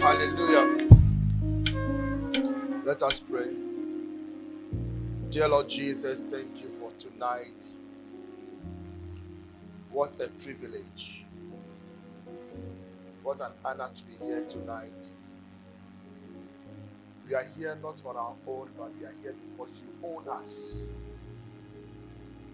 Hallelujah. 0.00 0.88
Let 2.86 3.02
us 3.02 3.20
pray. 3.20 3.52
Dear 5.28 5.48
Lord 5.48 5.68
Jesus, 5.68 6.24
thank 6.24 6.62
you 6.62 6.70
for 6.70 6.90
tonight. 6.92 7.74
What 9.92 10.16
a 10.22 10.30
privilege. 10.42 11.26
What 13.22 13.42
an 13.42 13.52
honor 13.62 13.90
to 13.94 14.04
be 14.06 14.14
here 14.14 14.42
tonight. 14.48 15.10
We 17.28 17.34
are 17.34 17.44
here 17.58 17.76
not 17.82 18.00
on 18.06 18.16
our 18.16 18.32
own, 18.48 18.70
but 18.78 18.96
we 18.98 19.04
are 19.04 19.14
here 19.22 19.34
because 19.50 19.82
you 19.82 20.08
own 20.08 20.26
us. 20.30 20.88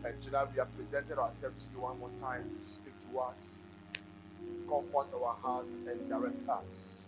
And 0.05 0.21
tonight 0.21 0.49
we 0.53 0.59
have 0.59 0.77
presented 0.77 1.17
ourselves 1.17 1.69
to 1.69 1.75
you 1.75 1.83
one 1.83 2.01
more 2.01 2.11
time 2.17 2.51
to 2.51 2.61
speak 2.61 2.99
to 3.09 3.21
us, 3.21 3.63
comfort 4.69 5.15
our 5.15 5.37
hearts, 5.41 5.77
and 5.77 6.09
direct 6.09 6.43
us. 6.49 7.07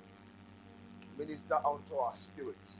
Minister 1.18 1.56
unto 1.66 1.96
our 1.96 2.14
spirit, 2.14 2.76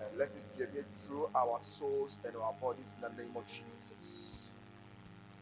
and 0.00 0.18
let 0.18 0.28
it 0.36 0.42
permeate 0.56 0.94
through 0.94 1.28
our 1.34 1.58
souls 1.60 2.18
and 2.24 2.36
our 2.36 2.52
bodies 2.60 2.96
in 2.96 3.16
the 3.16 3.22
name 3.22 3.34
of 3.36 3.44
Jesus. 3.46 4.52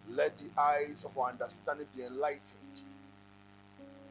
Let 0.08 0.38
the 0.38 0.50
eyes 0.60 1.04
of 1.04 1.18
our 1.18 1.30
understanding 1.30 1.88
be 1.96 2.04
enlightened, 2.04 2.82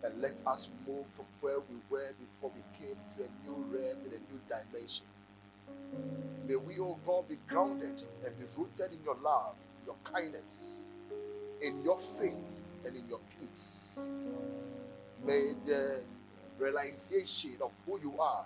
and 0.03 0.21
let 0.21 0.41
us 0.45 0.69
move 0.85 1.07
from 1.09 1.25
where 1.41 1.59
we 1.59 1.77
were 1.89 2.11
before 2.19 2.51
we 2.53 2.61
came 2.77 2.97
to 3.15 3.23
a 3.23 3.29
new 3.47 3.55
realm 3.71 3.99
and 4.03 4.13
a 4.13 4.19
new 4.31 4.41
dimension. 4.49 5.05
May 6.47 6.57
we, 6.57 6.77
O 6.79 6.97
God, 7.05 7.27
be 7.27 7.37
grounded 7.47 8.03
and 8.25 8.37
be 8.37 8.45
rooted 8.57 8.91
in 8.91 8.99
your 9.03 9.17
love, 9.23 9.55
your 9.85 9.95
kindness, 10.03 10.87
in 11.61 11.83
your 11.83 11.97
faith, 11.97 12.55
and 12.85 12.95
in 12.95 13.07
your 13.09 13.19
peace. 13.39 14.11
May 15.25 15.53
the 15.65 16.01
realization 16.57 17.57
of 17.61 17.71
who 17.85 17.99
you 18.01 18.13
are, 18.19 18.45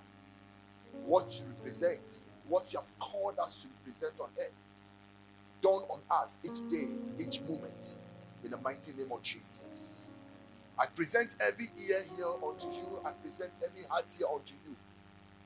what 1.05 1.39
you 1.39 1.47
represent, 1.57 2.21
what 2.47 2.71
you 2.73 2.79
have 2.79 2.87
called 2.99 3.37
us 3.39 3.63
to 3.63 3.69
represent 3.79 4.13
on 4.19 4.29
earth, 4.39 4.51
done 5.61 5.83
on 5.89 5.99
us 6.09 6.39
each 6.43 6.67
day, 6.69 6.87
each 7.19 7.41
moment, 7.41 7.97
in 8.43 8.51
the 8.51 8.57
mighty 8.57 8.93
name 8.93 9.11
of 9.11 9.21
Jesus. 9.21 10.11
I 10.77 10.85
present 10.85 11.35
every 11.41 11.65
ear 11.89 11.99
here 12.15 12.25
unto 12.47 12.67
you. 12.67 12.99
I 13.05 13.11
present 13.11 13.59
every 13.65 13.83
heart 13.89 14.15
here 14.17 14.27
unto 14.33 14.53
you. 14.65 14.75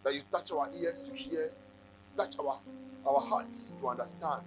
That 0.04 0.14
you 0.14 0.22
touch 0.32 0.52
our 0.52 0.70
ears 0.80 1.02
to 1.02 1.16
hear, 1.16 1.52
touch 2.16 2.38
our, 2.40 2.60
our 3.08 3.20
hearts 3.20 3.74
to 3.80 3.88
understand, 3.88 4.44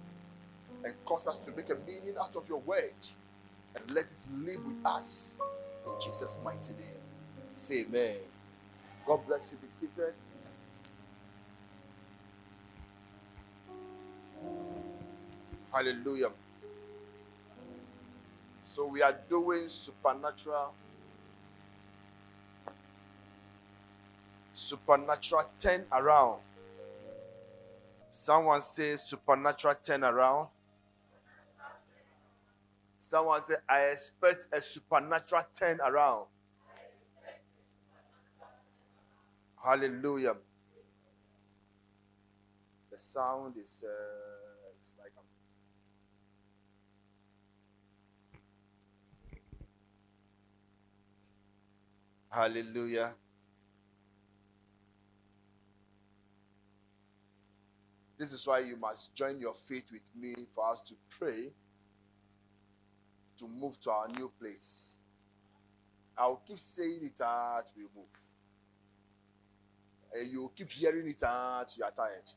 and 0.85 0.93
cause 1.03 1.27
us 1.27 1.37
to 1.39 1.51
make 1.51 1.69
a 1.69 1.75
meaning 1.85 2.15
out 2.21 2.35
of 2.37 2.47
your 2.47 2.59
word. 2.59 2.93
And 3.75 3.91
let 3.91 4.05
it 4.05 4.25
live 4.43 4.65
with 4.65 4.77
us 4.85 5.37
in 5.85 5.93
Jesus' 6.01 6.39
mighty 6.43 6.73
name. 6.73 7.06
Say 7.57 7.81
amen. 7.81 8.17
God 9.07 9.25
bless 9.25 9.51
you. 9.51 9.57
Be 9.57 9.67
seated. 9.67 10.13
Hallelujah. 15.73 16.29
So 18.61 18.85
we 18.85 19.01
are 19.01 19.15
doing 19.27 19.67
supernatural 19.67 20.71
supernatural 24.53 25.49
turn 25.57 25.85
around. 25.91 26.39
Someone 28.11 28.61
says 28.61 29.01
supernatural 29.01 29.73
turn 29.81 30.03
around. 30.03 30.49
Someone 32.99 33.41
say 33.41 33.55
I 33.67 33.85
expect 33.85 34.45
a 34.53 34.61
supernatural 34.61 35.41
turn 35.51 35.79
around. 35.83 36.27
Hallelujah. 39.67 40.33
The 42.89 42.97
sound 42.97 43.57
is 43.57 43.83
uh, 43.85 44.69
it's 44.79 44.95
like 44.97 45.11
I'm 45.17 45.25
Hallelujah. 52.31 53.13
This 58.17 58.31
is 58.31 58.47
why 58.47 58.59
you 58.59 58.77
must 58.77 59.13
join 59.13 59.37
your 59.37 59.53
faith 59.53 59.91
with 59.91 60.09
me 60.17 60.33
for 60.55 60.71
us 60.71 60.79
to 60.83 60.95
pray 61.09 61.51
to 63.35 63.47
move 63.49 63.77
to 63.81 63.91
our 63.91 64.07
new 64.17 64.31
place. 64.39 64.95
I'll 66.17 66.41
keep 66.47 66.57
saying 66.57 67.01
it 67.03 67.19
until 67.19 67.73
we 67.75 67.83
move. 67.93 68.26
And 70.19 70.31
you 70.31 70.51
keep 70.55 70.71
hearing 70.71 71.07
it 71.07 71.21
until 71.21 71.65
you 71.77 71.83
are 71.83 71.91
tired. 71.91 72.31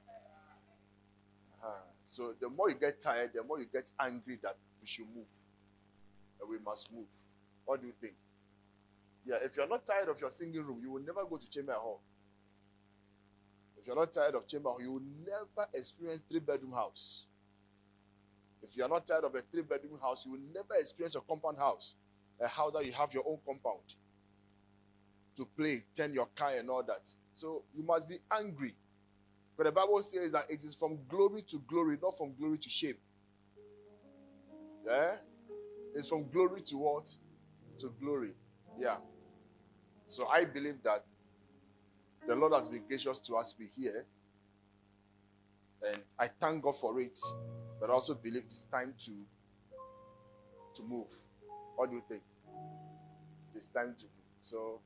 Uh-huh. 1.63 1.83
So 2.05 2.35
the 2.41 2.49
more 2.49 2.69
you 2.71 2.77
get 2.77 3.01
tired, 3.01 3.31
the 3.35 3.43
more 3.43 3.59
you 3.59 3.67
get 3.73 3.91
angry 4.01 4.39
that 4.43 4.57
we 4.81 4.87
should 4.87 5.07
move. 5.15 5.27
And 6.41 6.51
we 6.51 6.57
must 6.65 6.93
move. 6.93 7.09
What 7.65 7.81
do 7.81 7.87
you 7.87 7.93
think? 8.01 8.15
Yeah, 9.27 9.37
if 9.43 9.57
you're 9.57 9.69
not 9.69 9.85
tired 9.85 10.09
of 10.09 10.21
your 10.21 10.31
singing 10.31 10.63
room, 10.63 10.81
you 10.83 10.91
will 10.91 11.03
never 11.03 11.25
go 11.25 11.37
to 11.37 11.51
chamber 11.51 11.73
hall. 11.73 12.01
If 13.79 13.87
you're 13.87 13.97
not 13.97 14.13
tired 14.13 14.35
of 14.35 14.47
chamber 14.47 14.71
hall, 14.71 14.83
you 14.83 14.93
will 14.93 15.03
never 15.25 15.69
experience 15.75 16.23
three 16.29 16.41
bedroom 16.41 16.73
house. 16.73 17.27
If 18.63 18.77
you're 18.77 18.89
not 18.89 19.07
tired 19.07 19.25
of 19.25 19.35
a 19.35 19.41
three 19.41 19.63
bedroom 19.63 19.99
house, 20.01 20.27
you 20.27 20.33
will 20.33 20.41
never 20.55 20.75
experience 20.79 21.15
a 21.15 21.21
compound 21.21 21.59
house, 21.59 21.95
a 22.41 22.49
house 22.49 22.73
that 22.73 22.85
you 22.85 22.93
have 22.93 23.13
your 23.15 23.25
own 23.27 23.39
compound 23.47 23.95
to 25.37 25.47
play, 25.57 25.83
turn 25.95 26.13
your 26.13 26.29
car 26.35 26.53
and 26.59 26.69
all 26.69 26.83
that. 26.83 27.15
So 27.41 27.63
you 27.75 27.83
must 27.83 28.07
be 28.07 28.17
angry. 28.31 28.75
But 29.57 29.65
the 29.65 29.73
Bible 29.73 30.03
says 30.03 30.33
that 30.33 30.45
it 30.51 30.63
is 30.63 30.75
from 30.75 30.99
glory 31.09 31.41
to 31.49 31.59
glory, 31.67 31.97
not 32.03 32.17
from 32.19 32.35
glory 32.39 32.59
to 32.59 32.69
shame. 32.69 32.97
Yeah? 34.87 35.15
It's 35.95 36.11
from 36.11 36.29
glory 36.31 36.61
to 36.61 36.77
what? 36.77 37.11
To 37.79 37.95
glory. 37.99 38.33
Yeah. 38.79 38.99
So 40.07 40.29
I 40.29 40.45
believe 40.45 40.83
that 40.83 41.03
the 42.29 42.37
Lord 42.37 42.53
has 42.53 42.69
been 42.69 42.87
gracious 42.87 43.19
to 43.21 43.37
us 43.37 43.55
to 43.55 43.59
be 43.59 43.69
here. 43.75 44.05
And 45.89 45.99
I 46.19 46.27
thank 46.27 46.63
God 46.63 46.77
for 46.77 47.01
it. 47.01 47.19
But 47.81 47.89
I 47.89 47.95
also 47.95 48.17
believe 48.17 48.43
it's 48.45 48.65
time 48.65 48.93
to, 48.99 49.13
to 50.75 50.83
move. 50.87 51.11
What 51.77 51.91
do 51.91 51.97
you 51.97 52.03
think? 52.07 52.23
It's 53.55 53.69
time 53.69 53.95
to 53.97 54.05
move. 54.05 54.25
So 54.43 54.81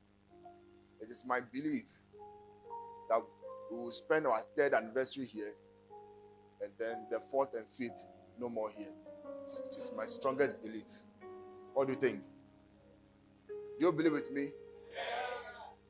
it 1.01 1.09
is 1.09 1.25
my 1.27 1.41
belief 1.41 1.83
we 3.71 3.77
will 3.77 3.91
spend 3.91 4.27
our 4.27 4.39
third 4.57 4.73
anniversary 4.73 5.25
here 5.25 5.53
and 6.61 6.71
then 6.79 7.05
the 7.11 7.19
fourth 7.19 7.53
and 7.53 7.67
fifth 7.69 8.05
no 8.39 8.49
more 8.49 8.69
here. 8.75 8.91
It 9.43 9.75
is 9.75 9.91
my 9.95 10.05
strongest 10.05 10.61
belief. 10.61 11.03
What 11.73 11.87
do 11.87 11.93
you 11.93 11.99
think? 11.99 12.21
Do 13.79 13.85
you 13.85 13.91
believe 13.91 14.13
with 14.13 14.31
me? 14.31 14.49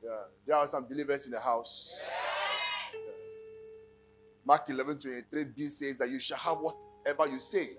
Yeah. 0.02 0.10
There 0.46 0.56
are 0.56 0.66
some 0.66 0.86
believers 0.86 1.26
in 1.26 1.32
the 1.32 1.40
house. 1.40 2.00
Yeah. 2.02 3.00
Mark 4.44 4.68
11 4.68 4.98
23b 4.98 5.68
says 5.70 5.98
that 5.98 6.08
you 6.08 6.20
shall 6.20 6.38
have 6.38 6.58
whatever 6.58 7.28
you 7.28 7.40
say. 7.40 7.70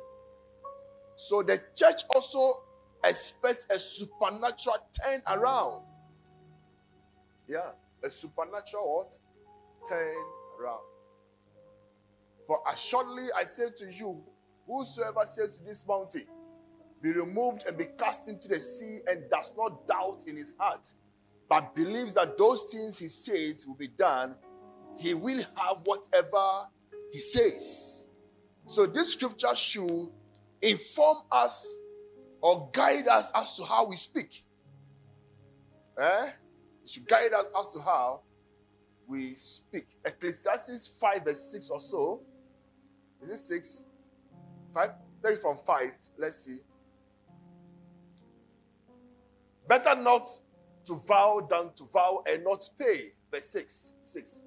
So 1.15 1.41
the 1.41 1.57
church 1.75 2.01
also 2.13 2.63
expects 3.03 3.67
a 3.71 3.79
supernatural 3.79 4.75
turn 5.01 5.21
around. 5.37 5.83
Yeah. 7.47 7.71
A 8.03 8.09
supernatural 8.09 8.97
what? 8.97 9.17
Turn 9.87 10.15
around. 10.59 10.81
For 12.45 12.59
assuredly 12.71 13.25
I 13.35 13.43
say 13.43 13.65
to 13.77 13.91
you, 13.91 14.23
whosoever 14.65 15.21
says 15.23 15.57
to 15.57 15.65
this 15.65 15.87
mountain, 15.87 16.25
be 17.01 17.11
removed 17.11 17.65
and 17.67 17.77
be 17.77 17.85
cast 17.97 18.29
into 18.29 18.47
the 18.47 18.59
sea 18.59 18.99
and 19.07 19.29
does 19.29 19.53
not 19.57 19.85
doubt 19.87 20.25
in 20.27 20.35
his 20.35 20.55
heart, 20.57 20.87
but 21.49 21.75
believes 21.75 22.15
that 22.15 22.37
those 22.37 22.71
things 22.71 22.97
he 22.97 23.07
says 23.07 23.65
will 23.67 23.75
be 23.75 23.87
done, 23.87 24.35
he 24.97 25.13
will 25.13 25.37
have 25.57 25.77
whatever 25.85 26.67
he 27.11 27.19
says. 27.19 28.07
So 28.65 28.85
this 28.85 29.13
scripture 29.13 29.55
should 29.55 30.09
inform 30.61 31.17
us 31.31 31.77
or 32.41 32.69
guide 32.73 33.07
us 33.07 33.31
as 33.35 33.55
to 33.57 33.63
how 33.63 33.87
we 33.87 33.95
speak. 33.95 34.43
Eh? 35.99 36.29
It 36.83 36.89
should 36.89 37.07
guide 37.07 37.33
us 37.33 37.51
as 37.57 37.73
to 37.73 37.81
how 37.81 38.21
we 39.07 39.33
speak. 39.33 39.87
Ecclesiastes 40.05 40.99
5 40.99 41.23
verse 41.23 41.51
6 41.51 41.69
or 41.71 41.79
so. 41.79 42.21
Is 43.21 43.29
it 43.29 43.37
6? 43.37 43.85
5? 44.73 44.89
Take 45.23 45.39
from 45.39 45.57
5. 45.57 45.91
Let's 46.17 46.45
see. 46.45 46.57
Better 49.67 50.01
not 50.01 50.27
to 50.85 50.95
vow 51.07 51.45
than 51.49 51.73
to 51.75 51.83
vow 51.91 52.23
and 52.27 52.43
not 52.43 52.67
pay. 52.79 53.09
Verse 53.31 53.49
6. 53.49 53.95
6. 54.03 54.41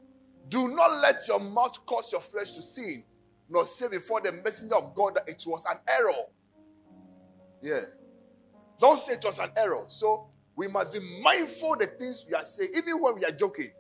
Do 0.48 0.68
not 0.68 1.00
let 1.00 1.26
your 1.28 1.40
mouth 1.40 1.84
cause 1.86 2.12
your 2.12 2.20
flesh 2.20 2.52
to 2.52 2.62
sin, 2.62 3.04
nor 3.48 3.64
say 3.64 3.88
before 3.88 4.20
the 4.20 4.32
messenger 4.32 4.76
of 4.76 4.94
God 4.94 5.14
that 5.16 5.28
it 5.28 5.42
was 5.46 5.66
an 5.66 5.78
error. 5.88 6.24
Yeah. 7.62 7.82
Don't 8.80 8.98
say 8.98 9.14
it 9.14 9.24
was 9.24 9.38
an 9.38 9.50
error. 9.56 9.84
So 9.88 10.30
We 10.60 10.68
must 10.68 10.92
be 10.92 11.00
mindful 11.22 11.76
the 11.76 11.86
things 11.86 12.26
we 12.28 12.34
are 12.34 12.44
saying, 12.44 12.70
even 12.76 13.00
when 13.00 13.14
we 13.14 13.24
are 13.24 13.30
joking. 13.30 13.70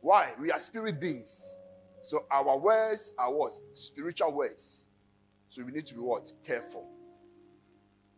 Why? 0.00 0.32
We 0.40 0.50
are 0.50 0.58
spirit 0.58 1.00
beings. 1.00 1.56
So 2.02 2.24
our 2.30 2.58
words 2.58 3.14
are 3.18 3.32
what? 3.32 3.52
Spiritual 3.72 4.32
words. 4.32 4.88
So 5.48 5.64
we 5.64 5.72
need 5.72 5.86
to 5.86 5.94
be 5.94 6.00
what? 6.00 6.32
Careful. 6.44 6.88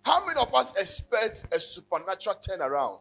How 0.05 0.25
many 0.27 0.41
of 0.41 0.55
us 0.55 0.77
expect 0.77 1.55
a 1.55 1.59
supernatural 1.59 2.37
turnaround? 2.37 3.01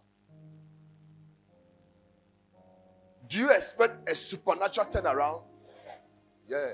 Do 3.27 3.39
you 3.39 3.49
expect 3.49 4.09
a 4.09 4.15
supernatural 4.15 4.87
turnaround? 4.87 5.43
Yeah. 6.47 6.71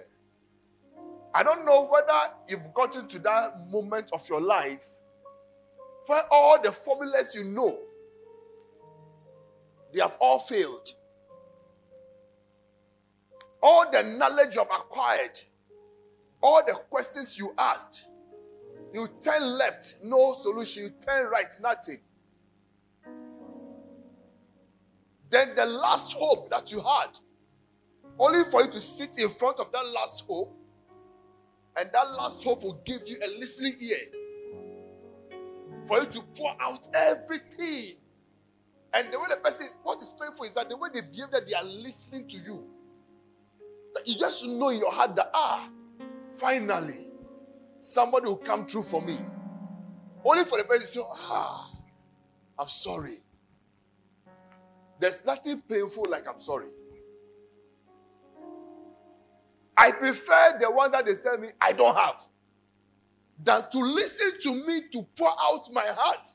I 1.33 1.44
don't 1.44 1.65
know 1.65 1.88
whether 1.88 2.33
you've 2.48 2.74
gotten 2.74 3.07
to 3.10 3.19
that 3.19 3.69
moment 3.69 4.10
of 4.12 4.27
your 4.27 4.42
life 4.42 4.86
where 6.07 6.24
all 6.31 6.60
the 6.62 6.71
formulas 6.71 7.36
you 7.36 7.44
know 7.44 7.77
they 9.94 10.01
have 10.01 10.18
all 10.19 10.39
failed. 10.39 10.89
All 13.62 13.89
the 13.92 14.04
knowledge 14.04 14.56
you've 14.56 14.65
acquired, 14.65 15.39
all 16.42 16.62
the 16.65 16.74
questions 16.89 17.38
you 17.39 17.54
asked, 17.57 18.07
you 18.94 19.07
turn 19.19 19.57
left, 19.57 19.95
no 20.04 20.33
solution. 20.33 20.83
You 20.83 20.89
turn 21.06 21.30
right, 21.30 21.51
nothing. 21.62 21.98
Then 25.30 25.56
the 25.56 25.65
last 25.65 26.13
hope 26.13 26.50
that 26.50 26.71
you 26.71 26.80
had, 26.80 27.19
only 28.18 28.44
for 28.50 28.62
you 28.62 28.69
to 28.71 28.80
sit 28.80 29.19
in 29.19 29.30
front 29.30 29.60
of 29.60 29.71
that 29.71 29.86
last 29.94 30.25
hope, 30.27 30.56
and 31.77 31.89
that 31.92 32.12
last 32.18 32.44
hope 32.44 32.63
will 32.63 32.81
give 32.86 33.01
you 33.06 33.18
a 33.24 33.39
listening 33.39 33.74
ear 33.81 33.98
for 35.86 36.00
you 36.00 36.06
to 36.06 36.21
pour 36.36 36.56
out 36.60 36.88
everything. 36.94 37.98
And 38.94 39.12
the 39.12 39.19
way 39.19 39.25
the 39.30 39.38
person, 39.44 39.68
what 39.83 40.01
is 40.01 40.13
painful 40.19 40.45
is 40.45 40.53
that 40.53 40.69
the 40.69 40.77
way 40.77 40.89
they 40.94 41.01
behave, 41.01 41.30
that 41.31 41.45
they 41.45 41.53
are 41.53 41.63
listening 41.63 42.27
to 42.30 42.38
you. 42.38 42.65
You 44.05 44.15
just 44.15 44.45
know 44.47 44.69
in 44.69 44.79
your 44.79 44.91
heart 44.91 45.15
that, 45.15 45.31
ah, 45.33 45.69
finally, 46.29 47.07
somebody 47.79 48.27
will 48.27 48.38
come 48.38 48.65
through 48.65 48.83
for 48.83 49.01
me. 49.01 49.17
Only 50.23 50.44
for 50.44 50.57
the 50.57 50.63
person 50.63 50.81
to 50.81 50.88
say, 50.88 51.01
ah, 51.03 51.71
I'm 52.59 52.69
sorry. 52.69 53.17
There's 54.99 55.25
nothing 55.25 55.61
painful 55.61 56.07
like 56.09 56.27
I'm 56.27 56.39
sorry. 56.39 56.69
I 59.75 59.91
prefer 59.91 60.57
the 60.59 60.71
one 60.71 60.91
that 60.91 61.05
they 61.05 61.13
tell 61.13 61.38
me 61.38 61.50
I 61.61 61.71
don't 61.71 61.95
have 61.95 62.19
than 63.43 63.61
to 63.71 63.79
listen 63.79 64.31
to 64.41 64.65
me 64.65 64.81
to 64.91 65.05
pour 65.15 65.29
out 65.29 65.71
my 65.71 65.85
heart. 65.85 66.27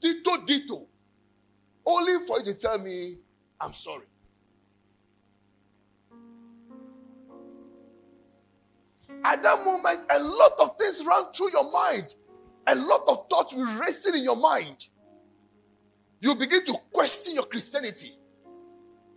Ditto, 0.00 0.44
ditto. 0.44 0.88
Only 1.86 2.26
for 2.26 2.38
you 2.38 2.46
to 2.46 2.54
tell 2.54 2.78
me 2.78 3.18
I'm 3.60 3.72
sorry. 3.72 4.06
At 9.24 9.42
that 9.42 9.64
moment, 9.64 10.06
a 10.10 10.20
lot 10.20 10.52
of 10.60 10.76
things 10.78 11.04
run 11.06 11.32
through 11.32 11.52
your 11.52 11.70
mind. 11.70 12.14
A 12.66 12.74
lot 12.74 13.02
of 13.08 13.28
thoughts 13.30 13.54
will 13.54 13.80
racing 13.80 14.14
in 14.14 14.22
your 14.22 14.36
mind. 14.36 14.88
You 16.20 16.34
begin 16.34 16.64
to 16.64 16.74
question 16.92 17.34
your 17.34 17.44
Christianity. 17.44 18.10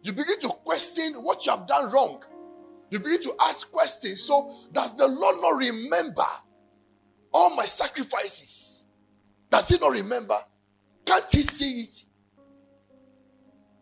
You 0.03 0.13
begin 0.13 0.39
to 0.41 0.47
question 0.63 1.13
what 1.23 1.45
you 1.45 1.51
have 1.51 1.67
done 1.67 1.91
wrong. 1.91 2.23
You 2.89 2.99
begin 2.99 3.21
to 3.21 3.33
ask 3.41 3.71
questions. 3.71 4.23
So, 4.23 4.53
does 4.71 4.97
the 4.97 5.07
Lord 5.07 5.37
not 5.41 5.57
remember 5.57 6.25
all 7.33 7.55
my 7.55 7.65
sacrifices? 7.65 8.85
Does 9.49 9.69
he 9.69 9.77
not 9.77 9.91
remember? 9.91 10.37
Can't 11.05 11.25
he 11.31 11.39
see 11.39 11.81
it? 11.81 12.05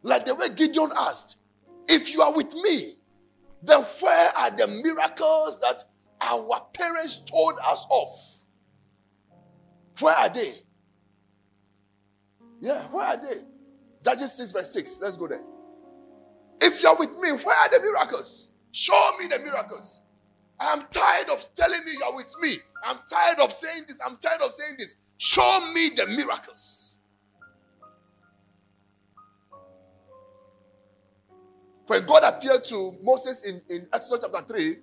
Like 0.01 0.25
the 0.25 0.35
way 0.35 0.49
Gideon 0.55 0.91
asked, 0.97 1.37
if 1.87 2.13
you 2.13 2.21
are 2.21 2.35
with 2.35 2.53
me, 2.53 2.93
then 3.61 3.81
where 3.99 4.29
are 4.37 4.51
the 4.51 4.67
miracles 4.67 5.59
that 5.61 5.83
our 6.21 6.67
parents 6.73 7.23
told 7.23 7.53
us 7.65 7.85
off. 7.89 8.45
Where 9.99 10.15
are 10.15 10.29
they? 10.29 10.53
Yeah, 12.61 12.83
where 12.87 13.05
are 13.05 13.17
they? 13.17 13.41
Judges 14.03 14.33
6, 14.37 14.51
verse 14.51 14.73
6. 14.73 14.99
Let's 15.01 15.17
go 15.17 15.27
there. 15.27 15.41
If 16.61 16.81
you're 16.83 16.95
with 16.97 17.17
me, 17.19 17.31
where 17.31 17.55
are 17.55 17.69
the 17.69 17.79
miracles? 17.81 18.49
Show 18.71 19.11
me 19.19 19.27
the 19.27 19.39
miracles. 19.39 20.01
I 20.59 20.73
am 20.73 20.85
tired 20.89 21.29
of 21.31 21.45
telling 21.53 21.79
me 21.85 21.91
you're 21.99 22.15
with 22.15 22.33
me. 22.41 22.55
I'm 22.85 22.99
tired 23.09 23.39
of 23.39 23.51
saying 23.51 23.85
this. 23.87 23.99
I'm 24.05 24.17
tired 24.17 24.41
of 24.41 24.51
saying 24.51 24.75
this. 24.77 24.95
Show 25.17 25.71
me 25.73 25.89
the 25.95 26.07
miracles. 26.07 26.97
When 31.87 32.05
God 32.05 32.23
appeared 32.23 32.63
to 32.65 32.97
Moses 33.01 33.45
in, 33.45 33.61
in 33.69 33.87
Exodus 33.91 34.25
chapter 34.31 34.53
3, 34.53 34.75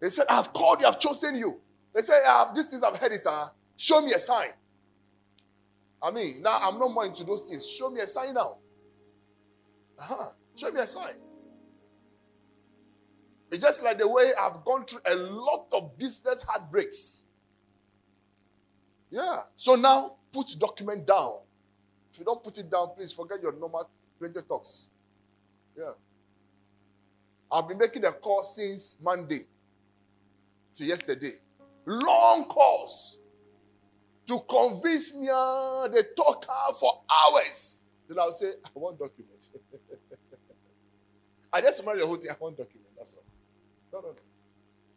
he 0.00 0.08
said, 0.08 0.26
I 0.28 0.36
have 0.36 0.52
called 0.52 0.80
you, 0.80 0.86
I've 0.86 1.00
chosen 1.00 1.36
you. 1.36 1.60
They 1.94 2.00
said, 2.00 2.20
I 2.28 2.44
have 2.44 2.54
these 2.54 2.68
things, 2.70 2.82
I've 2.82 2.96
heard 2.96 3.12
it. 3.12 3.26
Uh, 3.26 3.46
show 3.76 4.00
me 4.02 4.12
a 4.12 4.18
sign. 4.18 4.48
I 6.02 6.10
mean, 6.10 6.42
now 6.42 6.58
I'm 6.60 6.78
not 6.78 6.92
more 6.92 7.06
into 7.06 7.24
those 7.24 7.48
things. 7.48 7.68
Show 7.68 7.90
me 7.90 8.00
a 8.00 8.06
sign 8.06 8.34
now. 8.34 8.58
Uh-huh. 9.98 10.30
Show 10.54 10.70
me 10.70 10.80
a 10.80 10.86
sign. 10.86 11.14
It's 13.50 13.64
just 13.64 13.82
like 13.82 13.98
the 13.98 14.08
way 14.08 14.30
I've 14.38 14.64
gone 14.64 14.84
through 14.84 15.00
a 15.10 15.16
lot 15.16 15.66
of 15.72 15.96
business 15.96 16.44
heartbreaks. 16.46 17.24
Yeah. 19.10 19.38
So 19.54 19.76
now 19.76 20.16
put 20.32 20.54
document 20.58 21.06
down. 21.06 21.38
If 22.10 22.18
you 22.18 22.24
don't 22.24 22.42
put 22.42 22.58
it 22.58 22.70
down, 22.70 22.88
please 22.96 23.12
forget 23.12 23.42
your 23.42 23.52
normal 23.58 23.88
printed 24.18 24.46
talks. 24.48 24.90
Yeah. 25.76 25.92
I've 27.50 27.68
been 27.68 27.78
making 27.78 28.04
a 28.04 28.12
call 28.12 28.40
since 28.40 28.98
Monday 29.02 29.42
to 30.76 30.84
yesterday. 30.84 31.32
Long 31.86 32.44
calls 32.44 33.20
to 34.26 34.40
convince 34.48 35.16
me. 35.16 35.28
Uh, 35.32 35.88
they 35.88 36.02
talk 36.16 36.44
for 36.78 37.02
hours. 37.10 37.82
Then 38.08 38.18
I'll 38.18 38.32
say, 38.32 38.52
I 38.64 38.68
want 38.74 38.98
documents. 38.98 39.50
I 41.52 41.60
just 41.60 41.80
remember 41.80 42.00
the 42.00 42.06
whole 42.06 42.16
thing. 42.16 42.30
I 42.30 42.36
want 42.38 42.56
documents. 42.56 42.90
That's 42.96 43.14
all. 43.14 43.22
No, 43.92 44.00
no, 44.00 44.14
no. 44.14 44.22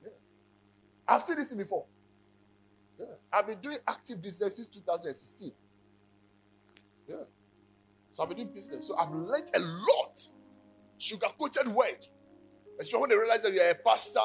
Yeah. 0.03 0.09
I've 1.07 1.21
seen 1.21 1.37
this 1.37 1.53
before. 1.53 1.85
Yeah. 2.99 3.05
I've 3.31 3.47
been 3.47 3.59
doing 3.59 3.77
active 3.87 4.21
business 4.21 4.57
since 4.57 4.67
2016. 4.67 5.51
Yeah. 7.07 7.15
So 8.11 8.23
I've 8.23 8.29
been 8.29 8.37
doing 8.39 8.53
business. 8.53 8.87
So 8.87 8.97
I've 8.97 9.11
learned 9.11 9.49
a 9.55 9.59
lot. 9.59 10.27
Sugar 10.97 11.27
coated 11.39 11.67
word. 11.67 12.07
Especially 12.79 13.01
when 13.01 13.09
they 13.09 13.17
realize 13.17 13.43
that 13.43 13.53
you're 13.53 13.69
a 13.69 13.75
pastor, 13.75 14.19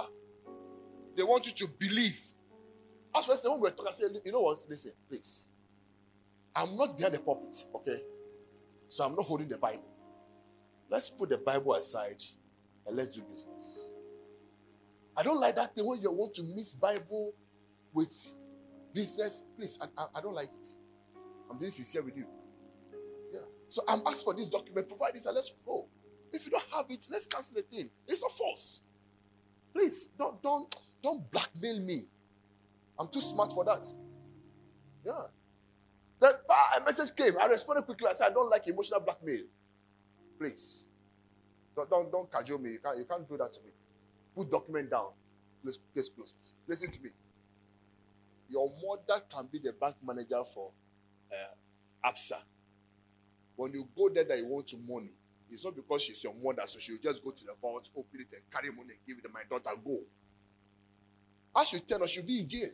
they 1.16 1.23
want 1.23 1.47
you 1.47 1.52
to 1.52 1.73
believe. 1.78 2.21
As 3.16 3.28
well 3.28 3.52
when 3.52 3.61
we're 3.61 3.71
talking, 3.71 3.87
I 3.88 3.92
say, 3.92 4.06
you 4.25 4.33
know 4.33 4.40
what? 4.40 4.59
Listen, 4.68 4.92
please. 5.09 5.49
I'm 6.54 6.76
not 6.76 6.97
behind 6.97 7.14
the 7.14 7.21
pulpit, 7.21 7.54
okay? 7.75 8.00
So 8.88 9.04
I'm 9.04 9.14
not 9.14 9.25
holding 9.25 9.49
the 9.49 9.59
Bible. 9.59 9.90
Let's 10.90 11.11
put 11.11 11.30
the 11.30 11.38
Bible 11.38 11.75
aside 11.75 12.23
and 12.87 12.97
let's 12.97 13.11
do 13.11 13.23
business. 13.23 13.90
I 15.16 15.23
don't 15.23 15.40
like 15.40 15.56
that 15.56 15.75
thing 15.75 15.87
when 15.87 16.00
you 16.00 16.11
want 16.11 16.35
to 16.35 16.42
mix 16.42 16.75
Bible 16.75 17.33
with 17.92 18.12
business. 18.92 19.47
Please, 19.56 19.78
I, 19.80 19.87
I, 20.00 20.06
I 20.16 20.21
don't 20.21 20.35
like 20.35 20.50
it. 20.59 20.66
I'm 21.50 21.59
being 21.59 21.71
sincere 21.71 22.04
with 22.04 22.16
you. 22.16 22.26
Yeah. 23.33 23.40
So 23.68 23.83
I'm 23.88 24.02
asked 24.06 24.25
for 24.25 24.35
this 24.35 24.49
document. 24.49 24.88
Provide 24.88 25.14
it 25.14 25.25
and 25.25 25.35
let's 25.35 25.49
flow. 25.49 25.87
If 26.33 26.44
you 26.44 26.50
don't 26.50 26.64
have 26.73 26.87
it, 26.88 27.06
let's 27.11 27.28
cancel 27.28 27.56
the 27.56 27.62
thing. 27.62 27.90
It's 28.09 28.21
not 28.21 28.33
false. 28.33 28.83
Please 29.73 30.09
don't 30.18 30.42
don't 30.42 30.75
don't 31.05 31.31
blackmail 31.31 31.81
me. 31.81 32.01
I'm 32.99 33.09
too 33.09 33.21
smart 33.21 33.53
for 33.53 33.63
that. 33.67 33.85
Yeah. 35.05 35.27
That 36.21 36.33
ah, 36.51 36.79
a 36.81 36.85
message 36.85 37.15
came. 37.15 37.35
I 37.41 37.47
responded 37.47 37.83
quickly. 37.83 38.09
I 38.09 38.15
said, 38.15 38.31
I 38.31 38.33
don't 38.33 38.49
like 38.51 38.67
emotional 38.67 39.01
blackmail. 39.01 39.43
Please. 40.39 40.87
Don't, 41.77 41.91
don't, 41.91 42.11
don't 42.11 42.31
cajole 42.31 42.59
me. 42.59 42.71
You 42.73 42.79
can't, 42.83 42.97
you 42.99 43.05
can't 43.05 43.29
do 43.29 43.37
that 43.37 43.53
to 43.53 43.61
me. 43.65 43.71
Put 44.35 44.51
document 44.51 44.91
down. 44.91 45.09
Please, 45.63 45.79
case 45.95 46.09
close. 46.09 46.33
Listen 46.67 46.91
to 46.91 47.03
me. 47.03 47.11
Your 48.49 48.71
mother 48.83 49.23
can 49.29 49.47
be 49.53 49.59
the 49.59 49.73
bank 49.73 49.97
manager 50.07 50.43
for 50.55 50.71
uh, 51.31 52.09
ABSA. 52.09 52.43
When 53.57 53.73
you 53.75 53.87
go 53.97 54.09
there 54.09 54.25
that 54.25 54.39
you 54.39 54.47
want 54.47 54.69
to 54.69 54.79
money, 54.89 55.11
it's 55.51 55.65
not 55.65 55.77
because 55.77 56.03
she's 56.03 56.25
your 56.25 56.35
mother, 56.43 56.63
so 56.67 56.79
she'll 56.79 56.99
just 57.03 57.23
go 57.23 57.31
to 57.31 57.45
the 57.45 57.53
vault, 57.61 57.89
open 57.97 58.21
it, 58.21 58.33
and 58.33 58.43
carry 58.51 58.71
money 58.75 58.91
and 58.95 58.99
give 59.07 59.19
it 59.19 59.23
to 59.23 59.33
my 59.33 59.43
daughter. 59.49 59.71
Go. 59.85 60.01
I 61.55 61.65
should 61.65 61.87
tell 61.87 62.01
her 62.01 62.07
she'll 62.07 62.27
be 62.27 62.41
in 62.41 62.49
jail. 62.49 62.69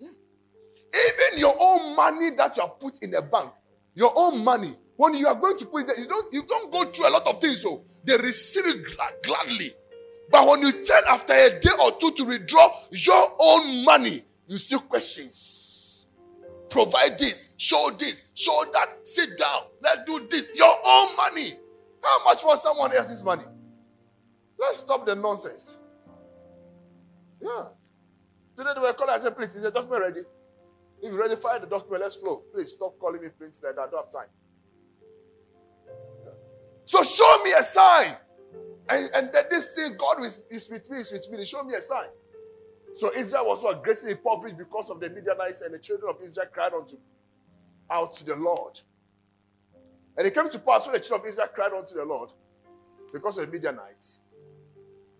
Yeah. 0.00 0.08
Even 0.08 1.40
your 1.40 1.56
own 1.58 1.94
money 1.96 2.30
that 2.30 2.56
you 2.56 2.62
have 2.62 2.78
put 2.78 3.02
in 3.02 3.10
the 3.10 3.22
bank, 3.22 3.50
your 3.94 4.12
own 4.14 4.42
money, 4.44 4.70
when 4.96 5.14
you 5.14 5.26
are 5.26 5.34
going 5.34 5.56
to 5.58 5.66
put 5.66 5.82
it 5.82 5.86
there, 5.88 5.98
you 6.00 6.06
don't, 6.06 6.32
you 6.32 6.42
don't 6.42 6.72
go 6.72 6.84
through 6.84 7.08
a 7.08 7.12
lot 7.12 7.26
of 7.26 7.38
things. 7.38 7.62
So 7.62 7.84
they 8.04 8.16
receive 8.16 8.64
it 8.66 9.22
gladly. 9.22 9.70
But 10.30 10.48
when 10.48 10.62
you 10.62 10.72
turn 10.72 11.02
after 11.08 11.32
a 11.32 11.60
day 11.60 11.70
or 11.80 11.92
two 11.92 12.10
to 12.12 12.24
withdraw 12.24 12.68
your 12.90 13.28
own 13.38 13.84
money, 13.84 14.22
you 14.46 14.58
see 14.58 14.78
questions. 14.88 16.06
provide 16.74 17.18
this, 17.18 17.54
show 17.56 17.90
this, 17.98 18.30
show 18.34 18.64
that, 18.72 19.06
sit 19.06 19.38
down, 19.38 19.62
let's 19.80 20.04
do 20.04 20.26
this. 20.28 20.50
Your 20.56 20.74
own 20.84 21.16
money. 21.16 21.52
How 22.02 22.24
much 22.24 22.44
was 22.44 22.62
someone 22.62 22.92
else's 22.92 23.22
money? 23.24 23.44
Let's 24.58 24.78
stop 24.78 25.06
the 25.06 25.14
nonsense. 25.14 25.78
Yeah. 27.44 27.64
Today 28.56 28.70
they 28.74 28.80
were 28.80 28.92
calling, 28.94 29.14
I 29.14 29.18
said, 29.18 29.36
please, 29.36 29.54
is 29.54 29.64
the 29.64 29.70
document 29.70 30.00
ready? 30.00 30.20
If 31.02 31.12
you're 31.12 31.20
ready, 31.20 31.36
fire 31.36 31.58
the 31.58 31.66
document, 31.66 32.02
let's 32.02 32.16
flow. 32.16 32.42
Please 32.52 32.72
stop 32.72 32.98
calling 32.98 33.20
me 33.20 33.28
Prince 33.36 33.62
like 33.62 33.76
that. 33.76 33.82
I 33.82 33.90
don't 33.90 34.02
have 34.02 34.10
time. 34.10 34.30
Yeah. 36.24 36.30
So 36.86 37.02
show 37.02 37.42
me 37.44 37.52
a 37.58 37.62
sign. 37.62 38.16
And, 38.88 39.10
and 39.14 39.32
that 39.34 39.50
this 39.50 39.76
thing, 39.76 39.96
God 39.98 40.24
is, 40.24 40.46
is 40.50 40.70
with 40.70 40.90
me, 40.90 40.98
is 40.98 41.12
with 41.12 41.30
me. 41.30 41.44
Show 41.44 41.62
me 41.64 41.74
a 41.74 41.80
sign. 41.80 42.08
So 42.94 43.10
Israel 43.14 43.46
was 43.46 43.62
what 43.62 43.82
greatly 43.82 44.12
impoverished 44.12 44.56
because 44.56 44.88
of 44.88 45.00
the 45.00 45.10
Midianites, 45.10 45.62
and 45.62 45.74
the 45.74 45.78
children 45.78 46.14
of 46.14 46.22
Israel 46.22 46.46
cried 46.52 46.72
unto 46.72 46.96
out 47.90 48.12
to 48.12 48.24
the 48.24 48.36
Lord. 48.36 48.78
And 50.16 50.26
it 50.26 50.32
came 50.32 50.48
to 50.48 50.58
pass 50.60 50.86
when 50.86 50.94
the 50.94 51.00
children 51.00 51.22
of 51.22 51.28
Israel 51.28 51.48
cried 51.52 51.72
unto 51.72 51.94
the 51.94 52.04
Lord 52.04 52.32
because 53.12 53.36
of 53.38 53.46
the 53.46 53.52
Midianites, 53.52 54.20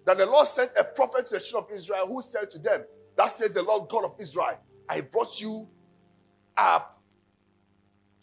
that 0.05 0.19
the 0.19 0.27
Lord 0.27 0.47
sent 0.47 0.71
a 0.79 0.85
prophet 0.85 1.27
to 1.27 1.35
the 1.35 1.41
children 1.41 1.73
of 1.73 1.77
Israel 1.77 2.07
who 2.07 2.21
said 2.21 2.51
to 2.51 2.59
them, 2.59 2.85
That 3.17 3.31
says 3.31 3.55
the 3.55 3.63
Lord 3.63 3.89
God 3.89 4.05
of 4.05 4.15
Israel, 4.19 4.59
I 4.89 5.01
brought 5.01 5.41
you 5.41 5.69
up 6.57 7.03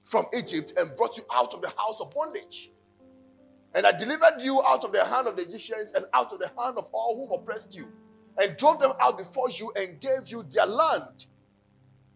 from 0.06 0.26
Egypt 0.38 0.74
and 0.78 0.96
brought 0.96 1.18
you 1.18 1.24
out 1.34 1.54
of 1.54 1.62
the 1.62 1.70
house 1.70 2.02
of 2.02 2.12
bondage. 2.12 2.72
And 3.74 3.86
I 3.86 3.94
delivered 3.94 4.42
you 4.42 4.62
out 4.66 4.84
of 4.84 4.92
the 4.92 5.04
hand 5.04 5.28
of 5.28 5.38
the 5.38 5.44
Egyptians 5.44 5.94
and 5.94 6.06
out 6.14 6.34
of 6.34 6.40
the 6.40 6.48
hand 6.48 6.78
of 6.78 6.90
all 6.92 7.16
who 7.16 7.34
oppressed 7.36 7.76
you, 7.76 7.88
and 8.38 8.56
drove 8.58 8.80
them 8.80 8.92
out 9.00 9.18
before 9.18 9.50
you 9.50 9.72
and 9.78 10.00
gave 10.00 10.28
you 10.28 10.44
their 10.50 10.66
land. 10.66 11.28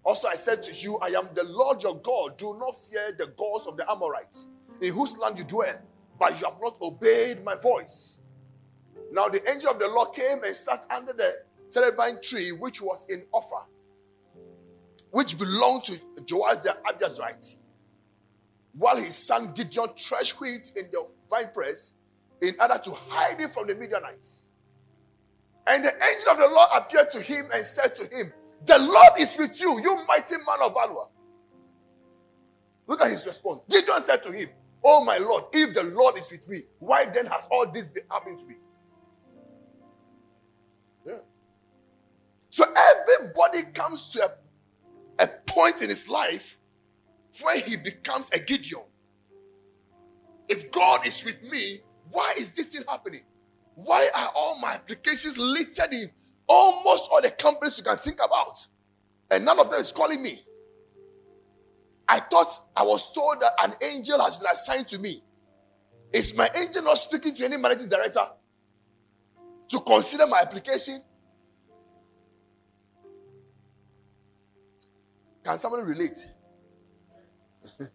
Also, 0.04 0.28
I 0.28 0.36
said 0.36 0.62
to 0.64 0.74
you, 0.74 0.98
I 1.00 1.08
am 1.08 1.30
the 1.34 1.44
Lord 1.46 1.82
your 1.82 1.96
God. 1.96 2.38
Do 2.38 2.58
not 2.60 2.76
fear 2.76 3.16
the 3.18 3.28
gods 3.28 3.68
of 3.68 3.78
the 3.78 3.90
Amorites, 3.90 4.50
in 4.82 4.94
whose 4.94 5.18
land 5.18 5.38
you 5.38 5.44
dwell, 5.46 5.82
but 6.20 6.40
you 6.40 6.48
have 6.48 6.60
not 6.62 6.78
obeyed 6.82 7.44
my 7.44 7.56
voice. 7.56 8.20
Now, 9.16 9.30
the 9.30 9.50
angel 9.50 9.72
of 9.72 9.80
the 9.80 9.88
Lord 9.88 10.14
came 10.14 10.44
and 10.44 10.54
sat 10.54 10.86
under 10.94 11.14
the 11.14 11.32
terebinth 11.70 12.22
tree, 12.22 12.52
which 12.52 12.82
was 12.82 13.10
in 13.10 13.24
Ophrah, 13.34 13.64
which 15.12 15.40
belonged 15.40 15.86
to 15.86 15.98
Joash 16.30 16.60
the 16.60 16.76
Abiezrite, 16.86 17.56
while 18.74 18.98
his 18.98 19.16
son 19.16 19.54
Gideon 19.54 19.88
threshed 19.98 20.42
wheat 20.42 20.74
in 20.76 20.92
the 20.92 21.08
vine 21.30 21.50
press 21.54 21.94
in 22.42 22.56
order 22.60 22.78
to 22.78 22.92
hide 23.08 23.40
it 23.40 23.52
from 23.52 23.68
the 23.68 23.76
Midianites. 23.76 24.48
And 25.66 25.86
the 25.86 25.94
angel 25.94 26.32
of 26.34 26.38
the 26.38 26.54
Lord 26.54 26.70
appeared 26.76 27.10
to 27.12 27.22
him 27.22 27.46
and 27.54 27.66
said 27.66 27.96
to 27.96 28.04
him, 28.14 28.34
The 28.66 28.80
Lord 28.80 29.14
is 29.18 29.38
with 29.38 29.60
you, 29.62 29.80
you 29.80 29.96
mighty 30.10 30.36
man 30.36 30.60
of 30.62 30.74
valor. 30.74 31.06
Look 32.86 33.00
at 33.02 33.12
his 33.12 33.26
response. 33.26 33.64
Gideon 33.70 34.02
said 34.02 34.22
to 34.24 34.34
him, 34.34 34.50
Oh 34.84 35.06
my 35.06 35.20
Lord, 35.20 35.46
if 35.54 35.74
the 35.74 35.84
Lord 35.84 36.18
is 36.18 36.30
with 36.34 36.50
me, 36.50 36.64
why 36.80 37.06
then 37.06 37.28
has 37.28 37.48
all 37.50 37.66
this 37.66 37.88
been 37.88 38.04
happening 38.12 38.38
to 38.40 38.46
me? 38.46 38.56
So 42.56 42.64
everybody 42.64 43.64
comes 43.74 44.12
to 44.12 44.30
a, 45.20 45.24
a 45.26 45.28
point 45.46 45.82
in 45.82 45.90
his 45.90 46.10
life 46.10 46.58
where 47.42 47.60
he 47.60 47.76
becomes 47.76 48.30
a 48.30 48.40
Gideon. 48.40 48.84
If 50.48 50.72
God 50.72 51.06
is 51.06 51.22
with 51.26 51.44
me, 51.52 51.80
why 52.12 52.32
is 52.40 52.56
this 52.56 52.74
thing 52.74 52.84
happening? 52.88 53.24
Why 53.74 54.08
are 54.18 54.30
all 54.34 54.58
my 54.60 54.72
applications 54.76 55.38
listed 55.38 55.92
in 55.92 56.10
almost 56.48 57.10
all 57.12 57.22
the 57.22 57.32
companies 57.32 57.78
you 57.78 57.84
can 57.84 57.98
think 57.98 58.20
about? 58.26 58.66
And 59.30 59.44
none 59.44 59.60
of 59.60 59.70
them 59.70 59.82
is 59.82 59.92
calling 59.92 60.24
me. 60.24 60.40
I 62.08 62.22
thought 62.22 62.48
I 62.74 62.84
was 62.84 63.12
told 63.12 63.42
that 63.42 63.52
an 63.66 63.74
angel 63.84 64.18
has 64.22 64.38
been 64.38 64.48
assigned 64.50 64.88
to 64.88 65.00
me. 65.00 65.22
Is 66.14 66.38
my 66.38 66.48
angel 66.58 66.84
not 66.84 67.00
speaking 67.00 67.34
to 67.34 67.44
any 67.44 67.58
managing 67.58 67.90
director 67.90 68.24
to 69.72 69.80
consider 69.82 70.26
my 70.26 70.40
application? 70.40 71.02
Can 75.46 75.58
somebody 75.60 75.84
relate? 75.84 76.18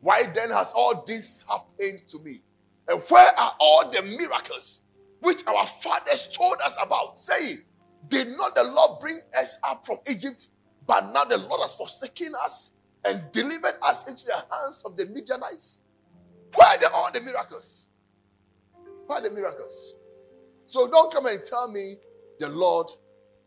Why 0.00 0.24
then 0.24 0.50
has 0.50 0.72
all 0.74 1.04
this 1.06 1.44
happened 1.48 1.98
to 2.08 2.18
me? 2.20 2.40
And 2.88 3.02
where 3.02 3.38
are 3.38 3.54
all 3.60 3.90
the 3.90 4.02
miracles 4.02 4.82
which 5.20 5.46
our 5.46 5.66
fathers 5.66 6.30
told 6.36 6.56
us 6.64 6.78
about, 6.84 7.18
saying, 7.18 7.58
Did 8.08 8.28
not 8.36 8.54
the 8.54 8.64
Lord 8.64 9.00
bring 9.00 9.20
us 9.38 9.58
up 9.64 9.86
from 9.86 9.98
Egypt? 10.08 10.48
But 10.86 11.12
now 11.12 11.24
the 11.24 11.38
Lord 11.38 11.60
has 11.62 11.74
forsaken 11.74 12.32
us 12.42 12.76
and 13.04 13.22
delivered 13.32 13.74
us 13.82 14.08
into 14.08 14.24
the 14.26 14.34
hands 14.34 14.82
of 14.86 14.96
the 14.96 15.06
Midianites. 15.06 15.80
Where 16.54 16.68
are 16.68 16.78
the, 16.78 16.90
all 16.94 17.10
the 17.12 17.20
miracles? 17.20 17.86
Where 19.06 19.18
are 19.18 19.22
the 19.22 19.30
miracles? 19.30 19.94
So 20.66 20.88
don't 20.88 21.12
come 21.12 21.26
and 21.26 21.40
tell 21.42 21.70
me 21.70 21.96
the 22.38 22.48
Lord 22.50 22.88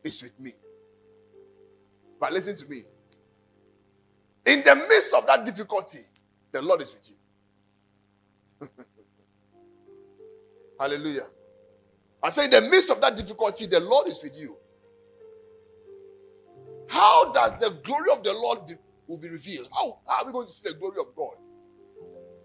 is 0.04 0.22
with 0.24 0.40
me. 0.40 0.54
But 2.20 2.34
listen 2.34 2.56
to 2.58 2.70
me. 2.70 2.84
In 4.46 4.64
the 4.64 4.76
midst 4.76 5.16
of 5.16 5.28
that 5.28 5.46
difficulty, 5.46 6.00
the 6.52 6.62
Lord 6.62 6.82
is 6.82 6.94
with 6.94 7.12
you. 7.12 7.18
Hallelujah. 10.80 11.28
I 12.24 12.30
say, 12.30 12.46
in 12.46 12.52
the 12.52 12.62
midst 12.62 12.92
of 12.92 13.02
that 13.02 13.16
difficulty, 13.16 13.68
the 13.68 13.80
Lord 13.80 14.08
is 14.08 14.22
with 14.24 14.38
you. 14.38 14.58
How 16.90 17.32
does 17.34 17.60
the 17.60 17.72
glory 17.84 18.12
of 18.12 18.24
the 18.24 18.34
Lord 18.34 18.68
be, 18.68 18.74
will 19.08 19.18
be 19.18 19.30
revealed? 19.30 19.70
How, 19.74 20.00
how 20.08 20.24
are 20.24 20.26
we 20.28 20.32
going 20.34 20.48
to 20.48 20.54
see 20.54 20.70
the 20.70 20.76
glory 20.76 20.98
of 21.00 21.16
God? 21.16 21.36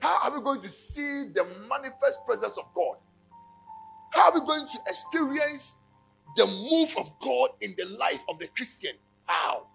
How 0.00 0.20
are 0.24 0.34
we 0.38 0.42
going 0.42 0.60
to 0.62 0.68
see 0.68 1.26
the 1.32 1.44
manifest 1.68 2.20
presence 2.26 2.58
of 2.58 2.64
God? 2.74 2.96
How 4.12 4.30
are 4.30 4.34
we 4.40 4.46
going 4.46 4.66
to 4.66 4.78
experience 4.88 5.78
the 6.36 6.46
move 6.46 6.94
of 6.98 7.18
God 7.20 7.50
in 7.60 7.74
the 7.78 7.86
life 7.96 8.24
of 8.28 8.38
the 8.38 8.48
Christian? 8.48 8.92
How? 9.32 9.66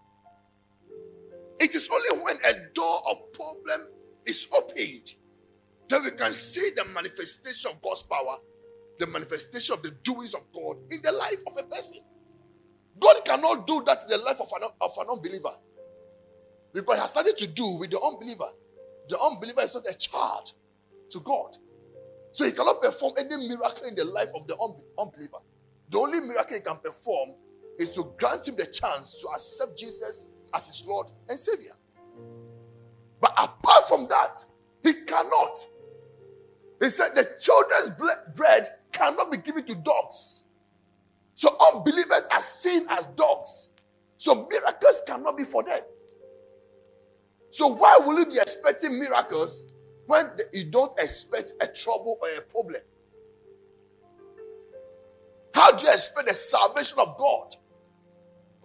It 1.59 1.73
is 1.73 1.89
only 1.91 2.23
when 2.23 2.35
a 2.47 2.73
door 2.73 3.01
of 3.09 3.33
problem 3.33 3.87
is 4.25 4.51
opened 4.55 5.15
that 5.89 6.03
we 6.03 6.11
can 6.11 6.33
see 6.33 6.69
the 6.75 6.85
manifestation 6.93 7.71
of 7.71 7.81
God's 7.81 8.03
power, 8.03 8.37
the 8.99 9.07
manifestation 9.07 9.73
of 9.73 9.81
the 9.81 9.91
doings 10.03 10.35
of 10.35 10.41
God 10.53 10.77
in 10.91 11.01
the 11.01 11.11
life 11.11 11.41
of 11.47 11.53
a 11.57 11.63
person. 11.63 12.01
God 12.99 13.15
cannot 13.25 13.65
do 13.65 13.83
that 13.85 14.03
in 14.03 14.09
the 14.09 14.23
life 14.23 14.39
of 14.39 14.47
an, 14.61 14.69
of 14.81 14.91
an 14.99 15.07
unbeliever. 15.09 15.55
Because 16.73 16.97
he 16.97 17.01
has 17.01 17.11
started 17.11 17.37
to 17.37 17.47
do 17.47 17.77
with 17.77 17.89
the 17.89 17.99
unbeliever. 17.99 18.49
The 19.09 19.19
unbeliever 19.19 19.61
is 19.61 19.73
not 19.73 19.87
a 19.87 19.97
child 19.97 20.51
to 21.09 21.19
God. 21.21 21.57
So 22.31 22.45
he 22.45 22.51
cannot 22.51 22.81
perform 22.81 23.13
any 23.17 23.47
miracle 23.47 23.87
in 23.87 23.95
the 23.95 24.05
life 24.05 24.29
of 24.35 24.45
the 24.47 24.55
unbeliever. 24.99 25.37
The 25.89 25.97
only 25.97 26.19
miracle 26.19 26.55
he 26.57 26.61
can 26.61 26.77
perform 26.77 27.31
is 27.79 27.91
to 27.91 28.13
grant 28.17 28.47
him 28.47 28.55
the 28.55 28.65
chance 28.65 29.21
to 29.21 29.27
accept 29.29 29.77
Jesus 29.77 30.25
as 30.53 30.67
his 30.67 30.87
Lord 30.87 31.11
and 31.29 31.37
Savior. 31.37 31.73
But 33.19 33.31
apart 33.31 33.85
from 33.87 34.07
that, 34.07 34.43
he 34.83 34.93
cannot. 35.05 35.57
He 36.79 36.89
said 36.89 37.09
the 37.15 37.27
children's 37.39 37.91
bread 38.35 38.67
cannot 38.91 39.31
be 39.31 39.37
given 39.37 39.63
to 39.65 39.75
dogs. 39.75 40.45
So 41.33 41.55
unbelievers 41.73 42.29
are 42.33 42.41
seen 42.41 42.85
as 42.89 43.07
dogs. 43.07 43.71
So 44.17 44.47
miracles 44.49 45.03
cannot 45.07 45.37
be 45.37 45.43
for 45.43 45.63
them. 45.63 45.81
So 47.51 47.67
why 47.67 47.99
will 48.05 48.19
you 48.19 48.25
be 48.25 48.37
expecting 48.39 48.99
miracles 48.99 49.71
when 50.05 50.29
you 50.53 50.65
don't 50.65 50.93
expect 50.99 51.53
a 51.61 51.67
trouble 51.67 52.17
or 52.21 52.27
a 52.37 52.41
problem? 52.41 52.81
How 55.53 55.75
do 55.75 55.85
you 55.85 55.91
expect 55.91 56.27
the 56.27 56.33
salvation 56.33 56.99
of 56.99 57.17
God? 57.17 57.55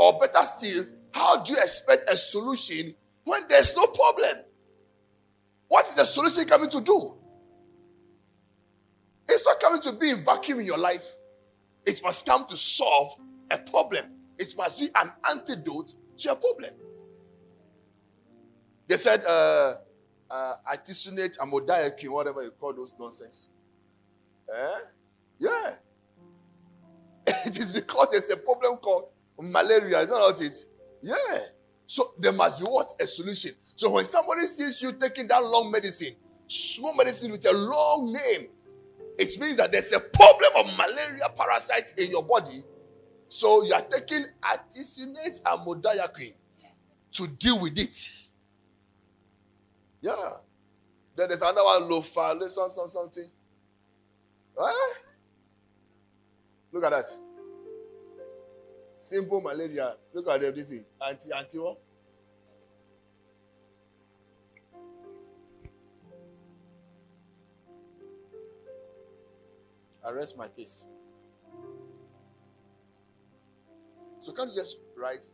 Or 0.02 0.18
better 0.18 0.42
still, 0.42 0.84
how 1.14 1.44
do 1.44 1.52
you 1.52 1.60
expect 1.60 2.10
a 2.10 2.16
solution 2.16 2.92
when 3.22 3.42
there's 3.48 3.76
no 3.76 3.86
problem? 3.86 4.38
What 5.68 5.84
is 5.84 5.94
the 5.94 6.04
solution 6.04 6.44
coming 6.44 6.68
to 6.70 6.80
do? 6.80 7.14
It's 9.28 9.46
not 9.46 9.60
coming 9.60 9.80
to 9.82 9.92
be 9.92 10.10
in 10.10 10.24
vacuum 10.24 10.58
in 10.58 10.66
your 10.66 10.76
life. 10.76 11.08
It 11.86 12.00
must 12.02 12.26
come 12.26 12.46
to 12.46 12.56
solve 12.56 13.14
a 13.48 13.58
problem. 13.58 14.06
It 14.38 14.52
must 14.58 14.80
be 14.80 14.88
an 14.92 15.12
antidote 15.30 15.94
to 16.16 16.32
a 16.32 16.34
problem. 16.34 16.70
They 18.88 18.96
said, 18.96 19.22
uh, 19.24 19.74
uh, 20.28 20.52
artesunate 20.68 21.38
amodiaquine, 21.38 22.10
whatever 22.10 22.42
you 22.42 22.50
call 22.50 22.74
those 22.74 22.92
nonsense. 22.98 23.50
Eh? 24.52 24.78
Yeah. 25.38 25.74
It 27.46 27.56
is 27.56 27.70
because 27.70 28.08
there's 28.10 28.30
a 28.30 28.36
problem 28.36 28.78
called 28.78 29.11
malaria. 29.42 30.00
Is 30.00 30.10
that 30.10 30.16
what 30.16 30.40
it 30.40 30.46
is? 30.46 30.66
Yeah. 31.02 31.14
So 31.86 32.04
there 32.18 32.32
must 32.32 32.58
be 32.58 32.64
what? 32.64 32.90
A 33.00 33.04
solution. 33.04 33.52
So 33.76 33.90
when 33.90 34.04
somebody 34.04 34.46
sees 34.46 34.80
you 34.82 34.92
taking 34.92 35.28
that 35.28 35.42
long 35.44 35.70
medicine, 35.70 36.14
small 36.46 36.94
medicine 36.94 37.32
with 37.32 37.46
a 37.46 37.52
long 37.52 38.12
name, 38.12 38.48
it 39.18 39.38
means 39.40 39.58
that 39.58 39.70
there's 39.72 39.92
a 39.92 40.00
problem 40.00 40.52
of 40.56 40.66
malaria 40.76 41.28
parasites 41.36 41.94
in 41.94 42.10
your 42.10 42.22
body. 42.22 42.62
So 43.28 43.64
you 43.64 43.74
are 43.74 43.82
taking 43.82 44.24
artesunate 44.42 45.40
and 45.46 45.66
modafinil 45.66 46.32
to 47.12 47.26
deal 47.38 47.60
with 47.60 47.78
it. 47.78 47.96
Yeah. 50.00 50.14
Then 51.14 51.28
there's 51.28 51.42
another 51.42 51.62
one, 51.62 51.82
lofa, 51.90 52.42
something, 52.42 52.88
something. 52.88 53.24
Eh? 54.58 54.94
Look 56.72 56.84
at 56.84 56.90
that. 56.90 57.06
Simple 59.02 59.40
malaria. 59.40 59.96
Look 60.14 60.28
at 60.28 60.44
everything. 60.44 60.84
Anti, 61.04 61.32
anti 61.36 61.58
what? 61.58 61.76
Arrest 70.04 70.38
my 70.38 70.46
case. 70.46 70.86
So 74.20 74.30
can 74.34 74.50
you 74.50 74.54
just 74.54 74.78
write 74.96 75.28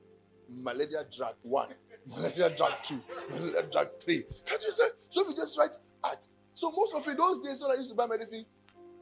malaria 0.49 1.05
drug 1.15 1.35
one, 1.43 1.69
malaria 2.07 2.49
drug 2.57 2.73
two, 2.83 3.03
malaria 3.31 3.65
drug 3.71 3.89
three? 4.03 4.23
Can't 4.47 4.63
you 4.63 4.71
say? 4.71 4.85
So 5.11 5.21
if 5.21 5.29
you 5.29 5.35
just 5.35 5.59
write 5.59 5.77
at 6.11 6.27
so 6.55 6.73
most 6.73 6.95
of 6.97 7.07
it 7.07 7.19
those 7.19 7.43
days 7.43 7.61
when 7.61 7.73
I 7.73 7.75
used 7.75 7.91
to 7.91 7.95
buy 7.97 8.07
medicine, 8.07 8.47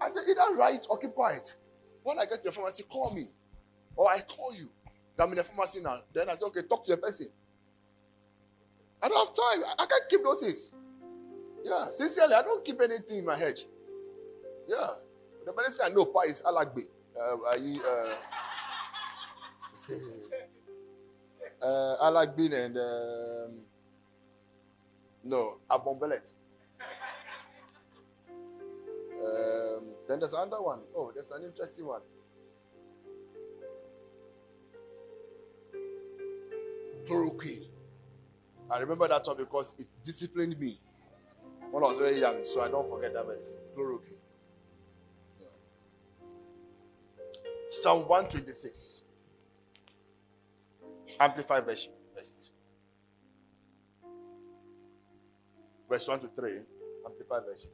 I 0.01 0.09
said 0.09 0.25
either 0.29 0.57
write 0.57 0.85
or 0.91 0.99
keep 0.99 1.15
quiet. 1.15 1.55
When 2.03 2.19
I 2.19 2.25
get 2.25 2.39
to 2.39 2.45
the 2.47 2.53
pharmacy, 2.53 2.83
call 2.83 3.15
me. 3.15 3.29
Or 3.97 4.11
I 4.11 4.21
call 4.21 4.55
you. 4.55 4.69
I'm 5.19 5.31
in 5.31 5.37
the 5.37 5.45
pharmacy 5.45 5.81
now. 5.83 6.01
Then 6.13 6.29
I 6.29 6.35
say, 6.35 6.47
okay, 6.47 6.63
talk 6.63 6.85
to 6.85 6.93
the 6.93 6.99
person. 6.99 7.29
I 9.03 9.09
don't 9.09 9.19
have 9.19 9.35
time. 9.35 9.65
I 9.79 9.87
can't 9.87 10.09
keep 10.11 10.23
those 10.23 10.41
things. 10.41 10.75
Yeah, 11.65 11.87
sincerely, 11.91 12.35
I 12.35 12.43
don't 12.43 12.65
keep 12.65 12.81
anything 12.81 13.19
in 13.19 13.25
my 13.25 13.37
head. 13.37 13.59
Yeah. 14.69 14.89
The 15.45 15.53
medicine 15.55 15.87
I 15.87 15.95
know 15.95 16.05
pa 16.05 16.21
is 16.23 16.43
alagbe. 16.43 16.87
Uh, 17.17 17.37
uh, 17.51 18.15
uh, 21.63 22.11
alagbin 22.11 22.53
and 22.53 22.77
um, 22.77 23.51
no, 25.25 25.59
abombelet. 25.71 26.35
Um, 29.17 29.85
then 30.09 30.19
there's 30.19 30.35
another 30.35 30.63
one. 30.63 30.81
Oh, 30.95 31.11
there's 31.13 31.31
an 31.31 31.45
interesting 31.45 31.87
one. 31.87 32.03
Chloroquine. 37.07 37.71
I 38.71 38.79
remember 38.81 39.07
that 39.09 39.27
one 39.27 39.37
because 39.37 39.75
it 39.79 39.87
disciplined 40.03 40.59
me 40.59 40.79
when 41.71 41.83
I 41.85 41.87
was 41.87 41.99
very 41.99 42.19
young, 42.19 42.45
so 42.45 42.63
I 42.63 42.69
don't 42.69 42.89
forget 42.89 43.13
that 43.15 43.27
medicine. 43.27 43.59
Chloroquine. 43.77 44.19
Psalm 47.69 48.09
126. 48.09 49.03
Amplified 51.21 51.65
version 51.65 51.93
first. 52.15 52.53
Verse 55.89 56.09
1 56.09 56.21
to 56.21 56.29
3. 56.29 56.53
Amplified 57.05 57.43
version. 57.45 57.71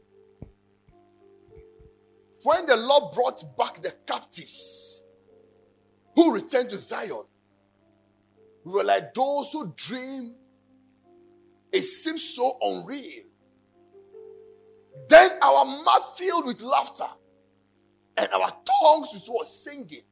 When 2.42 2.66
the 2.66 2.76
Lord 2.76 3.14
brought 3.14 3.42
back 3.56 3.80
the 3.80 3.92
captives 4.06 5.02
who 6.14 6.34
returned 6.34 6.70
to 6.70 6.76
Zion, 6.76 7.24
we 8.64 8.73
were 8.73 8.85
like 8.85 9.14
those 9.14 9.52
who 9.52 9.73
dream. 9.76 10.35
It 11.73 11.83
seems 11.83 12.23
so 12.37 12.59
unreal. 12.61 13.25
Then 15.09 15.31
our 15.42 15.64
mouth 15.64 16.19
filled 16.19 16.47
with 16.47 16.62
laughter 16.62 17.09
and 18.16 18.28
our 18.33 18.50
tongues 18.83 19.11
with 19.14 19.26
what 19.26 19.47
singing. 19.47 20.02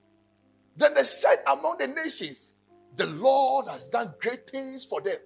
Then 0.77 0.95
they 0.95 1.03
said 1.03 1.37
among 1.53 1.79
the 1.79 1.89
nations, 1.89 2.55
The 2.97 3.07
Lord 3.07 3.67
has 3.69 3.89
done 3.91 4.15
great 4.21 4.49
things 4.51 4.85
for 4.85 5.01
them. 5.01 5.19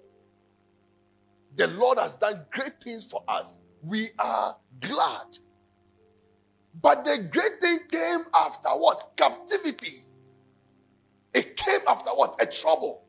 The 1.57 1.69
Lord 1.69 1.99
has 1.99 2.17
done 2.17 2.45
great 2.51 2.81
things 2.83 3.11
for 3.11 3.23
us. 3.29 3.59
We 3.83 4.09
are 4.19 4.57
glad. 4.81 5.39
But 6.83 7.05
the 7.05 7.29
great 7.31 7.61
thing 7.61 7.79
came 7.91 8.21
after 8.35 8.69
what? 8.71 9.13
Captivity. 9.17 9.99
It 11.35 11.57
came 11.57 11.81
after 11.89 12.11
what? 12.11 12.37
A 12.43 12.47
trouble. 12.47 13.04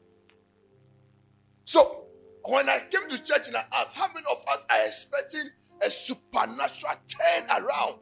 So 1.65 2.08
when 2.45 2.69
I 2.69 2.80
came 2.91 3.10
to 3.10 3.21
church 3.21 3.47
and 3.47 3.58
I 3.58 3.65
asked, 3.73 3.97
how 3.97 4.08
many 4.13 4.25
of 4.32 4.43
us 4.54 4.65
are 4.69 4.86
expecting 4.86 5.49
a 5.86 5.89
supernatural 5.89 6.93
turn 7.08 7.49
around? 7.63 7.99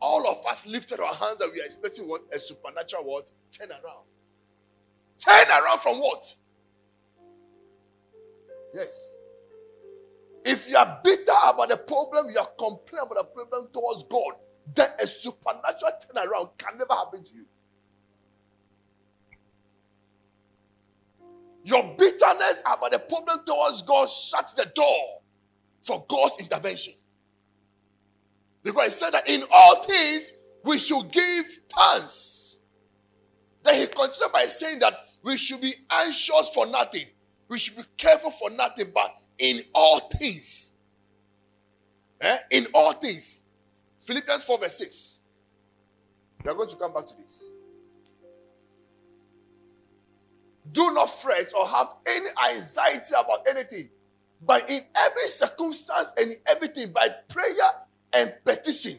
All 0.00 0.26
of 0.28 0.44
us 0.48 0.66
lifted 0.66 0.98
our 1.00 1.14
hands 1.14 1.40
and 1.40 1.52
we 1.52 1.60
are 1.60 1.64
expecting 1.64 2.08
what? 2.08 2.22
A 2.34 2.38
supernatural 2.38 3.04
what? 3.04 3.30
Turn 3.50 3.70
around. 3.70 4.06
Turn 5.24 5.46
around 5.48 5.78
from 5.78 5.98
what? 5.98 6.34
Yes. 8.74 9.14
If 10.44 10.70
you 10.70 10.76
are 10.76 11.00
bitter 11.04 11.32
about 11.48 11.68
the 11.68 11.76
problem, 11.76 12.30
you 12.32 12.38
are 12.38 12.48
complaining 12.58 13.06
about 13.06 13.18
the 13.18 13.24
problem 13.24 13.68
towards 13.72 14.04
God, 14.04 14.32
then 14.74 14.88
a 15.00 15.06
supernatural 15.06 15.92
turnaround 16.02 16.58
can 16.58 16.78
never 16.78 16.94
happen 16.94 17.22
to 17.22 17.34
you. 17.34 17.44
Your 21.64 21.82
bitterness 21.96 22.62
about 22.66 22.92
the 22.92 22.98
problem 22.98 23.40
towards 23.46 23.82
God 23.82 24.08
shuts 24.08 24.52
the 24.54 24.66
door 24.74 25.20
for 25.82 26.04
God's 26.08 26.38
intervention. 26.40 26.94
Because 28.62 28.84
he 28.84 28.90
said 28.90 29.10
that 29.10 29.28
in 29.28 29.42
all 29.52 29.82
things 29.82 30.32
we 30.64 30.78
should 30.78 31.10
give 31.10 31.46
thanks. 31.68 32.58
Then 33.62 33.74
he 33.74 33.86
continued 33.86 34.32
by 34.32 34.44
saying 34.44 34.78
that 34.80 34.94
we 35.22 35.36
should 35.36 35.60
be 35.60 35.72
anxious 35.90 36.50
for 36.54 36.66
nothing. 36.66 37.04
We 37.48 37.58
should 37.58 37.76
be 37.76 37.82
careful 37.96 38.30
for 38.30 38.50
nothing, 38.50 38.86
but 38.94 39.14
in 39.38 39.60
all 39.74 39.98
things. 39.98 40.76
Eh? 42.20 42.36
In 42.52 42.66
all 42.74 42.92
things. 42.92 43.44
Philippians 43.98 44.44
4, 44.44 44.58
verse 44.58 44.78
6. 44.78 45.20
We 46.44 46.50
are 46.50 46.54
going 46.54 46.68
to 46.68 46.76
come 46.76 46.92
back 46.92 47.06
to 47.06 47.16
this. 47.16 47.50
Do 50.72 50.92
not 50.92 51.06
fret 51.06 51.52
or 51.58 51.66
have 51.66 51.94
any 52.06 52.28
anxiety 52.54 53.14
about 53.18 53.46
anything, 53.48 53.88
but 54.42 54.68
in 54.70 54.82
every 54.94 55.22
circumstance 55.22 56.14
and 56.18 56.32
in 56.32 56.36
everything, 56.46 56.92
by 56.92 57.08
prayer 57.28 57.70
and 58.12 58.34
petition, 58.44 58.94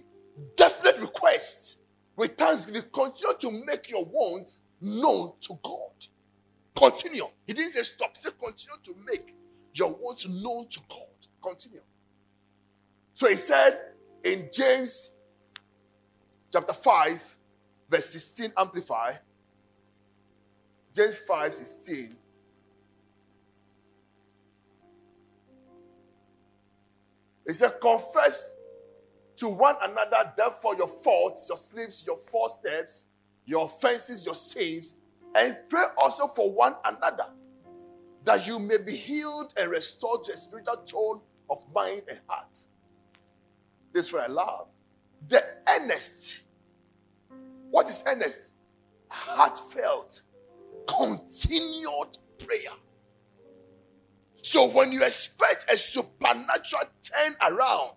definite 0.55 0.99
requests, 0.99 1.83
with 2.15 2.37
thanksgiving, 2.37 2.89
continue 2.91 3.35
to 3.39 3.65
make 3.65 3.89
your 3.89 4.05
wants 4.05 4.61
known 4.81 5.33
to 5.41 5.53
God. 5.63 5.91
Continue. 6.75 7.25
He 7.47 7.53
didn't 7.53 7.71
say 7.71 7.81
stop. 7.81 8.09
He 8.15 8.21
said 8.21 8.33
continue 8.39 8.77
to 8.83 8.95
make 9.05 9.35
your 9.73 9.93
wants 9.93 10.27
known 10.29 10.67
to 10.67 10.79
God. 10.89 11.07
Continue. 11.41 11.81
So 13.13 13.27
he 13.29 13.35
said 13.35 13.79
in 14.23 14.49
James 14.51 15.13
chapter 16.51 16.73
5, 16.73 17.37
verse 17.89 18.05
16, 18.05 18.51
amplify. 18.57 19.13
James 20.93 21.17
5, 21.25 21.53
16. 21.53 22.15
He 27.47 27.53
said, 27.53 27.71
confess 27.81 28.55
to 29.37 29.47
one 29.47 29.75
another, 29.81 30.33
therefore, 30.37 30.75
your 30.75 30.87
faults, 30.87 31.47
your 31.49 31.57
slips, 31.57 32.05
your 32.05 32.17
false 32.17 32.59
steps, 32.59 33.07
your 33.45 33.65
offenses, 33.65 34.25
your 34.25 34.35
sins, 34.35 34.97
and 35.35 35.57
pray 35.69 35.83
also 35.97 36.27
for 36.27 36.53
one 36.53 36.75
another 36.85 37.25
that 38.23 38.45
you 38.45 38.59
may 38.59 38.77
be 38.77 38.95
healed 38.95 39.53
and 39.59 39.71
restored 39.71 40.23
to 40.25 40.33
a 40.33 40.35
spiritual 40.35 40.77
tone 40.85 41.21
of 41.49 41.59
mind 41.73 42.03
and 42.09 42.19
heart. 42.27 42.67
This 43.93 44.07
is 44.07 44.13
what 44.13 44.29
I 44.29 44.31
love. 44.31 44.67
The 45.27 45.41
earnest. 45.67 46.47
What 47.69 47.89
is 47.89 48.03
earnest? 48.07 48.53
Heartfelt, 49.09 50.21
continued 50.87 52.17
prayer. 52.39 52.77
So 54.41 54.69
when 54.69 54.91
you 54.91 55.03
expect 55.03 55.71
a 55.71 55.77
supernatural 55.77 56.83
turn 57.01 57.35
around, 57.51 57.91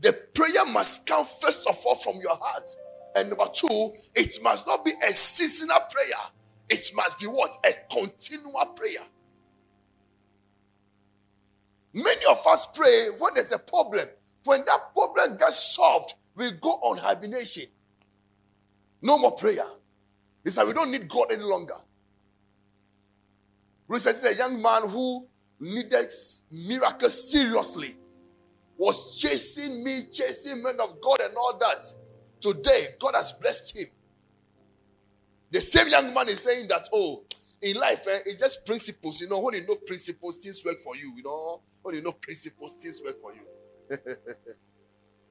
the 0.00 0.12
prayer 0.34 0.66
must 0.72 1.06
come 1.06 1.24
first 1.24 1.68
of 1.68 1.76
all 1.86 1.94
from 1.94 2.20
your 2.22 2.36
heart. 2.40 2.68
And 3.16 3.28
number 3.28 3.46
two, 3.52 3.92
it 4.14 4.38
must 4.42 4.66
not 4.66 4.84
be 4.84 4.92
a 5.08 5.12
seasonal 5.12 5.78
prayer. 5.90 6.24
It 6.68 6.90
must 6.94 7.18
be 7.18 7.26
what? 7.26 7.50
A 7.66 7.72
continual 7.92 8.66
prayer. 8.76 9.04
Many 11.92 12.24
of 12.30 12.46
us 12.46 12.66
pray 12.74 13.08
when 13.18 13.34
there's 13.34 13.52
a 13.52 13.58
problem. 13.58 14.06
When 14.44 14.60
that 14.66 14.92
problem 14.94 15.36
gets 15.36 15.74
solved, 15.74 16.14
we 16.36 16.52
go 16.52 16.70
on 16.70 16.98
hibernation. 16.98 17.64
No 19.02 19.18
more 19.18 19.32
prayer. 19.32 19.66
It's 20.44 20.56
like 20.56 20.66
we 20.68 20.72
don't 20.72 20.90
need 20.90 21.08
God 21.08 21.32
any 21.32 21.42
longer. 21.42 21.74
Recently, 23.90 24.30
a 24.30 24.34
young 24.34 24.62
man 24.62 24.88
who 24.88 25.26
needed 25.58 26.08
miracles 26.52 27.28
seriously 27.28 27.96
was 28.78 29.18
chasing 29.20 29.82
me, 29.82 30.02
chasing 30.12 30.62
men 30.62 30.78
of 30.80 31.00
God 31.00 31.18
and 31.20 31.34
all 31.36 31.58
that. 31.58 31.84
Today, 32.40 32.84
God 33.00 33.14
has 33.16 33.32
blessed 33.32 33.76
him. 33.76 33.86
The 35.50 35.60
same 35.60 35.88
young 35.88 36.14
man 36.14 36.28
is 36.28 36.38
saying 36.38 36.68
that, 36.68 36.88
oh, 36.92 37.24
in 37.60 37.76
life, 37.78 38.06
eh, 38.06 38.20
it's 38.26 38.38
just 38.38 38.64
principles. 38.64 39.22
You 39.22 39.28
know, 39.28 39.40
when 39.40 39.54
you 39.54 39.66
know 39.66 39.74
principles, 39.74 40.36
things 40.36 40.62
work 40.64 40.78
for 40.78 40.94
you. 40.94 41.12
You 41.16 41.24
know, 41.24 41.60
when 41.82 41.96
you 41.96 42.02
know 42.02 42.12
principles, 42.12 42.74
things 42.74 43.02
work 43.04 43.20
for 43.20 43.32
you. 43.34 43.40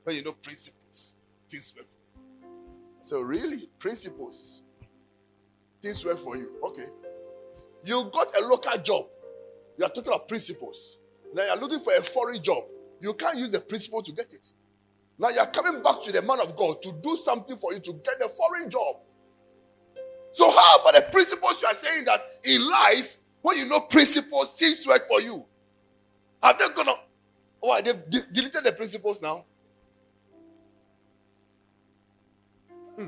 when 0.04 0.18
you 0.18 0.22
know 0.22 0.34
principles, 0.34 1.16
things 1.48 1.74
work 1.78 1.88
for 1.88 1.98
you. 2.44 2.50
So, 3.00 3.22
really, 3.22 3.68
principles, 3.80 4.64
things 5.82 6.04
work 6.04 6.20
for 6.20 6.36
you. 6.36 6.58
Okay. 6.62 6.88
You 7.84 8.10
got 8.12 8.28
a 8.38 8.46
local 8.46 8.78
job. 8.82 9.06
You 9.78 9.86
are 9.86 9.90
talking 9.90 10.08
about 10.12 10.28
principles. 10.28 10.98
Now 11.34 11.46
you're 11.46 11.58
looking 11.58 11.80
for 11.80 11.94
a 11.94 12.02
foreign 12.02 12.42
job. 12.42 12.64
You 13.02 13.14
can't 13.14 13.38
use 13.38 13.52
the 13.52 13.62
principle 13.62 14.02
to 14.02 14.12
get 14.12 14.34
it. 14.34 14.52
Now 15.18 15.30
you're 15.30 15.46
coming 15.48 15.82
back 15.82 16.02
to 16.04 16.12
the 16.12 16.22
man 16.22 16.40
of 16.42 16.56
God 16.56 16.82
to 16.82 16.94
do 17.02 17.16
something 17.16 17.56
for 17.56 17.74
you 17.74 17.80
to 17.80 17.94
get 18.04 18.20
the 18.20 18.30
foreign 18.30 18.70
job. 18.70 18.98
So, 20.32 20.50
how 20.50 20.80
about 20.82 20.94
the 20.96 21.02
principles 21.12 21.62
you 21.62 21.68
are 21.68 21.74
saying 21.74 22.06
that 22.06 22.20
in 22.46 22.70
life, 22.70 23.18
when 23.42 23.58
you 23.58 23.68
know 23.68 23.82
principles, 23.82 24.56
things 24.58 24.86
work 24.88 25.02
for 25.08 25.22
you? 25.22 25.46
Have 26.42 26.58
they 26.58 26.66
gone 26.76 26.90
up? 26.90 27.10
Oh, 27.62 27.82
they've 27.82 28.10
de- 28.10 28.32
deleted 28.32 28.64
the 28.64 28.72
principles 28.72 29.22
now? 29.22 29.46
Hmm. 32.96 33.08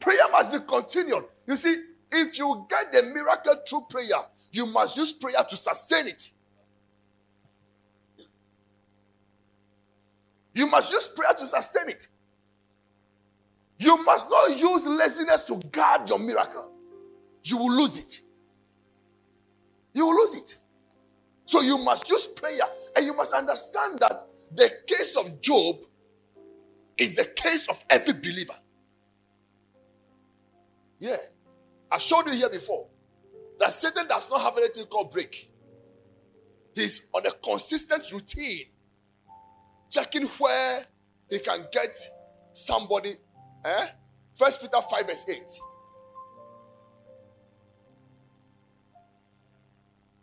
Prayer 0.00 0.18
must 0.32 0.52
be 0.52 0.58
continued. 0.66 1.24
You 1.46 1.56
see, 1.56 1.76
if 2.14 2.38
you 2.38 2.66
get 2.68 2.92
the 2.92 3.02
miracle 3.14 3.54
through 3.68 3.86
prayer, 3.90 4.20
you 4.52 4.66
must 4.66 4.96
use 4.96 5.12
prayer 5.12 5.42
to 5.48 5.56
sustain 5.56 6.08
it. 6.08 6.30
You 10.54 10.68
must 10.68 10.92
use 10.92 11.08
prayer 11.08 11.34
to 11.38 11.48
sustain 11.48 11.88
it. 11.88 12.08
You 13.78 14.02
must 14.04 14.30
not 14.30 14.50
use 14.50 14.86
laziness 14.86 15.42
to 15.44 15.56
guard 15.70 16.08
your 16.08 16.18
miracle. 16.18 16.72
You 17.44 17.58
will 17.58 17.72
lose 17.76 17.98
it. 17.98 18.22
You 19.92 20.06
will 20.06 20.14
lose 20.16 20.36
it. 20.36 20.58
So 21.46 21.60
you 21.60 21.78
must 21.78 22.08
use 22.08 22.26
prayer 22.28 22.62
and 22.96 23.04
you 23.04 23.14
must 23.14 23.34
understand 23.34 23.98
that 24.00 24.20
the 24.54 24.70
case 24.86 25.16
of 25.16 25.40
Job 25.40 25.76
is 26.98 27.16
the 27.16 27.24
case 27.24 27.68
of 27.68 27.84
every 27.90 28.14
believer. 28.14 28.54
Yeah. 30.98 31.16
I 31.90 31.98
showed 31.98 32.26
you 32.26 32.32
here 32.32 32.50
before 32.50 32.86
that 33.60 33.72
Satan 33.72 34.06
does 34.08 34.28
not 34.30 34.40
have 34.40 34.56
anything 34.58 34.86
called 34.86 35.10
break. 35.10 35.50
He's 36.74 37.08
on 37.14 37.24
a 37.26 37.30
consistent 37.30 38.10
routine, 38.12 38.66
checking 39.90 40.24
where 40.24 40.84
he 41.30 41.38
can 41.38 41.66
get 41.72 41.96
somebody. 42.52 43.14
Eh? 43.64 43.86
First 44.34 44.60
Peter 44.60 44.80
5, 44.80 45.06
verse 45.06 45.28
8. 45.28 45.38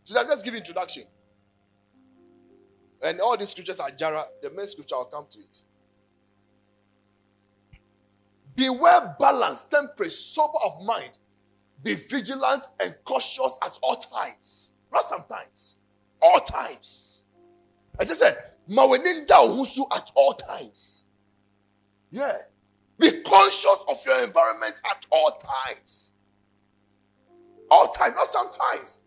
So 0.03 0.19
I'm 0.19 0.27
just 0.27 0.43
give 0.43 0.53
introduction. 0.53 1.03
And 3.01 3.19
all 3.21 3.37
these 3.37 3.49
scriptures 3.49 3.79
are 3.79 3.89
Jara. 3.91 4.25
The 4.41 4.51
main 4.51 4.67
scripture 4.67 4.95
I'll 4.95 5.05
come 5.05 5.25
to 5.29 5.39
it. 5.39 5.63
Beware 8.55 9.15
balanced, 9.17 9.71
temperate, 9.71 10.11
sober 10.11 10.57
of 10.65 10.83
mind, 10.83 11.17
be 11.83 11.95
vigilant 11.95 12.63
and 12.81 12.95
cautious 13.03 13.57
at 13.63 13.77
all 13.81 13.95
times. 13.95 14.71
Not 14.91 15.03
sometimes. 15.03 15.77
All 16.21 16.39
times. 16.39 17.23
I 17.99 18.05
just 18.05 18.19
said, 18.19 18.35
Maweninda 18.69 19.27
Husu 19.29 19.85
at 19.95 20.11
all 20.15 20.33
times. 20.33 21.05
Yeah. 22.11 22.37
Be 22.99 23.09
conscious 23.23 23.77
of 23.89 23.97
your 24.05 24.23
environment 24.23 24.79
at 24.89 25.05
all 25.11 25.31
times. 25.31 26.13
All 27.69 27.87
time, 27.87 28.13
not 28.15 28.27
sometimes. 28.27 29.01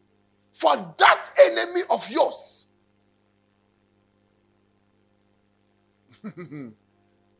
For 0.52 0.94
that 0.98 1.30
enemy 1.46 1.82
of 1.90 2.10
yours. 2.10 2.68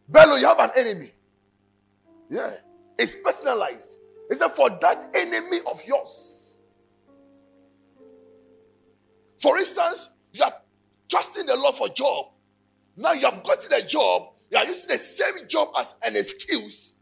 Bello, 0.09 0.37
you 0.37 0.47
have 0.47 0.61
an 0.61 0.71
enemy. 0.77 1.09
Yeah. 2.31 2.51
It's 2.99 3.17
personalized. 3.23 3.99
He 4.35 4.39
said, 4.39 4.51
For 4.51 4.69
that 4.69 5.07
enemy 5.15 5.59
of 5.71 5.81
yours. 5.87 6.59
For 9.39 9.57
instance, 9.59 10.19
you 10.33 10.43
are 10.43 10.53
trusting 11.09 11.47
the 11.47 11.55
Lord 11.55 11.77
for 11.77 11.89
job. 11.89 12.33
Now 12.97 13.13
you 13.13 13.31
have 13.31 13.45
gotten 13.45 13.73
a 13.75 13.87
job, 13.87 14.33
you 14.51 14.59
are 14.59 14.65
using 14.65 14.89
the 14.89 14.99
same 14.99 15.47
job 15.47 15.69
as 15.79 16.01
an 16.05 16.17
excuse 16.17 16.97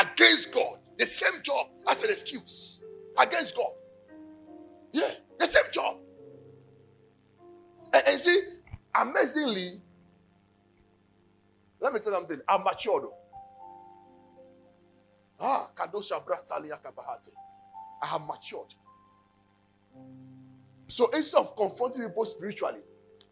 against 0.00 0.54
God. 0.54 0.78
The 0.98 1.04
same 1.04 1.42
job 1.42 1.66
as 1.90 2.04
an 2.04 2.10
excuse 2.10 2.80
against 3.18 3.54
God. 3.54 3.72
Yeah, 4.92 5.10
the 5.38 5.46
same 5.46 5.70
job. 5.72 5.98
And, 7.92 8.02
and 8.08 8.18
see, 8.18 8.40
amazingly, 8.94 9.72
let 11.80 11.92
me 11.92 12.00
tell 12.00 12.12
you 12.14 12.18
something. 12.18 12.40
I'm 12.48 12.64
matured. 12.64 13.04
Oh. 13.04 13.19
Ah, 15.40 15.70
Kadosha 15.74 16.24
Bratalia 16.24 16.78
Kabahate. 16.82 17.30
I 18.02 18.06
have 18.06 18.22
matured. 18.22 18.74
So 20.88 21.08
instead 21.12 21.38
of 21.38 21.56
confronting 21.56 22.02
people 22.04 22.24
spiritually, 22.24 22.80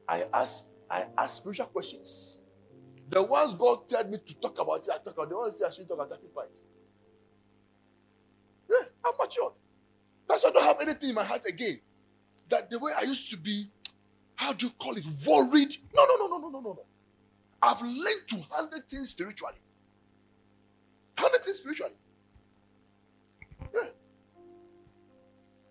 I 0.09 0.25
ask 0.33 0.67
I 0.91 1.05
ask 1.19 1.39
spiritual 1.39 1.67
questions. 1.67 2.41
The 3.11 3.23
ones 3.23 3.55
God 3.55 3.89
told 3.89 4.11
me 4.11 4.19
to 4.25 4.41
talk 4.41 4.59
about 4.61 4.77
it, 4.79 4.89
I 4.93 4.99
talk 4.99 5.15
about. 5.15 5.29
The 5.29 5.37
ones 5.37 5.63
I 5.63 5.71
shouldn't 5.71 5.89
talk 5.89 5.99
about, 5.99 6.13
I 6.13 6.21
keep 6.21 6.33
quiet. 6.33 6.61
Yeah, 8.71 8.87
I'm 9.05 9.13
matured. 9.19 9.53
That's 10.29 10.45
why 10.45 10.51
I 10.51 10.53
don't 10.53 10.65
have 10.65 10.81
anything 10.83 11.11
in 11.11 11.15
my 11.15 11.25
heart 11.25 11.43
again. 11.49 11.79
That 12.49 12.71
the 12.71 12.79
way 12.79 12.93
I 12.99 13.03
used 13.03 13.31
to 13.31 13.39
be, 13.39 13.65
how 14.35 14.53
do 14.53 14.67
you 14.67 14.73
call 14.79 14.97
it, 14.97 15.05
worried? 15.27 15.73
No, 15.95 16.05
no, 16.05 16.17
no, 16.17 16.27
no, 16.29 16.39
no, 16.39 16.49
no, 16.51 16.61
no, 16.61 16.73
no. 16.75 16.85
I've 17.63 17.81
learned 17.83 18.29
to 18.29 18.37
handle 18.55 18.81
things 18.89 19.11
spiritually. 19.11 19.57
Handle 21.19 21.41
things 21.41 21.59
spiritually. 21.59 21.93
Yeah. 23.75 23.89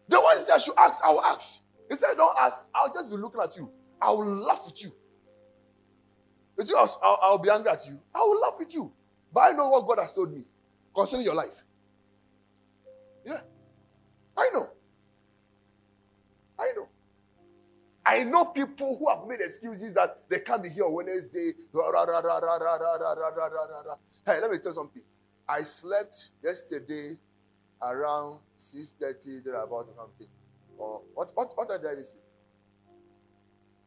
The 0.09 0.19
one 0.19 0.37
said 0.39 0.55
I 0.55 0.57
should 0.57 0.73
ask, 0.77 1.05
I 1.05 1.11
will 1.11 1.23
ask. 1.23 1.63
He 1.89 1.95
said, 1.95 2.09
Don't 2.17 2.35
ask, 2.41 2.67
I'll 2.75 2.91
just 2.91 3.09
be 3.09 3.15
looking 3.15 3.41
at 3.41 3.55
you. 3.55 3.71
I 4.01 4.11
will 4.11 4.25
laugh 4.25 4.63
with 4.65 4.83
you. 4.83 4.91
You 6.57 6.65
think 6.65 6.77
I'll, 6.77 6.99
I'll, 7.01 7.19
I'll 7.21 7.37
be 7.37 7.49
angry 7.49 7.71
at 7.71 7.79
you? 7.87 7.97
I 8.13 8.19
will 8.19 8.41
laugh 8.41 8.55
with 8.59 8.75
you. 8.75 8.91
But 9.33 9.41
I 9.41 9.51
know 9.53 9.69
what 9.69 9.87
God 9.87 9.99
has 9.99 10.13
told 10.13 10.33
me 10.33 10.43
concerning 10.93 11.25
your 11.25 11.35
life. 11.35 11.63
Yeah. 13.25 13.39
I 14.35 14.49
know. 14.53 14.69
I 16.59 16.71
know. 16.75 16.87
I 18.05 18.23
know 18.23 18.45
people 18.45 18.97
who 18.97 19.09
have 19.09 19.27
made 19.27 19.39
excuses 19.39 19.93
that 19.93 20.23
they 20.29 20.39
can't 20.39 20.63
be 20.63 20.69
here 20.69 20.85
on 20.85 20.93
Wednesday. 20.93 21.51
Hey, 21.73 21.79
let 24.41 24.51
me 24.51 24.57
tell 24.57 24.71
you 24.71 24.73
something. 24.73 25.03
I 25.49 25.61
slept 25.61 26.31
yesterday 26.43 27.17
around 27.81 28.41
6.30, 28.57 29.43
thereabout 29.43 29.87
or 29.87 29.93
something. 29.95 30.27
Or 30.77 31.01
what, 31.13 31.31
what, 31.35 31.51
what 31.55 31.69
time 31.69 31.81
did 31.81 31.97
I 31.97 32.01
sleep? 32.01 32.23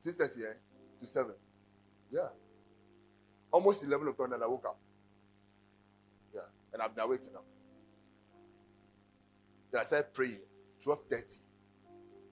6.30 0.00 0.50
eh? 0.50 0.54
to 1.00 1.06
7. 1.06 1.32
Yeah. 2.10 2.28
Almost 3.52 3.84
11 3.84 4.08
o'clock 4.08 4.30
and 4.32 4.42
I 4.42 4.46
woke 4.46 4.64
up. 4.66 4.78
Yeah. 6.34 6.40
And 6.72 6.82
I've 6.82 6.94
been 6.94 7.04
awake 7.04 7.20
now. 7.32 7.40
Then 9.72 9.80
I 9.80 9.84
started 9.84 10.14
praying. 10.14 10.38
12.30. 10.84 11.38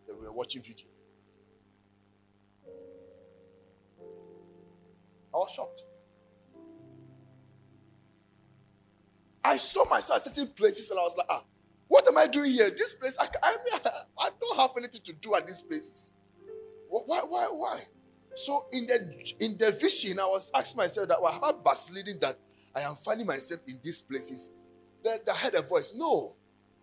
Then 0.07 0.17
we 0.19 0.25
were 0.25 0.33
watching 0.33 0.63
video. 0.63 0.87
I 5.35 5.37
was 5.37 5.53
shocked. 5.53 5.85
I 9.49 9.57
saw 9.57 9.89
myself 9.89 10.27
at 10.27 10.35
certain 10.35 10.53
places 10.53 10.91
and 10.91 11.01
I 11.01 11.03
was 11.03 11.17
like, 11.17 11.27
ah, 11.31 11.43
what 11.89 12.07
am 12.07 12.19
I 12.19 12.27
doing 12.27 12.53
here? 12.53 12.69
This 12.69 12.93
place, 12.93 13.17
I, 13.19 13.27
I, 13.43 13.57
mean, 13.65 13.81
I, 14.19 14.29
don't 14.39 14.59
have 14.59 14.71
anything 14.77 15.01
to 15.05 15.15
do 15.15 15.35
at 15.35 15.47
these 15.47 15.63
places. 15.63 16.11
Why, 16.91 17.21
why, 17.27 17.47
why? 17.51 17.79
So 18.35 18.67
in 18.73 18.87
the 18.87 19.35
in 19.41 19.59
the 19.59 19.73
vision, 19.73 20.21
I 20.21 20.27
was 20.27 20.51
asking 20.55 20.77
myself 20.79 21.09
that 21.09 21.21
well, 21.21 21.33
have 21.33 21.43
I 21.43 21.53
backsliding 21.65 22.19
that 22.21 22.39
I 22.77 22.83
am 22.83 22.95
finding 22.95 23.27
myself 23.27 23.61
in 23.67 23.79
these 23.83 24.03
places? 24.03 24.53
Then 25.03 25.19
I 25.33 25.37
heard 25.37 25.55
a 25.55 25.63
voice. 25.63 25.95
No, 25.99 26.35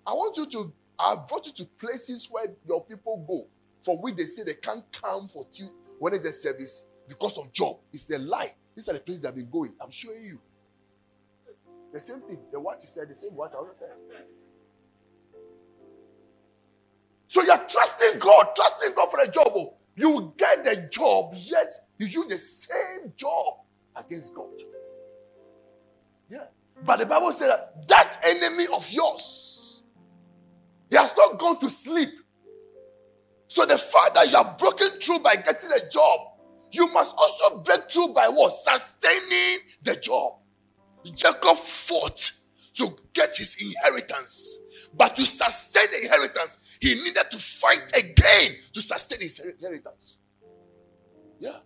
I 0.05 0.11
want 0.13 0.35
you 0.35 0.47
to. 0.47 0.73
I 0.99 1.15
brought 1.27 1.45
you 1.45 1.53
to 1.53 1.65
places 1.79 2.27
where 2.31 2.47
your 2.67 2.83
people 2.83 3.23
go, 3.27 3.47
for 3.81 3.97
which 4.01 4.15
they 4.15 4.23
say 4.23 4.43
they 4.43 4.55
can't 4.55 4.83
come 4.91 5.27
for 5.27 5.45
two 5.51 5.69
when 5.99 6.13
it's 6.13 6.25
a 6.25 6.33
service 6.33 6.87
because 7.07 7.37
of 7.37 7.53
job. 7.53 7.77
It's 7.93 8.11
a 8.11 8.19
lie. 8.19 8.53
These 8.75 8.89
are 8.89 8.93
the 8.93 8.99
places 8.99 9.21
they've 9.21 9.35
been 9.35 9.49
going. 9.49 9.73
I'm 9.81 9.91
showing 9.91 10.23
you. 10.23 10.39
The 11.95 12.01
same 12.01 12.19
thing. 12.19 12.39
The 12.51 12.59
what 12.59 12.83
you 12.83 12.89
said, 12.89 13.07
the 13.07 13.13
same 13.13 13.29
what 13.31 13.55
I 13.55 13.59
also 13.59 13.71
said. 13.71 13.87
So 17.27 17.41
you're 17.41 17.55
trusting 17.55 18.19
God, 18.19 18.47
trusting 18.53 18.93
God 18.93 19.09
for 19.09 19.21
a 19.21 19.31
job. 19.31 19.47
Oh. 19.55 19.77
You 19.95 20.33
get 20.37 20.65
the 20.65 20.89
job, 20.91 21.33
yet 21.33 21.71
you 21.97 22.07
use 22.07 22.25
the 22.25 22.35
same 22.35 23.13
job 23.15 23.59
against 23.95 24.35
God. 24.35 24.49
Yeah. 26.29 26.47
But 26.83 26.99
the 26.99 27.05
Bible 27.05 27.31
said 27.31 27.47
that 27.47 27.87
that 27.87 28.17
enemy 28.25 28.65
of 28.75 28.91
yours, 28.91 29.83
he 30.89 30.97
has 30.97 31.15
not 31.15 31.39
gone 31.39 31.57
to 31.59 31.69
sleep. 31.69 32.09
So 33.47 33.65
the 33.65 33.77
fact 33.77 34.15
that 34.15 34.29
you 34.29 34.37
are 34.37 34.53
broken 34.59 34.89
through 34.99 35.19
by 35.19 35.35
getting 35.35 35.71
a 35.71 35.89
job, 35.89 36.19
you 36.73 36.91
must 36.91 37.15
also 37.17 37.63
break 37.63 37.89
through 37.89 38.09
by 38.09 38.27
what? 38.27 38.51
Sustaining 38.51 39.59
the 39.81 39.95
job. 39.95 40.39
Jacob 41.13 41.57
fought 41.57 42.31
to 42.75 42.89
get 43.13 43.35
his 43.35 43.57
inheritance. 43.61 44.89
But 44.93 45.15
to 45.15 45.25
sustain 45.25 45.87
the 45.91 46.05
inheritance, 46.05 46.77
he 46.81 46.95
needed 46.95 47.23
to 47.31 47.37
fight 47.37 47.91
again 47.97 48.51
to 48.73 48.81
sustain 48.81 49.19
his 49.19 49.39
inheritance. 49.39 50.17
Yeah. 51.39 51.57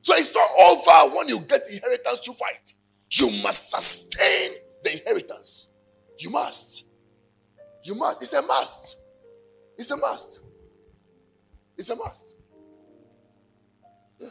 So 0.00 0.14
it's 0.16 0.34
not 0.34 0.48
over 0.58 1.16
when 1.16 1.28
you 1.28 1.40
get 1.40 1.62
inheritance 1.70 2.20
to 2.20 2.32
fight. 2.32 2.74
You 3.12 3.30
must 3.42 3.70
sustain 3.70 4.52
the 4.82 4.92
inheritance. 4.92 5.70
You 6.18 6.30
must. 6.30 6.86
You 7.84 7.94
must. 7.94 8.22
It's 8.22 8.32
a 8.32 8.42
must. 8.42 8.98
It's 9.76 9.90
a 9.90 9.96
must. 9.96 10.40
It's 11.76 11.90
a 11.90 11.96
must. 11.96 12.36
Yeah. 14.18 14.28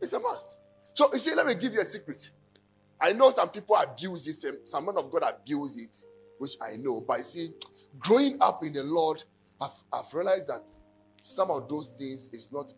It's 0.00 0.12
a 0.12 0.20
must. 0.20 0.58
So 0.94 1.10
you 1.12 1.18
see, 1.18 1.34
let 1.34 1.46
me 1.46 1.54
give 1.54 1.72
you 1.72 1.80
a 1.80 1.84
secret. 1.84 2.30
I 3.00 3.12
know 3.12 3.30
some 3.30 3.48
people 3.48 3.76
abuse 3.76 4.26
it, 4.44 4.68
some 4.68 4.86
men 4.86 4.96
of 4.98 5.10
God 5.10 5.22
abuse 5.22 5.78
it, 5.78 5.96
which 6.38 6.52
I 6.60 6.76
know. 6.76 7.00
But 7.00 7.18
you 7.18 7.24
see, 7.24 7.48
growing 7.98 8.36
up 8.40 8.62
in 8.62 8.72
the 8.74 8.84
Lord, 8.84 9.22
I've, 9.60 9.70
I've 9.92 10.12
realized 10.12 10.48
that 10.48 10.60
some 11.22 11.50
of 11.50 11.68
those 11.68 11.92
things 11.92 12.30
is 12.32 12.50
not 12.52 12.72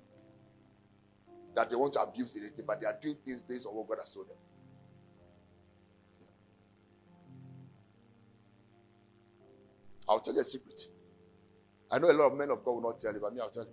that 1.55 1.71
they 1.71 1.77
want 1.77 1.93
to 1.95 2.01
abuse 2.03 2.37
anything, 2.37 2.65
but 2.67 2.81
they 2.81 2.87
are 2.87 2.97
doing 3.01 3.17
things 3.25 3.41
based 3.41 3.67
on 3.67 3.75
what 3.75 3.89
God 3.89 3.99
has 4.01 4.15
told 4.15 4.29
them. 4.29 4.37
I'll 10.09 10.21
tell 10.21 10.35
you 10.35 10.41
a 10.41 10.45
secret. 10.45 10.81
I 11.91 11.99
know 11.99 12.11
a 12.11 12.13
lot 12.13 12.33
of 12.33 12.39
men 12.39 12.51
of 12.51 12.65
God 12.65 12.73
will 12.73 12.83
not 12.83 12.99
tell 12.99 13.13
you, 13.13 13.21
but 13.21 13.35
me, 13.35 13.41
I'll 13.41 13.51
tell 13.51 13.65
you. 13.65 13.71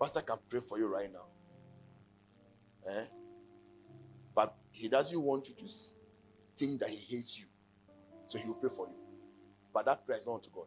Pastor 0.00 0.22
can 0.22 0.38
pray 0.48 0.60
for 0.60 0.78
you 0.78 0.88
right 0.88 1.12
now. 1.12 1.26
Eh? 2.90 3.04
But 4.34 4.54
he 4.70 4.88
doesn't 4.88 5.20
want 5.20 5.48
you 5.48 5.54
to 5.54 5.64
think 6.56 6.80
that 6.80 6.88
he 6.88 7.16
hates 7.16 7.40
you. 7.40 7.46
So 8.26 8.38
he 8.38 8.46
will 8.48 8.56
pray 8.56 8.70
for 8.74 8.86
you. 8.86 8.94
But 9.72 9.86
that 9.86 10.04
prayer 10.04 10.18
is 10.18 10.26
not 10.26 10.42
to 10.44 10.50
God. 10.50 10.66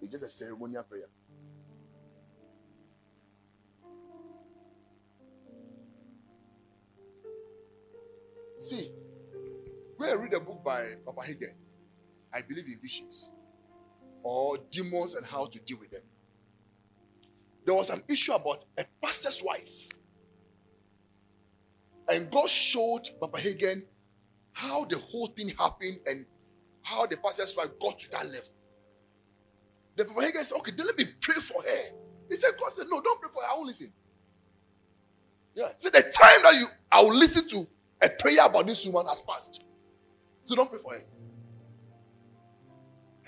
It's 0.00 0.10
just 0.10 0.24
a 0.24 0.28
ceremonial 0.28 0.82
prayer. 0.82 1.08
See, 8.58 8.90
when 9.96 10.10
I 10.10 10.14
read 10.14 10.34
a 10.34 10.40
book 10.40 10.62
by 10.64 10.84
Papa 11.04 11.22
Hagin, 11.22 11.54
I 12.32 12.42
believe 12.42 12.66
in 12.66 12.78
visions 12.80 13.32
or 14.22 14.58
demons 14.70 15.14
and 15.14 15.26
how 15.26 15.46
to 15.46 15.58
deal 15.60 15.78
with 15.78 15.90
them. 15.90 16.02
There 17.64 17.74
was 17.74 17.90
an 17.90 18.02
issue 18.08 18.32
about 18.32 18.64
a 18.78 18.84
pastor's 19.02 19.42
wife. 19.44 19.88
And 22.08 22.30
God 22.30 22.48
showed 22.48 23.02
Papa 23.20 23.38
Hagin 23.38 23.82
how 24.52 24.84
the 24.84 24.98
whole 24.98 25.28
thing 25.28 25.48
happened 25.50 26.00
and 26.06 26.26
how 26.82 27.06
the 27.06 27.16
pastor's 27.16 27.54
wife 27.56 27.68
got 27.80 27.98
to 27.98 28.10
that 28.12 28.24
level. 28.24 28.48
The 29.96 30.04
Papa 30.06 30.20
Hagin 30.20 30.42
said, 30.42 30.56
Okay, 30.58 30.72
then 30.76 30.86
let 30.86 30.98
me 30.98 31.04
pray 31.20 31.36
for 31.36 31.62
her. 31.62 31.96
He 32.28 32.36
said, 32.36 32.50
God 32.58 32.72
said, 32.72 32.86
No, 32.90 33.00
don't 33.00 33.20
pray 33.20 33.30
for 33.32 33.42
her. 33.42 33.48
I 33.50 33.54
won't 33.54 33.66
listen. 33.68 33.92
Yeah. 35.54 35.68
See, 35.78 35.90
the 35.90 36.00
time 36.00 36.42
that 36.42 36.54
you 36.58 36.66
I 36.90 37.02
will 37.02 37.14
listen 37.14 37.48
to 37.48 37.66
a 38.02 38.08
prayer 38.08 38.46
about 38.46 38.66
this 38.66 38.86
woman 38.86 39.06
has 39.08 39.20
passed. 39.20 39.64
So 40.44 40.56
don't 40.56 40.70
pray 40.70 40.78
for 40.78 40.94
her. 40.94 41.00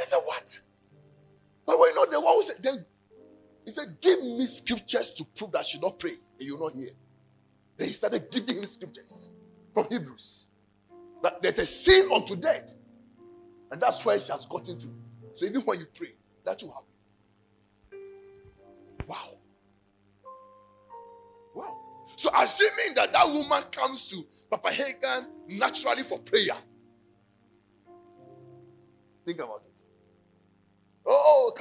I 0.00 0.04
said, 0.04 0.18
What? 0.24 0.58
But 1.66 1.74
you 1.74 1.94
know 1.94 2.06
the 2.06 2.20
one 2.20 2.34
who 2.34 2.42
said, 2.42 2.62
then 2.62 2.84
he 3.64 3.70
said, 3.70 3.96
Give 4.00 4.20
me 4.20 4.46
scriptures 4.46 5.12
to 5.14 5.24
prove 5.36 5.52
that 5.52 5.64
she 5.66 5.78
not 5.80 5.98
pray 5.98 6.14
and 6.38 6.48
you 6.48 6.58
not 6.58 6.72
hear. 6.72 6.90
Then 7.76 7.88
he 7.88 7.94
started 7.94 8.30
giving 8.30 8.56
him 8.56 8.64
scriptures 8.64 9.30
from 9.72 9.86
Hebrews. 9.88 10.48
That 11.22 11.42
there's 11.42 11.58
a 11.58 11.66
sin 11.66 12.10
unto 12.12 12.36
death. 12.36 12.74
And 13.70 13.80
that's 13.80 14.04
where 14.04 14.18
she 14.18 14.32
has 14.32 14.44
gotten 14.46 14.78
to. 14.78 14.88
So 15.32 15.46
even 15.46 15.62
when 15.62 15.78
you 15.78 15.86
pray, 15.94 16.08
that 16.44 16.62
will 16.62 16.72
happen. 16.72 16.86
Wow. 19.06 19.16
Wow. 21.54 21.78
So 22.16 22.30
assuming 22.36 22.94
that 22.96 23.12
that 23.12 23.28
woman 23.28 23.62
comes 23.70 24.10
to 24.10 24.22
Papa 24.50 24.68
Hagin 24.68 25.26
naturally 25.48 26.02
for 26.02 26.18
prayer. 26.18 26.56
Think 29.24 29.38
about 29.38 29.64
it. 29.66 29.84
Oh, 31.04 31.52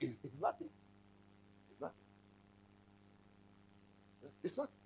it's, 0.00 0.20
it's 0.24 0.40
nothing. 0.40 0.68
It's 1.70 1.80
nothing. 1.80 1.96
It's 4.42 4.58
nothing. 4.58 4.76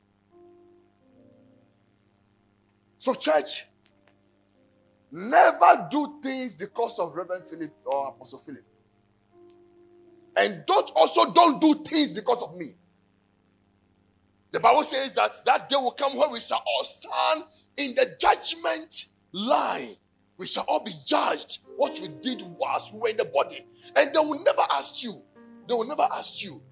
So, 2.98 3.14
church, 3.14 3.66
never 5.10 5.88
do 5.90 6.18
things 6.22 6.54
because 6.54 6.98
of 6.98 7.14
Reverend 7.14 7.46
Philip 7.46 7.72
or 7.84 8.08
Apostle 8.08 8.38
Philip. 8.38 8.64
And 10.36 10.64
don't 10.66 10.90
also 10.94 11.32
don't 11.32 11.60
do 11.60 11.74
things 11.74 12.12
because 12.12 12.42
of 12.42 12.56
me. 12.56 12.74
The 14.52 14.60
Bible 14.60 14.84
says 14.84 15.14
that 15.14 15.30
that 15.46 15.68
day 15.68 15.76
will 15.76 15.92
come 15.92 16.16
when 16.16 16.30
we 16.30 16.40
shall 16.40 16.62
all 16.66 16.84
stand 16.84 17.44
in 17.76 17.94
the 17.94 18.16
judgment 18.20 19.06
line. 19.32 19.96
We 20.36 20.46
shall 20.46 20.64
all 20.68 20.84
be 20.84 20.92
judged 21.06 21.60
what 21.76 21.98
we 22.00 22.08
did 22.22 22.42
whilst 22.58 22.94
we 22.94 23.00
were 23.00 23.08
in 23.08 23.16
the 23.16 23.24
body. 23.26 23.64
And 23.96 24.12
they 24.12 24.18
will 24.18 24.42
never 24.42 24.62
ask 24.72 25.02
you, 25.02 25.22
they 25.68 25.74
will 25.74 25.86
never 25.86 26.06
ask 26.12 26.42
you, 26.44 26.62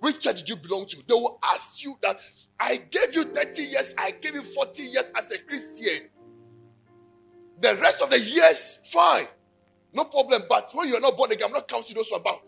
which 0.00 0.20
church 0.20 0.40
did 0.40 0.48
you 0.48 0.56
belong 0.56 0.86
to? 0.86 0.96
They 1.06 1.14
will 1.14 1.38
ask 1.42 1.82
you 1.84 1.96
that 2.02 2.16
I 2.60 2.76
gave 2.76 3.14
you 3.14 3.24
30 3.24 3.62
years, 3.62 3.94
I 3.98 4.12
gave 4.20 4.34
you 4.34 4.42
40 4.42 4.82
years 4.82 5.12
as 5.16 5.32
a 5.32 5.38
Christian. 5.38 6.08
The 7.60 7.76
rest 7.80 8.02
of 8.02 8.10
the 8.10 8.20
years, 8.20 8.90
fine. 8.92 9.26
No 9.92 10.04
problem. 10.04 10.42
But 10.48 10.70
when 10.74 10.88
you 10.88 10.96
are 10.96 11.00
not 11.00 11.16
born 11.16 11.32
again, 11.32 11.46
I'm 11.46 11.52
not 11.52 11.68
counting 11.68 11.94
those 11.94 12.12
about. 12.12 12.40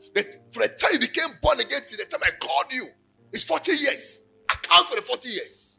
For 0.53 0.63
the 0.63 0.69
time 0.69 0.91
you 0.95 0.99
became 0.99 1.29
born 1.41 1.61
again 1.61 1.81
to 1.87 1.97
the 1.97 2.05
time 2.05 2.21
I 2.25 2.31
called 2.39 2.73
you, 2.73 2.87
it's 3.33 3.45
40 3.45 3.73
years. 3.73 4.25
Account 4.51 4.89
for 4.89 4.97
the 4.97 5.03
40 5.03 5.29
years. 5.29 5.79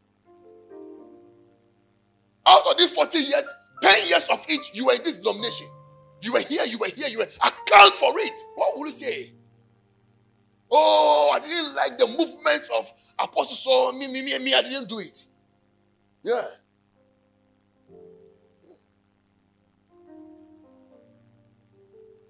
Out 2.46 2.62
of 2.70 2.78
these 2.78 2.94
40 2.94 3.18
years, 3.18 3.56
10 3.82 4.08
years 4.08 4.28
of 4.30 4.44
it, 4.48 4.74
you 4.74 4.86
were 4.86 4.94
in 4.94 5.02
this 5.04 5.18
denomination. 5.18 5.66
You 6.20 6.32
were 6.32 6.40
here, 6.40 6.64
you 6.66 6.78
were 6.78 6.88
here, 6.94 7.08
you 7.08 7.18
were. 7.18 7.24
Account 7.24 7.94
for 7.94 8.12
it. 8.16 8.38
What 8.56 8.76
will 8.76 8.86
you 8.86 8.92
say? 8.92 9.32
Oh, 10.70 11.32
I 11.34 11.40
didn't 11.40 11.74
like 11.74 11.98
the 11.98 12.06
movements 12.06 12.70
of 12.76 12.92
Apostle 13.18 13.56
So 13.56 13.92
me, 13.92 14.06
me, 14.08 14.22
me, 14.22 14.38
me, 14.38 14.54
I 14.54 14.62
didn't 14.62 14.88
do 14.88 14.98
it. 14.98 15.26
Yeah. 16.22 16.42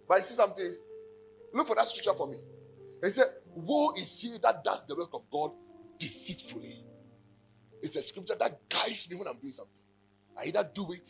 But 0.09 0.19
you 0.19 0.23
see 0.23 0.35
something? 0.35 0.77
Look 1.53 1.67
for 1.67 1.77
that 1.77 1.87
scripture 1.87 2.15
for 2.15 2.27
me. 2.29 2.39
He 3.03 3.11
said, 3.11 3.27
Woe 3.55 3.93
is 3.97 4.21
he 4.21 4.37
that 4.43 4.63
does 4.65 4.87
the 4.87 4.95
work 4.97 5.11
of 5.13 5.29
God 5.31 5.53
deceitfully. 5.99 6.75
It's 7.83 7.97
a 7.97 8.03
scripture 8.03 8.35
that 8.39 8.59
guides 8.69 9.11
me 9.11 9.19
when 9.19 9.29
I'm 9.29 9.39
doing 9.39 9.53
something. 9.53 9.83
I 10.39 10.47
either 10.47 10.69
do 10.73 10.93
it 10.93 11.09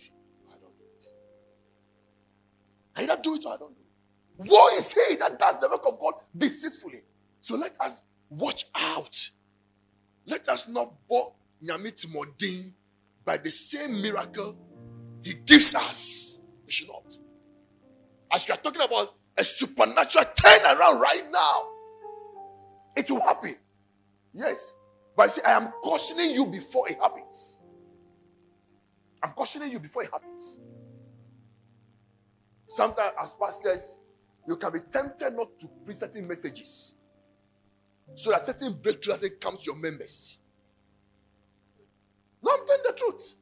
I 2.99 3.03
either 3.03 3.17
do 3.23 3.35
it 3.37 3.45
or 3.47 3.55
I 3.55 3.57
don't 3.57 3.75
do 3.75 3.81
it. 4.45 4.51
Woe 4.51 4.69
is 4.77 4.93
he 4.93 5.17
that 5.17 5.39
does 5.39 5.61
the 5.61 5.69
work 5.69 5.85
of 5.87 5.99
God 6.01 6.15
deceitfully. 6.37 7.01
So 7.41 7.57
let 7.57 7.77
us 7.81 8.03
watch 8.29 8.65
out. 8.75 9.31
Let 10.27 10.49
us 10.49 10.69
not 10.69 10.93
bore 11.09 11.33
Nyamit 11.65 12.13
Modin 12.13 12.75
by 13.25 13.37
the 13.37 13.51
same 13.51 14.03
miracle 14.03 14.59
he 15.23 15.35
gives 15.47 15.75
us. 15.75 16.41
We 16.67 16.73
should 16.73 16.89
not. 16.89 17.17
As 18.33 18.47
we 18.49 18.53
are 18.53 18.59
talking 18.59 18.83
about 18.83 19.15
a 19.37 19.45
supernatural 19.45 20.25
turnaround 20.37 21.01
right 21.01 21.23
now, 21.31 21.69
it 22.97 23.11
will 23.11 23.23
happen. 23.23 23.55
Yes. 24.35 24.75
But 25.17 25.23
I 25.25 25.27
see, 25.29 25.43
I 25.47 25.53
am 25.53 25.73
cautioning 25.83 26.31
you 26.31 26.47
before 26.47 26.89
it 26.89 26.99
happens. 27.01 27.61
I'm 29.23 29.31
cautioning 29.31 29.71
you 29.71 29.79
before 29.79 30.03
it 30.03 30.11
happens. 30.13 30.61
Sometimes, 32.69 33.13
as 33.21 33.35
pastors, 33.35 33.99
you 34.47 34.57
can 34.57 34.73
be 34.73 34.81
tempted 34.81 35.35
not 35.35 35.59
to 35.59 35.69
preach 35.85 35.99
certain 35.99 36.29
messages 36.29 36.95
so 38.15 38.31
that 38.31 38.41
certain 38.41 38.75
breakthrough 38.75 39.13
doesn't 39.15 39.41
come 39.41 39.57
to 39.57 39.65
your 39.65 39.77
members. 39.77 40.39
No, 42.43 42.53
I'm 42.53 42.67
telling 42.67 42.83
the 42.87 42.95
truth. 42.97 43.35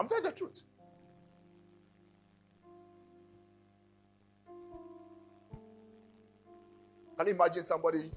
I'm 0.00 0.08
telling 0.08 0.24
the 0.24 0.32
truth. 0.32 0.62
Can 7.18 7.26
you 7.28 7.34
imagine 7.34 7.62
somebody 7.62 8.10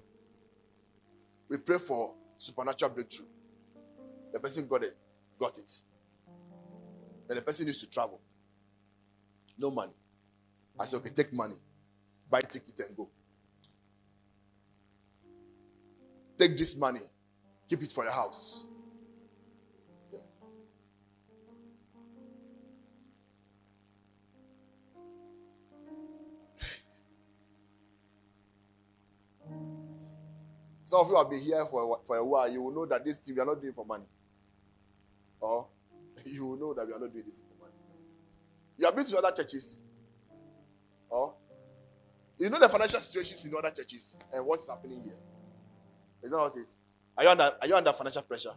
We 1.50 1.58
pray 1.58 1.80
for 1.80 2.14
supernatural 2.38 2.92
breakthrough. 2.92 3.26
The 4.32 4.40
person 4.40 4.68
got 4.68 4.84
it, 4.84 4.96
got 5.40 5.58
it. 5.58 5.72
And 7.28 7.38
the 7.38 7.42
person 7.42 7.66
needs 7.66 7.82
to 7.84 7.90
travel. 7.90 8.22
No 9.60 9.70
money. 9.72 9.92
I 10.80 10.86
said, 10.86 10.98
okay, 10.98 11.10
take 11.14 11.34
money, 11.34 11.56
buy 12.32 12.40
ticket 12.40 12.80
and 12.88 12.96
go. 12.96 13.10
Take 16.38 16.56
this 16.56 16.78
money, 16.80 17.02
keep 17.68 17.84
it 17.84 17.92
for 17.92 18.06
the 18.06 18.12
house. 18.12 18.66
Some 30.86 31.02
of 31.02 31.10
you 31.10 31.18
have 31.18 31.30
been 31.30 31.42
here 31.42 31.66
for 31.66 31.84
a, 31.84 32.06
for 32.06 32.16
a 32.16 32.24
while. 32.24 32.50
You 32.50 32.62
will 32.62 32.72
know 32.72 32.86
that 32.86 33.04
this 33.04 33.20
thing 33.20 33.36
we 33.36 33.42
are 33.42 33.46
not 33.46 33.60
doing 33.62 33.74
for 33.74 33.86
money. 33.86 34.06
Or 35.42 35.68
you 36.26 36.46
will 36.46 36.56
know 36.58 36.74
that 36.74 36.88
we 36.88 36.94
are 36.94 37.00
not 37.00 37.12
doing 37.12 37.26
this 37.26 37.42
for. 37.42 37.59
You 38.80 38.86
have 38.86 38.96
been 38.96 39.04
to 39.04 39.18
other 39.18 39.36
churches. 39.36 39.82
Or 41.10 41.34
you 42.38 42.50
know 42.50 42.60
the 42.60 42.70
financial 42.70 43.02
situations 43.02 43.46
in 43.46 43.54
other 43.58 43.72
churches 43.72 44.16
and 44.32 44.46
what's 44.46 44.70
happening 44.70 45.02
here. 45.04 45.18
Is 46.24 46.32
that 46.32 46.38
what 46.38 46.56
it 46.56 46.62
is? 46.62 46.78
Are 47.18 47.26
you 47.26 47.30
under, 47.30 47.52
are 47.62 47.68
you 47.68 47.76
under 47.76 47.92
financial 47.92 48.22
pressure? 48.22 48.54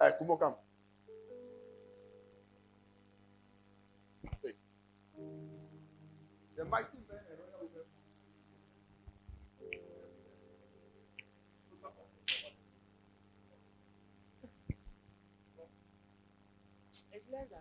Hey, 0.00 0.10
Kumo, 0.18 0.36
come. 0.36 0.54
Hey. 4.42 4.52
The 6.56 6.64
mighty 6.64 6.86
men 7.10 7.18
and 7.28 7.38
royal 7.40 7.68
women. 7.68 7.84
It's 17.18 17.26
less 17.32 17.48
than 17.48 17.57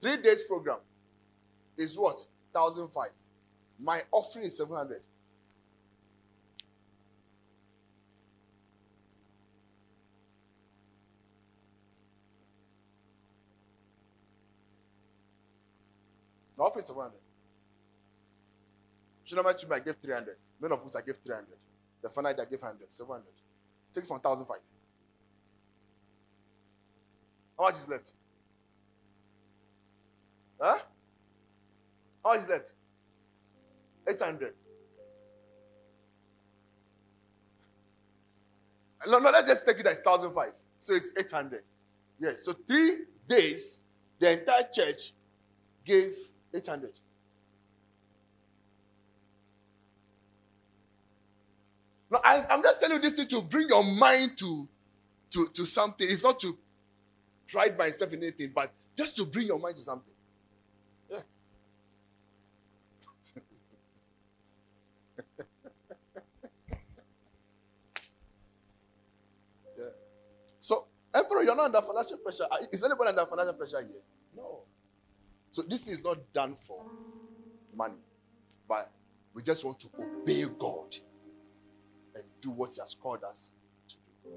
Three 0.00 0.22
days 0.22 0.44
program 0.44 0.78
is 1.76 1.98
what? 1.98 2.16
Thousand 2.54 2.88
five. 2.90 3.10
My 3.76 4.02
offering 4.12 4.44
is 4.44 4.56
seven 4.56 4.76
hundred. 4.76 5.02
My 16.56 16.66
offering 16.66 16.80
is 16.80 16.86
seven 16.86 17.02
hundred. 17.02 17.25
Shunama 19.26 19.54
to 19.54 19.74
I 19.74 19.80
gave 19.80 19.96
three 19.96 20.14
hundred. 20.14 20.36
Men 20.60 20.72
of 20.72 20.84
us 20.84 20.96
I 20.96 21.02
gave 21.02 21.16
three 21.16 21.34
hundred. 21.34 21.56
The 22.02 22.08
final 22.08 22.30
I 22.30 22.44
gave 22.44 22.60
hundred, 22.60 22.92
seven 22.92 23.12
hundred. 23.12 23.34
Take 23.92 24.04
it 24.04 24.06
from 24.06 24.20
thousand 24.20 24.46
five. 24.46 24.58
How 27.58 27.64
much 27.64 27.74
is 27.74 27.88
left? 27.88 28.12
Huh? 30.60 30.78
How 32.24 32.32
much 32.32 32.40
is 32.40 32.48
left? 32.48 32.72
800. 34.08 34.54
No, 39.08 39.18
no, 39.18 39.30
let's 39.30 39.48
just 39.48 39.64
take 39.66 39.78
it 39.78 39.86
as 39.86 40.02
1,005. 40.04 40.52
So 40.78 40.94
it's 40.94 41.12
800. 41.16 41.62
Yes. 42.20 42.44
So 42.44 42.52
three 42.52 43.04
days, 43.28 43.80
the 44.18 44.32
entire 44.32 44.62
church 44.72 45.12
gave 45.84 46.12
800. 46.54 46.98
No, 52.10 52.20
I, 52.24 52.44
I'm 52.50 52.62
just 52.62 52.80
telling 52.80 52.96
you 52.96 53.02
this 53.02 53.14
thing 53.14 53.26
to 53.28 53.42
bring 53.42 53.68
your 53.68 53.82
mind 53.84 54.36
to, 54.38 54.68
to, 55.30 55.48
to 55.52 55.66
something. 55.66 56.06
It's 56.08 56.22
not 56.22 56.38
to 56.40 56.56
pride 57.48 57.76
myself 57.76 58.12
in 58.12 58.22
anything, 58.22 58.52
but 58.54 58.72
just 58.96 59.16
to 59.16 59.24
bring 59.26 59.48
your 59.48 59.58
mind 59.58 59.76
to 59.76 59.82
something. 59.82 60.12
Yeah. 61.10 61.18
yeah. 69.76 69.84
So, 70.60 70.86
Emperor, 71.14 71.42
you're 71.42 71.56
not 71.56 71.66
under 71.66 71.80
financial 71.82 72.18
pressure. 72.18 72.44
Is 72.72 72.84
anybody 72.84 73.08
under 73.10 73.26
financial 73.26 73.54
pressure 73.54 73.80
here? 73.80 74.02
No. 74.36 74.60
So, 75.50 75.62
this 75.62 75.82
thing 75.82 75.94
is 75.94 76.04
not 76.04 76.18
done 76.32 76.54
for 76.54 76.84
money, 77.74 77.98
but 78.68 78.92
we 79.34 79.42
just 79.42 79.64
want 79.64 79.80
to 79.80 79.88
obey 79.98 80.44
God 80.56 80.94
do 82.46 82.52
what 82.52 82.70
He 82.74 82.80
has 82.80 82.94
called 82.94 83.24
us 83.24 83.52
to 83.88 83.96
do. 83.96 84.30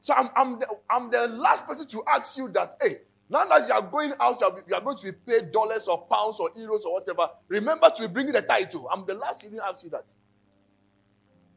So 0.00 0.14
I'm, 0.14 0.28
I'm, 0.36 0.58
the, 0.58 0.66
I'm 0.90 1.10
the 1.10 1.28
last 1.28 1.66
person 1.66 1.86
to 1.88 2.02
ask 2.14 2.36
you 2.36 2.48
that, 2.50 2.74
hey, 2.82 2.96
now 3.28 3.44
that 3.46 3.66
you 3.66 3.74
are 3.74 3.82
going 3.82 4.12
out, 4.20 4.38
you 4.40 4.46
are, 4.46 4.64
you 4.68 4.74
are 4.74 4.80
going 4.82 4.96
to 4.98 5.04
be 5.04 5.12
paid 5.12 5.50
dollars 5.50 5.88
or 5.88 6.06
pounds 6.06 6.38
or 6.40 6.50
euros 6.52 6.84
or 6.84 6.94
whatever, 6.94 7.30
remember 7.48 7.88
to 7.96 8.08
bring 8.08 8.30
the 8.30 8.42
title. 8.42 8.88
I'm 8.92 9.06
the 9.06 9.14
last 9.14 9.40
to 9.40 9.46
even 9.46 9.60
ask 9.66 9.82
you 9.82 9.90
that. 9.90 10.12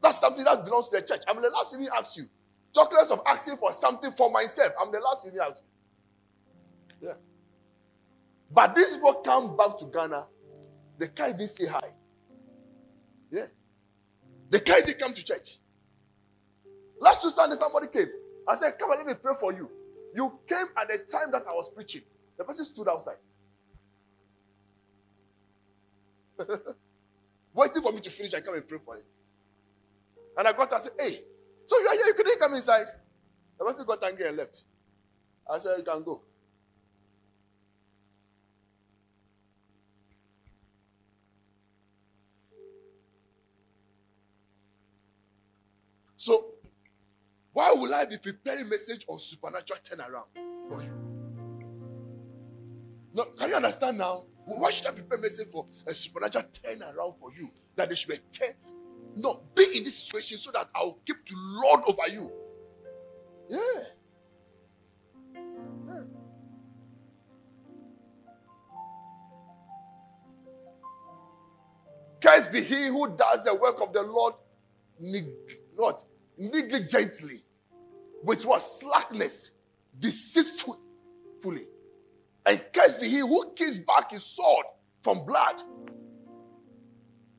That's 0.02 0.20
something 0.20 0.44
that 0.44 0.64
belongs 0.64 0.88
to 0.90 0.96
the 0.96 1.02
church. 1.06 1.20
I'm 1.28 1.42
the 1.42 1.50
last 1.50 1.72
to 1.72 1.76
even 1.78 1.90
ask 1.96 2.16
you. 2.16 2.24
Talk 2.74 2.92
less 2.92 3.10
of 3.10 3.20
asking 3.26 3.56
for 3.56 3.72
something 3.72 4.10
for 4.10 4.30
myself. 4.30 4.72
I'm 4.80 4.92
the 4.92 5.00
last 5.00 5.24
to 5.24 5.28
even 5.28 5.40
ask 5.42 5.62
you. 7.02 7.08
Yeah. 7.08 7.14
But 8.50 8.74
these 8.74 8.94
people 8.96 9.14
come 9.14 9.56
back 9.56 9.76
to 9.78 9.86
Ghana, 9.92 10.26
they 10.98 11.08
can't 11.08 11.34
even 11.34 11.46
say 11.48 11.66
hi. 11.66 11.88
Yeah. 13.30 13.46
They 14.50 14.60
can't 14.60 14.88
even 14.88 14.98
come 15.00 15.14
to 15.14 15.24
church. 15.24 15.58
Last 17.00 17.22
two 17.22 17.30
Sundays, 17.30 17.58
somebody 17.60 17.88
came. 17.88 18.08
I 18.48 18.54
said, 18.54 18.72
Come 18.78 18.90
and 18.92 19.00
let 19.00 19.06
me 19.08 19.14
pray 19.22 19.34
for 19.38 19.52
you. 19.52 19.70
You 20.14 20.38
came 20.46 20.66
at 20.76 20.88
the 20.88 20.98
time 20.98 21.30
that 21.32 21.42
I 21.48 21.52
was 21.52 21.70
preaching. 21.74 22.02
The 22.38 22.44
person 22.44 22.64
stood 22.64 22.88
outside. 22.88 23.16
Waiting 27.54 27.82
for 27.82 27.92
me 27.92 28.00
to 28.00 28.10
finish 28.10 28.34
I 28.34 28.40
come 28.40 28.54
and 28.54 28.66
pray 28.66 28.78
for 28.84 28.96
him. 28.96 29.04
And 30.38 30.48
I 30.48 30.52
got 30.52 30.72
and 30.72 30.82
said, 30.82 30.92
Hey, 30.98 31.20
so 31.66 31.78
you 31.80 31.86
are 31.88 31.94
here, 31.94 32.06
you 32.06 32.14
couldn't 32.14 32.38
come 32.40 32.54
inside. 32.54 32.86
The 33.58 33.64
person 33.64 33.86
got 33.86 34.02
angry 34.04 34.28
and 34.28 34.36
left. 34.36 34.64
I 35.50 35.58
said, 35.58 35.78
You 35.78 35.84
can 35.84 36.02
go. 36.02 36.22
So, 46.18 46.46
why 47.52 47.72
will 47.76 47.94
I 47.94 48.04
be 48.06 48.18
preparing 48.18 48.68
message 48.68 49.04
on 49.08 49.20
supernatural 49.20 49.78
turnaround 49.84 50.26
for 50.68 50.82
you? 50.82 50.90
No, 53.14 53.24
can 53.38 53.48
you 53.48 53.54
understand 53.54 53.98
now? 53.98 54.24
Why 54.44 54.70
should 54.70 54.88
I 54.88 54.94
prepare 54.94 55.18
message 55.18 55.46
for 55.46 55.68
a 55.86 55.92
supernatural 55.92 56.46
turnaround 56.52 57.20
for 57.20 57.32
you? 57.32 57.52
That 57.76 57.88
they 57.88 57.94
should 57.94 58.20
turn. 58.32 58.50
No, 59.14 59.42
be 59.54 59.64
in 59.76 59.84
this 59.84 59.96
situation 59.96 60.38
so 60.38 60.50
that 60.50 60.68
I'll 60.74 60.98
keep 61.06 61.24
to 61.24 61.34
Lord 61.36 61.80
over 61.88 62.08
you. 62.12 62.32
Yeah. 63.48 63.58
yeah. 65.86 66.00
Cursed 72.20 72.52
be 72.52 72.60
he 72.62 72.88
who 72.88 73.14
does 73.16 73.44
the 73.44 73.54
work 73.54 73.80
of 73.80 73.92
the 73.92 74.02
Lord 74.02 74.34
not 75.78 76.04
negligently, 76.36 77.38
which 78.22 78.44
was 78.44 78.80
slackness, 78.80 79.52
deceitfully. 79.98 80.76
And 82.44 82.64
cursed 82.72 83.00
be 83.00 83.08
he 83.08 83.18
who 83.18 83.52
keeps 83.54 83.78
back 83.78 84.10
his 84.10 84.24
sword 84.24 84.64
from 85.02 85.24
blood. 85.24 85.62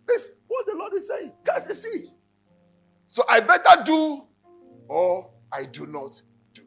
This 0.07 0.37
what 0.47 0.65
the 0.65 0.75
Lord 0.77 0.93
is 0.93 1.07
saying. 1.07 1.33
Cursed 1.43 1.71
is 1.71 1.85
he. 1.85 2.07
So 3.05 3.23
I 3.29 3.39
better 3.39 3.83
do 3.83 4.27
or 4.87 5.31
I 5.51 5.65
do 5.65 5.87
not 5.87 6.21
do. 6.53 6.61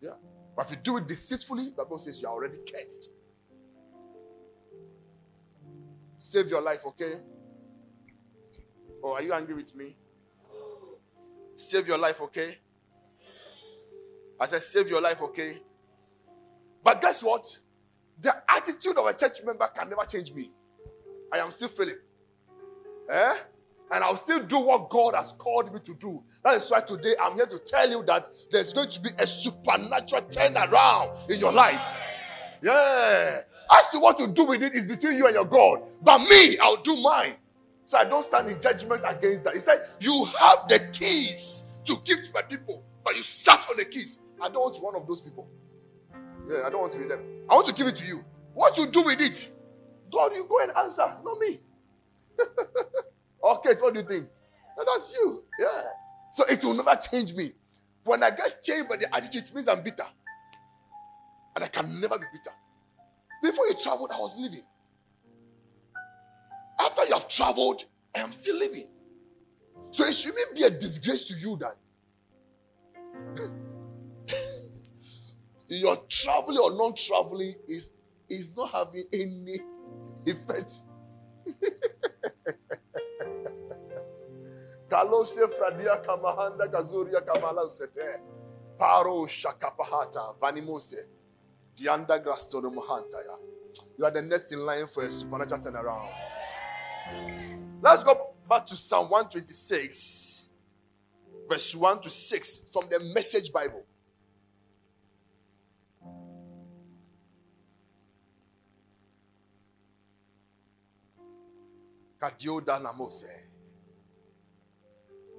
Yeah. 0.00 0.10
But 0.56 0.66
if 0.66 0.70
you 0.72 0.76
do 0.82 0.96
it 0.98 1.08
deceitfully, 1.08 1.70
the 1.76 1.84
Bible 1.84 1.98
says 1.98 2.20
you 2.22 2.28
are 2.28 2.34
already 2.34 2.58
cursed. 2.58 3.10
Save 6.16 6.50
your 6.50 6.60
life, 6.60 6.84
okay? 6.86 7.14
Or 9.02 9.14
are 9.16 9.22
you 9.22 9.32
angry 9.32 9.54
with 9.54 9.74
me? 9.74 9.96
Save 11.60 11.88
your 11.88 11.98
life, 11.98 12.22
okay? 12.22 12.56
I 14.40 14.46
said, 14.46 14.62
save 14.62 14.88
your 14.88 15.02
life, 15.02 15.20
okay? 15.20 15.58
But 16.82 17.02
guess 17.02 17.22
what? 17.22 17.44
The 18.18 18.34
attitude 18.48 18.96
of 18.96 19.04
a 19.06 19.12
church 19.12 19.44
member 19.44 19.66
can 19.66 19.90
never 19.90 20.02
change 20.06 20.32
me. 20.32 20.46
I 21.30 21.36
am 21.36 21.50
still 21.50 21.68
Philip. 21.68 22.02
Eh? 23.10 23.36
And 23.92 24.04
I'll 24.04 24.16
still 24.16 24.40
do 24.40 24.58
what 24.58 24.88
God 24.88 25.14
has 25.14 25.32
called 25.32 25.70
me 25.70 25.80
to 25.80 25.94
do. 26.00 26.24
That 26.42 26.54
is 26.54 26.70
why 26.70 26.80
today 26.80 27.12
I'm 27.20 27.34
here 27.34 27.46
to 27.46 27.58
tell 27.58 27.90
you 27.90 28.02
that 28.04 28.26
there's 28.50 28.72
going 28.72 28.88
to 28.88 29.00
be 29.02 29.10
a 29.18 29.26
supernatural 29.26 30.22
turnaround 30.22 31.28
in 31.30 31.40
your 31.40 31.52
life. 31.52 32.00
Yeah. 32.62 33.42
As 33.70 33.90
to 33.90 33.98
what 33.98 34.16
to 34.16 34.28
do 34.28 34.46
with 34.46 34.62
it 34.62 34.74
is 34.74 34.86
between 34.86 35.18
you 35.18 35.26
and 35.26 35.34
your 35.34 35.44
God. 35.44 35.82
But 36.00 36.20
me, 36.20 36.56
I'll 36.62 36.76
do 36.76 36.96
mine. 37.02 37.34
So 37.90 37.98
I 37.98 38.04
don't 38.04 38.24
stand 38.24 38.48
in 38.48 38.60
judgment 38.60 39.02
against 39.04 39.42
that. 39.42 39.54
He 39.54 39.58
said, 39.58 39.84
You 39.98 40.24
have 40.38 40.68
the 40.68 40.78
keys 40.92 41.80
to 41.84 41.96
give 42.04 42.22
to 42.22 42.30
my 42.32 42.42
people, 42.42 42.84
but 43.04 43.16
you 43.16 43.22
sat 43.24 43.66
on 43.68 43.76
the 43.76 43.84
keys. 43.84 44.20
I 44.40 44.48
don't 44.48 44.62
want 44.62 44.74
to 44.76 44.80
be 44.80 44.84
one 44.84 44.94
of 44.94 45.08
those 45.08 45.20
people. 45.20 45.50
Yeah, 46.48 46.60
I 46.66 46.70
don't 46.70 46.82
want 46.82 46.92
to 46.92 47.00
be 47.00 47.06
them. 47.06 47.18
I 47.50 47.54
want 47.54 47.66
to 47.66 47.74
give 47.74 47.88
it 47.88 47.96
to 47.96 48.06
you. 48.06 48.24
What 48.54 48.78
you 48.78 48.86
do 48.86 49.02
with 49.02 49.20
it? 49.20 49.52
God, 50.08 50.32
you 50.36 50.44
go 50.44 50.60
and 50.62 50.70
answer, 50.76 51.02
not 51.02 51.36
me. 51.40 51.58
okay, 53.42 53.70
what 53.80 53.92
do 53.92 53.98
you 53.98 54.06
think? 54.06 54.28
And 54.78 54.86
that's 54.86 55.12
you. 55.12 55.42
Yeah. 55.58 55.82
So 56.30 56.44
it 56.48 56.64
will 56.64 56.74
never 56.74 56.94
change 56.94 57.34
me. 57.34 57.48
When 58.04 58.22
I 58.22 58.30
get 58.30 58.62
changed 58.62 58.88
by 58.88 58.98
the 58.98 59.12
attitude, 59.12 59.48
it 59.48 59.52
means 59.52 59.66
I'm 59.66 59.82
bitter. 59.82 60.06
And 61.56 61.64
I 61.64 61.66
can 61.66 62.00
never 62.00 62.16
be 62.18 62.24
bitter. 62.32 62.54
Before 63.42 63.66
you 63.66 63.74
traveled, 63.82 64.12
I 64.14 64.20
was 64.20 64.38
living. 64.38 64.62
Traveled, 67.30 67.84
I 68.16 68.20
am 68.20 68.32
still 68.32 68.58
living. 68.58 68.88
So 69.92 70.04
it 70.04 70.12
shouldn't 70.12 70.54
be 70.56 70.64
a 70.64 70.70
disgrace 70.70 71.22
to 71.28 71.34
you 71.48 71.56
that 71.58 71.76
your 75.68 75.96
traveling 76.08 76.58
or 76.58 76.72
non 76.76 76.92
traveling 76.94 77.54
is, 77.68 77.92
is 78.28 78.56
not 78.56 78.72
having 78.72 79.04
any 79.12 79.58
effect. 80.26 80.72
Kalose 84.88 85.46
fradia 85.46 86.02
kamahanda 86.04 86.66
gazuria 86.66 87.24
kamala 87.24 87.68
sete. 87.70 88.20
Paro 88.76 89.24
shakapahata 89.26 90.34
vanimose. 90.40 91.06
Dianda 91.76 92.18
grastono 92.18 92.70
mahantaya. 92.74 93.38
You 93.96 94.04
are 94.04 94.10
the 94.10 94.22
next 94.22 94.50
in 94.52 94.66
line 94.66 94.86
for 94.86 95.04
a 95.04 95.08
supernatural 95.08 95.60
turnaround. 95.60 96.08
Let's 97.82 98.04
go 98.04 98.34
back 98.48 98.66
to 98.66 98.76
Psalm 98.76 99.06
126, 99.10 100.50
verse 101.48 101.74
1 101.74 102.00
to 102.02 102.10
6 102.10 102.70
from 102.72 102.84
the 102.90 103.00
Message 103.14 103.52
Bible. 103.52 103.84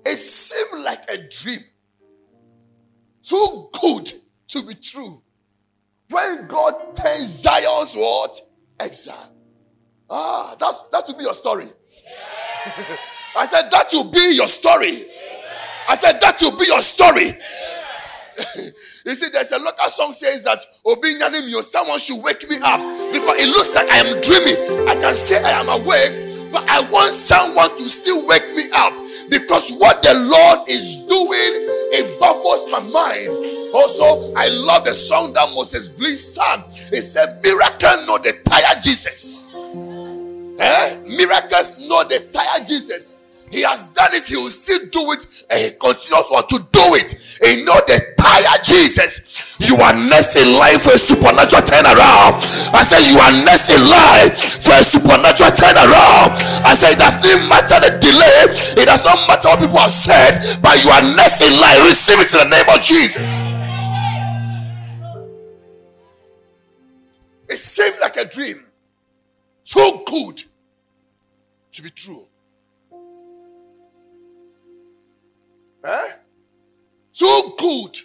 It 0.04 0.18
seemed 0.18 0.84
like 0.84 1.10
a 1.12 1.18
dream, 1.30 1.60
too 3.22 3.70
good 3.80 4.12
to 4.48 4.66
be 4.66 4.74
true. 4.74 5.22
When 6.10 6.48
God 6.48 6.96
turns 6.96 7.44
Zion's 7.44 7.96
what? 7.96 8.36
Exile. 8.80 9.31
Ah, 10.12 10.56
that's 10.60 10.84
that 10.92 11.06
will 11.08 11.18
be 11.18 11.24
your 11.24 11.34
story. 11.34 11.66
I 13.36 13.46
said 13.46 13.70
that 13.72 13.88
will 13.94 14.12
be 14.12 14.36
your 14.36 14.48
story. 14.48 15.06
I 15.88 15.96
said 15.96 16.20
that 16.20 16.38
will 16.42 16.58
be 16.58 16.66
your 16.66 16.82
story. 16.82 17.32
you 19.06 19.16
see, 19.16 19.30
there's 19.32 19.52
a 19.52 19.60
local 19.60 19.90
song 19.90 20.14
says 20.14 20.44
that 20.44 20.58
Obinyanim, 20.86 21.50
someone 21.64 22.00
should 22.00 22.22
wake 22.24 22.48
me 22.50 22.58
up 22.64 22.80
because 23.14 23.40
it 23.40 23.48
looks 23.48 23.74
like 23.74 23.90
I 23.90 23.98
am 23.98 24.22
dreaming. 24.22 24.88
I 24.90 24.96
can 25.00 25.16
say 25.16 25.42
I 25.44 25.62
am 25.62 25.70
awake, 25.70 26.52
but 26.52 26.68
I 26.70 26.90
want 26.90 27.14
someone 27.14 27.70
to 27.78 27.90
still 27.90 28.28
wake 28.28 28.54
me 28.56 28.70
up 28.76 28.94
because 29.30 29.72
what 29.78 30.02
the 30.04 30.14
Lord 30.14 30.68
is 30.70 30.98
doing, 31.08 31.54
it 31.94 32.20
baffles 32.20 32.70
my 32.70 32.80
mind. 32.80 33.30
Also, 33.74 34.34
I 34.36 34.50
love 34.50 34.84
the 34.86 34.94
song 34.94 35.34
that 35.34 35.50
Moses 35.54 35.88
Bliss 35.88 36.36
sang. 36.36 36.64
It 36.92 37.04
said, 37.04 37.42
Miracle 37.44 38.06
no 38.06 38.18
the 38.18 38.34
tire 38.44 38.82
Jesus. 38.82 39.48
Eh? 40.60 41.02
Miracles 41.08 41.80
no 41.88 42.04
the 42.04 42.20
tire 42.32 42.66
Jesus. 42.66 43.18
He 43.52 43.68
has 43.68 43.92
done 43.92 44.16
it, 44.16 44.24
he 44.24 44.40
will 44.40 44.50
still 44.50 44.80
do 44.88 45.12
it, 45.12 45.28
and 45.52 45.60
he 45.60 45.70
continues 45.76 46.24
on 46.32 46.48
to 46.48 46.58
do 46.72 46.86
it. 46.96 47.12
He 47.44 47.68
know 47.68 47.76
the 47.84 48.00
tire 48.16 48.58
Jesus. 48.64 49.60
You 49.60 49.76
are 49.76 49.92
next 49.92 50.40
in 50.40 50.56
line 50.56 50.80
for 50.80 50.96
a 50.96 50.98
supernatural 50.98 51.60
turnaround. 51.60 52.40
I 52.72 52.82
say 52.88 53.04
you 53.12 53.20
are 53.20 53.36
next 53.44 53.68
in 53.68 53.84
line 53.84 54.32
for 54.32 54.72
a 54.72 54.84
supernatural 54.88 55.52
turnaround. 55.52 56.40
I 56.64 56.74
say 56.80 56.96
it 56.96 57.00
does 57.04 57.20
not 57.20 57.44
matter 57.52 57.78
the 57.84 58.00
delay, 58.00 58.56
it 58.82 58.88
does 58.88 59.04
not 59.04 59.20
matter 59.28 59.52
what 59.52 59.60
people 59.60 59.84
have 59.84 59.92
said, 59.92 60.40
but 60.64 60.80
you 60.80 60.90
are 60.90 61.04
next 61.04 61.44
in 61.44 61.52
line. 61.60 61.84
Receive 61.84 62.24
it 62.24 62.32
in 62.32 62.48
the 62.48 62.56
name 62.56 62.70
of 62.72 62.80
Jesus. 62.80 63.44
It 67.52 67.60
seemed 67.60 68.00
like 68.00 68.16
a 68.16 68.24
dream. 68.24 68.64
So 69.64 70.04
good 70.06 70.42
to 71.72 71.82
be 71.82 71.90
true. 71.90 72.24
Eh? 75.84 76.10
Too 77.14 77.54
good 77.58 77.98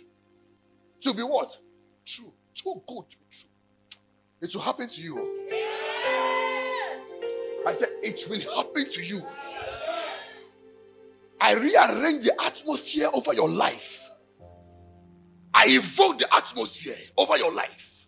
to 1.00 1.14
be 1.14 1.22
what? 1.22 1.56
True. 2.04 2.32
Too 2.54 2.82
good 2.86 3.10
to 3.10 3.16
be 3.18 3.24
true. 3.30 3.50
It 4.40 4.54
will 4.54 4.62
happen 4.62 4.88
to 4.88 5.02
you. 5.02 5.16
I 7.66 7.72
said, 7.72 7.88
it 8.02 8.24
will 8.28 8.40
happen 8.56 8.88
to 8.88 9.02
you. 9.02 9.22
I 11.40 11.54
rearrange 11.54 12.24
the 12.24 12.32
atmosphere 12.44 13.08
over 13.12 13.34
your 13.34 13.48
life. 13.48 14.08
I 15.52 15.66
evoke 15.68 16.18
the 16.18 16.28
atmosphere 16.34 16.94
over 17.16 17.36
your 17.36 17.52
life. 17.52 18.06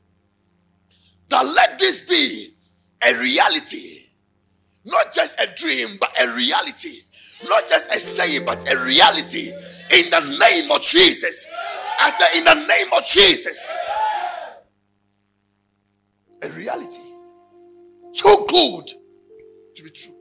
That 1.29 1.45
let 1.45 1.79
this 1.79 2.09
be 2.09 2.55
a 3.07 3.15
reality, 3.21 4.07
not 4.85 5.13
just 5.13 5.41
a 5.41 5.49
dream, 5.55 5.97
but 6.01 6.11
a 6.21 6.35
reality. 6.35 7.03
Not 7.45 7.69
just 7.69 7.95
a 7.95 7.99
saying, 7.99 8.45
but 8.45 8.69
a 8.73 8.85
reality. 8.85 9.53
In 9.93 10.11
the 10.11 10.21
name 10.41 10.71
of 10.73 10.81
Jesus. 10.83 11.47
I 12.01 12.11
say, 12.11 12.39
in 12.39 12.45
the 12.45 12.55
name 12.55 12.93
of 12.97 13.05
Jesus. 13.05 13.79
A 16.43 16.51
reality. 16.51 17.01
Too 18.13 18.45
good 18.49 18.87
to 19.77 19.83
be 19.83 19.91
true. 19.91 20.15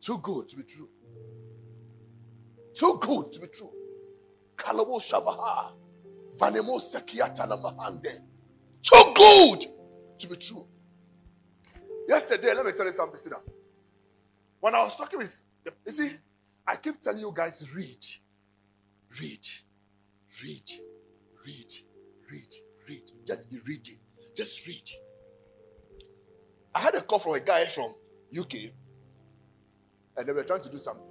Too 0.00 0.18
good 0.18 0.48
to 0.50 0.56
be 0.56 0.62
true. 0.64 0.88
Too 2.74 2.98
good 3.00 3.32
to 3.32 3.40
be 3.40 3.46
true. 3.46 3.72
Kalabo 4.56 5.00
Shabaha. 5.00 5.72
Vanemo 6.38 6.78
Sakiata 6.78 7.46
Mahande. 7.46 8.20
Too 8.82 9.12
good 9.14 9.64
to 10.18 10.28
be 10.28 10.36
true. 10.36 10.66
Yesterday, 12.10 12.52
let 12.54 12.66
me 12.66 12.72
tell 12.72 12.86
you 12.86 12.90
something. 12.90 13.16
see 13.16 13.30
down. 13.30 13.42
When 14.58 14.74
I 14.74 14.80
was 14.80 14.96
talking 14.96 15.20
with, 15.20 15.44
you 15.86 15.92
see, 15.92 16.10
I 16.66 16.74
keep 16.74 16.98
telling 17.00 17.20
you 17.20 17.32
guys, 17.32 17.72
read, 17.72 18.04
read, 19.20 19.46
read, 20.42 20.70
read, 21.46 21.72
read, 22.28 22.54
read. 22.88 23.12
Just 23.24 23.48
be 23.48 23.58
reading. 23.64 23.98
Just 24.34 24.66
read. 24.66 24.90
I 26.74 26.80
had 26.80 26.96
a 26.96 27.00
call 27.00 27.20
from 27.20 27.34
a 27.34 27.40
guy 27.40 27.64
from 27.66 27.94
UK, 28.36 28.54
and 30.16 30.26
they 30.26 30.32
were 30.32 30.42
trying 30.42 30.62
to 30.62 30.68
do 30.68 30.78
something. 30.78 31.06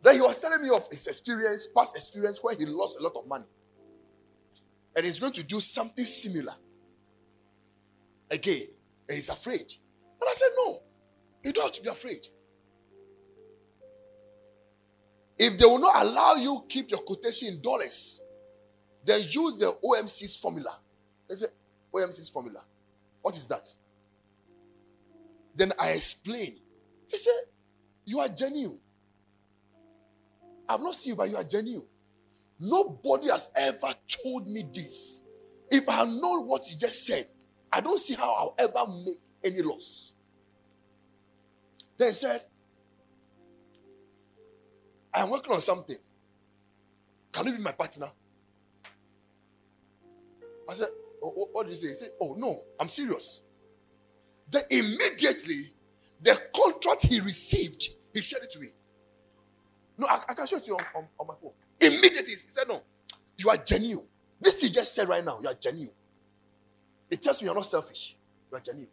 Then 0.00 0.14
he 0.14 0.20
was 0.20 0.40
telling 0.40 0.62
me 0.62 0.68
of 0.68 0.86
his 0.92 1.08
experience, 1.08 1.66
past 1.76 1.96
experience, 1.96 2.38
where 2.40 2.54
he 2.56 2.64
lost 2.66 3.00
a 3.00 3.02
lot 3.02 3.16
of 3.16 3.26
money. 3.26 3.46
And 4.94 5.04
he's 5.04 5.18
going 5.18 5.32
to 5.32 5.42
do 5.42 5.60
something 5.60 6.04
similar 6.04 6.54
again. 8.30 8.68
And 9.08 9.16
he's 9.16 9.28
afraid. 9.28 9.72
But 10.18 10.28
I 10.28 10.32
said, 10.32 10.48
No, 10.56 10.82
you 11.44 11.52
don't 11.52 11.64
have 11.64 11.72
to 11.74 11.82
be 11.82 11.88
afraid. 11.88 12.26
If 15.38 15.58
they 15.58 15.66
will 15.66 15.78
not 15.78 16.02
allow 16.04 16.34
you 16.34 16.64
keep 16.68 16.90
your 16.90 17.00
quotation 17.00 17.48
in 17.48 17.60
dollars, 17.60 18.22
then 19.04 19.20
use 19.20 19.58
the 19.58 19.72
OMC's 19.84 20.36
formula. 20.38 20.70
They 21.28 21.34
say 21.34 21.46
OMC's 21.94 22.28
formula. 22.28 22.60
What 23.22 23.36
is 23.36 23.46
that? 23.48 23.66
Then 25.54 25.72
I 25.80 25.90
explain. 25.90 26.56
He 27.08 27.16
said, 27.16 27.32
You 28.04 28.20
are 28.20 28.28
genuine. 28.28 28.78
I've 30.68 30.80
not 30.80 30.94
seen 30.94 31.12
you, 31.12 31.16
but 31.16 31.28
you 31.30 31.36
are 31.36 31.44
genuine. 31.44 31.86
Nobody 32.58 33.28
has 33.28 33.50
ever 33.56 33.92
told 34.22 34.48
me 34.48 34.64
this. 34.72 35.22
If 35.70 35.88
I 35.88 35.92
had 35.96 36.08
known 36.08 36.46
what 36.46 36.68
you 36.70 36.76
just 36.78 37.06
said, 37.06 37.26
I 37.76 37.82
don't 37.82 38.00
see 38.00 38.14
how 38.14 38.34
I'll 38.34 38.54
ever 38.58 38.90
make 39.04 39.18
any 39.44 39.60
loss. 39.60 40.14
They 41.98 42.08
said, 42.08 42.42
I'm 45.12 45.28
working 45.28 45.52
on 45.52 45.60
something. 45.60 45.96
Can 47.32 47.46
you 47.46 47.52
be 47.52 47.62
my 47.62 47.72
partner? 47.72 48.06
I 50.70 50.72
said, 50.72 50.88
Oh, 51.22 51.48
what 51.52 51.64
did 51.66 51.70
you 51.70 51.74
say? 51.74 51.88
He 51.88 51.94
said, 51.94 52.08
Oh, 52.18 52.34
no, 52.38 52.58
I'm 52.80 52.88
serious. 52.88 53.42
Then 54.50 54.62
immediately, 54.70 55.74
the 56.22 56.34
contract 56.54 57.06
he 57.06 57.20
received, 57.20 57.88
he 58.14 58.22
shared 58.22 58.44
it 58.44 58.52
to 58.52 58.58
me. 58.60 58.68
No, 59.98 60.06
I, 60.06 60.20
I 60.30 60.32
can 60.34 60.46
show 60.46 60.56
it 60.56 60.62
to 60.62 60.70
you 60.70 60.76
on, 60.78 60.84
on, 60.94 61.04
on 61.20 61.26
my 61.26 61.34
phone. 61.34 61.52
Immediately, 61.78 62.30
he 62.30 62.36
said, 62.36 62.68
No, 62.68 62.82
you 63.36 63.50
are 63.50 63.58
genuine. 63.58 64.06
This 64.40 64.62
you 64.62 64.70
just 64.70 64.94
said 64.94 65.08
right 65.10 65.22
now, 65.24 65.38
you 65.42 65.48
are 65.48 65.54
genuine. 65.60 65.92
It 67.10 67.22
tells 67.22 67.40
me 67.40 67.46
you're 67.46 67.54
not 67.54 67.66
selfish. 67.66 68.16
You 68.50 68.56
are 68.56 68.60
genuine. 68.60 68.88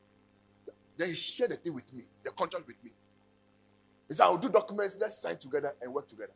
Then 0.98 1.08
he 1.08 1.16
shared 1.16 1.52
the 1.52 1.56
thing 1.56 1.74
with 1.74 1.92
me, 1.94 2.04
the 2.24 2.32
contract 2.32 2.68
with 2.68 2.84
me. 2.84 2.92
He 4.08 4.14
said, 4.14 4.26
I'll 4.26 4.38
do 4.38 4.50
documents, 4.50 4.98
let's 5.00 5.18
sign 5.18 5.38
together 5.38 5.74
and 5.82 5.94
work 5.94 6.08
together. 6.08 6.34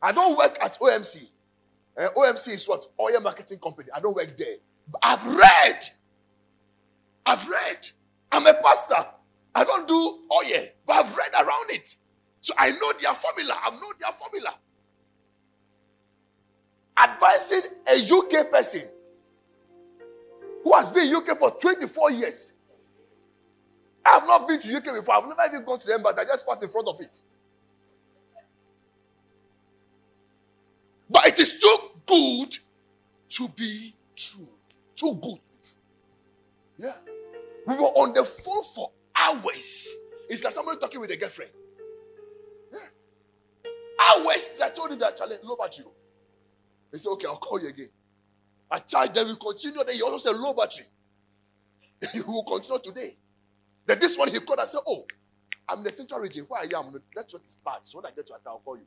I 0.00 0.12
don't 0.12 0.36
work 0.36 0.56
at 0.62 0.78
OMC. 0.80 1.30
Uh, 1.98 2.08
OMC 2.16 2.48
is 2.48 2.68
what? 2.68 2.86
Oil 3.00 3.20
marketing 3.20 3.58
company. 3.58 3.88
I 3.94 4.00
don't 4.00 4.14
work 4.14 4.36
there. 4.36 4.56
But 4.90 5.00
I've 5.02 5.26
read. 5.26 5.80
I've 7.24 7.48
read. 7.48 7.88
I'm 8.30 8.46
a 8.46 8.54
pastor. 8.54 9.02
I 9.54 9.64
don't 9.64 9.88
do 9.88 9.94
oil, 9.94 10.66
but 10.86 10.92
I've 10.92 11.16
read 11.16 11.32
around 11.34 11.70
it. 11.70 11.96
So 12.40 12.52
I 12.58 12.70
know 12.70 12.92
their 13.00 13.14
formula. 13.14 13.58
I 13.64 13.70
know 13.70 13.92
their 13.98 14.12
formula. 14.12 14.54
Advising 16.98 17.62
a 17.88 18.14
UK 18.14 18.50
person 18.50 18.82
who 20.64 20.72
has 20.74 20.90
been 20.90 21.08
in 21.08 21.14
UK 21.16 21.36
for 21.36 21.50
24 21.50 22.10
years. 22.12 22.54
I 24.04 24.10
have 24.10 24.26
not 24.26 24.48
been 24.48 24.60
to 24.60 24.76
UK 24.76 24.84
before. 24.94 25.14
I've 25.16 25.24
never 25.24 25.42
even 25.46 25.64
gone 25.64 25.78
to 25.78 25.86
the 25.86 25.94
embassy. 25.94 26.20
I 26.20 26.24
just 26.24 26.46
passed 26.46 26.62
in 26.62 26.68
front 26.68 26.88
of 26.88 27.00
it. 27.00 27.22
But 31.08 31.26
it 31.26 31.38
is 31.38 31.60
too 31.60 31.76
good 32.06 32.56
to 33.30 33.48
be 33.56 33.94
true. 34.14 34.48
Too 34.94 35.18
good. 35.20 35.38
Yeah. 36.78 36.92
We 37.66 37.74
were 37.74 37.82
on 37.82 38.14
the 38.14 38.24
phone 38.24 38.62
for 38.74 38.90
hours. 39.14 39.96
It's 40.28 40.42
like 40.42 40.52
somebody 40.52 40.78
talking 40.80 41.00
with 41.00 41.10
a 41.10 41.16
girlfriend. 41.16 41.52
Yeah. 42.72 43.70
Hours. 44.10 44.60
I 44.62 44.68
told 44.70 44.92
him 44.92 44.98
that 45.00 45.16
challenge, 45.16 45.40
low 45.44 45.56
battery. 45.56 45.84
He 46.96 47.00
said, 47.00 47.10
okay, 47.10 47.26
I'll 47.26 47.36
call 47.36 47.60
you 47.60 47.68
again. 47.68 47.90
I 48.70 48.78
charged 48.78 49.14
them, 49.14 49.28
we 49.28 49.36
continue. 49.36 49.84
Then 49.84 49.94
he 49.94 50.02
also 50.02 50.18
said, 50.18 50.38
low 50.40 50.54
battery. 50.54 50.86
he 52.12 52.20
will 52.22 52.42
continue 52.42 52.80
today. 52.82 53.16
Then 53.84 53.98
this 53.98 54.16
one 54.16 54.28
he 54.28 54.40
called 54.40 54.60
and 54.60 54.68
said, 54.68 54.80
oh, 54.86 55.04
I'm 55.68 55.78
in 55.78 55.84
the 55.84 55.90
central 55.90 56.20
region 56.20 56.44
where 56.48 56.60
I 56.62 56.64
am. 56.64 56.92
The 56.92 57.02
network 57.14 57.42
is 57.46 57.54
bad. 57.64 57.80
So 57.82 57.98
when 57.98 58.06
I 58.06 58.14
get 58.14 58.26
to 58.28 58.34
Accra, 58.34 58.52
I'll 58.52 58.58
call 58.60 58.76
you 58.76 58.86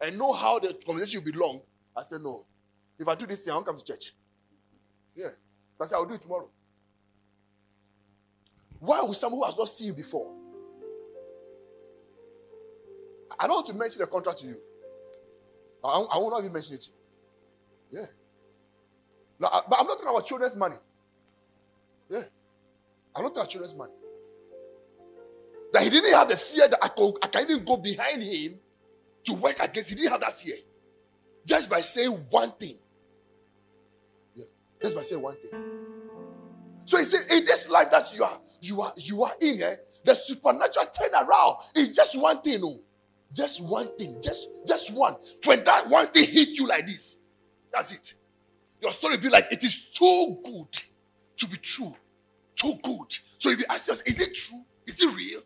and 0.00 0.18
know 0.18 0.32
how 0.32 0.58
the 0.58 0.74
conversation 0.86 1.22
will 1.24 1.32
be 1.32 1.38
long, 1.38 1.60
I 1.96 2.02
said, 2.02 2.20
no. 2.22 2.44
If 2.98 3.08
I 3.08 3.14
do 3.14 3.26
this 3.26 3.44
thing, 3.44 3.52
I 3.52 3.54
won't 3.56 3.66
come 3.66 3.76
to 3.76 3.84
church. 3.84 4.12
Yeah. 5.16 5.28
I 5.80 5.84
said, 5.84 5.96
I'll 5.96 6.04
do 6.04 6.14
it 6.14 6.20
tomorrow. 6.20 6.48
Why 8.80 9.02
would 9.02 9.16
someone 9.16 9.40
who 9.40 9.46
has 9.46 9.58
not 9.58 9.68
seen 9.68 9.88
you 9.88 9.94
before? 9.94 10.34
I 13.38 13.46
don't 13.46 13.56
want 13.56 13.66
to 13.66 13.74
mention 13.74 14.00
the 14.00 14.06
contract 14.06 14.38
to 14.38 14.46
you. 14.48 14.60
I, 15.84 15.88
I 15.88 16.18
not 16.18 16.40
even 16.40 16.52
mention 16.52 16.74
it 16.74 16.82
to 16.82 16.90
you. 16.90 16.97
Yeah. 17.90 18.06
No, 19.38 19.48
I, 19.48 19.60
but 19.68 19.78
I'm 19.80 19.86
not 19.86 19.98
talking 19.98 20.10
about 20.10 20.26
children's 20.26 20.56
money. 20.56 20.76
Yeah. 22.10 22.22
I'm 23.14 23.22
not 23.22 23.28
talking 23.28 23.42
about 23.42 23.50
children's 23.50 23.74
money. 23.74 23.92
That 25.72 25.82
he 25.82 25.90
didn't 25.90 26.12
have 26.14 26.28
the 26.28 26.36
fear 26.36 26.68
that 26.68 26.78
I, 26.82 26.88
could, 26.88 27.14
I 27.22 27.26
can 27.26 27.50
even 27.50 27.64
go 27.64 27.76
behind 27.76 28.22
him 28.22 28.58
to 29.24 29.34
work 29.34 29.56
against. 29.62 29.90
He 29.90 29.96
didn't 29.96 30.12
have 30.12 30.20
that 30.20 30.32
fear. 30.32 30.56
Just 31.46 31.70
by 31.70 31.78
saying 31.78 32.10
one 32.30 32.50
thing. 32.52 32.76
Yeah. 34.34 34.44
Just 34.82 34.96
by 34.96 35.02
saying 35.02 35.22
one 35.22 35.36
thing. 35.36 35.50
So 36.84 36.96
he 36.96 37.04
said, 37.04 37.36
in 37.36 37.44
this 37.44 37.70
life 37.70 37.90
that 37.90 38.14
you 38.16 38.24
are, 38.24 38.40
you 38.62 38.80
are, 38.80 38.92
you 38.96 39.22
are 39.22 39.32
in 39.42 39.54
here, 39.56 39.78
the 40.04 40.14
supernatural 40.14 40.86
turnaround 40.86 41.58
is 41.76 41.90
just 41.90 42.20
one 42.20 42.40
thing. 42.40 42.60
No. 42.62 42.78
Just 43.34 43.62
one 43.62 43.94
thing. 43.98 44.18
Just, 44.22 44.48
just 44.66 44.94
one. 44.94 45.16
When 45.44 45.62
that 45.64 45.84
one 45.88 46.06
thing 46.06 46.24
hit 46.24 46.58
you 46.58 46.66
like 46.66 46.86
this, 46.86 47.18
that's 47.72 47.92
it. 47.92 48.14
Your 48.82 48.92
story 48.92 49.16
be 49.18 49.28
like, 49.28 49.46
it 49.50 49.62
is 49.64 49.90
too 49.90 50.38
good 50.44 50.80
to 51.36 51.46
be 51.48 51.56
true. 51.56 51.94
Too 52.54 52.74
good. 52.82 53.12
So 53.38 53.50
if 53.50 53.58
you 53.58 53.64
ask 53.68 53.88
yourself, 53.88 54.06
is 54.08 54.20
it 54.20 54.34
true? 54.34 54.64
Is 54.86 55.00
it 55.00 55.14
real? 55.14 55.40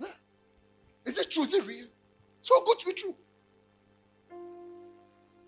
Yeah. 0.00 0.06
Is 1.06 1.18
it 1.18 1.30
true? 1.30 1.42
Is 1.42 1.54
it 1.54 1.66
real? 1.66 1.86
So 2.42 2.64
good 2.64 2.78
to 2.80 2.86
be 2.86 2.92
true. 2.92 3.16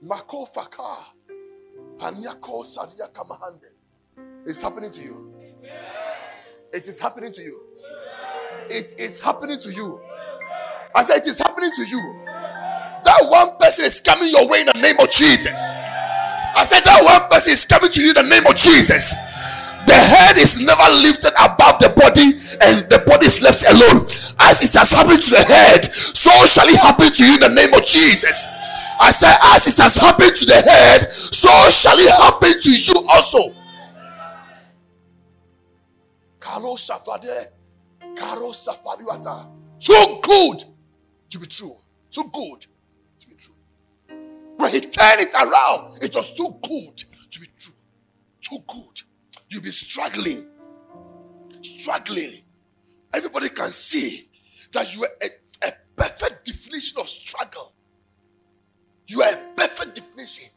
Mako 0.02 0.46
Faka. 0.46 0.96
Hanyako 1.98 2.64
Sadia 2.64 3.10
Kamahande. 3.12 3.72
It's 4.46 4.62
happening 4.62 4.90
to 4.90 5.02
you. 5.02 5.34
It 6.72 6.86
is 6.88 7.00
happening 7.00 7.32
to 7.32 7.42
you. 7.42 7.60
It 8.68 8.94
is 8.98 9.18
happening 9.18 9.58
to 9.58 9.72
you. 9.72 10.00
I 10.94 11.02
said 11.02 11.18
it 11.18 11.26
is 11.26 11.38
happening 11.38 11.70
to 11.74 11.84
you. 11.84 12.26
That 13.06 13.30
one 13.30 13.56
person 13.62 13.84
is 13.86 14.00
coming 14.00 14.34
your 14.34 14.50
way 14.50 14.60
in 14.60 14.66
the 14.66 14.80
name 14.82 14.98
of 14.98 15.08
Jesus. 15.08 15.54
I 16.58 16.66
said 16.66 16.82
that 16.82 17.04
one 17.06 17.30
person 17.30 17.52
is 17.54 17.64
coming 17.64 17.90
to 17.94 18.02
you 18.02 18.10
in 18.10 18.18
the 18.18 18.26
name 18.26 18.42
of 18.42 18.58
Jesus. 18.58 19.14
The 19.86 19.94
head 19.94 20.36
is 20.36 20.58
never 20.58 20.82
lifted 21.06 21.30
above 21.38 21.78
the 21.78 21.94
body, 21.94 22.34
and 22.66 22.90
the 22.90 23.06
body 23.06 23.30
is 23.30 23.38
left 23.40 23.62
alone. 23.70 24.10
As 24.42 24.58
it 24.58 24.74
has 24.74 24.90
happened 24.90 25.22
to 25.22 25.30
the 25.30 25.44
head, 25.46 25.86
so 25.86 26.34
shall 26.50 26.66
it 26.66 26.74
happen 26.82 27.12
to 27.12 27.22
you 27.24 27.34
in 27.34 27.40
the 27.46 27.54
name 27.54 27.72
of 27.72 27.84
Jesus. 27.86 28.42
I 28.98 29.12
said, 29.12 29.36
as 29.54 29.68
it 29.68 29.76
has 29.80 29.96
happened 29.96 30.34
to 30.34 30.46
the 30.46 30.58
head, 30.58 31.06
so 31.12 31.48
shall 31.70 31.98
it 31.98 32.10
happen 32.10 32.60
to 32.60 32.70
you 32.74 32.94
also. 33.14 33.54
Too 39.78 40.18
good 40.22 40.64
to 41.30 41.38
be 41.38 41.46
true. 41.46 41.76
Too 42.10 42.24
good 42.32 42.60
to 42.62 42.66
be 42.66 42.66
true. 42.66 42.75
He 44.68 44.80
turned 44.80 45.20
it 45.20 45.34
around, 45.34 46.02
it 46.02 46.14
was 46.14 46.34
too 46.34 46.58
good 46.62 46.96
to 46.96 47.40
be 47.40 47.46
true. 47.58 47.74
Too 48.40 48.58
good. 48.66 49.00
You'll 49.50 49.62
be 49.62 49.70
struggling. 49.70 50.46
Struggling. 51.62 52.32
Everybody 53.14 53.48
can 53.48 53.68
see 53.68 54.28
that 54.72 54.94
you 54.94 55.04
are 55.04 55.10
a, 55.22 55.68
a 55.68 55.72
perfect 55.96 56.44
definition 56.44 57.00
of 57.00 57.08
struggle. 57.08 57.74
You 59.08 59.22
are 59.22 59.32
a 59.32 59.54
perfect 59.56 59.94
definition. 59.94 60.50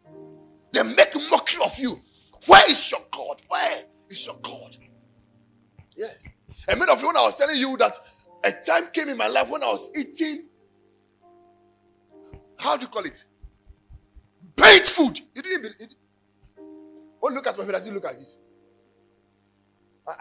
They 0.71 0.83
make 0.83 1.15
mockery 1.29 1.61
of 1.65 1.77
you. 1.79 2.01
Where 2.45 2.69
is 2.69 2.91
your 2.91 3.01
God? 3.11 3.41
Where 3.47 3.83
is 4.09 4.25
your 4.25 4.37
God? 4.41 4.77
Yeah. 5.95 6.07
And 6.67 6.79
many 6.79 6.91
of 6.91 6.99
you, 7.01 7.07
when 7.07 7.17
I 7.17 7.21
was 7.21 7.37
telling 7.37 7.57
you 7.57 7.75
that 7.77 7.93
a 8.43 8.51
time 8.51 8.89
came 8.91 9.09
in 9.09 9.17
my 9.17 9.27
life 9.27 9.49
when 9.49 9.63
I 9.63 9.67
was 9.67 9.91
eating, 9.97 10.47
how 12.57 12.75
do 12.77 12.83
you 12.83 12.87
call 12.87 13.05
it? 13.05 13.25
Baked 14.59 14.89
food. 14.89 15.19
You 15.35 15.41
didn't 15.41 15.61
believe. 15.61 15.89
Oh, 17.21 17.29
look 17.29 17.47
at 17.47 17.57
my 17.57 17.65
face. 17.65 17.89
Look 17.89 18.05
at 18.05 18.13
it. 18.13 18.35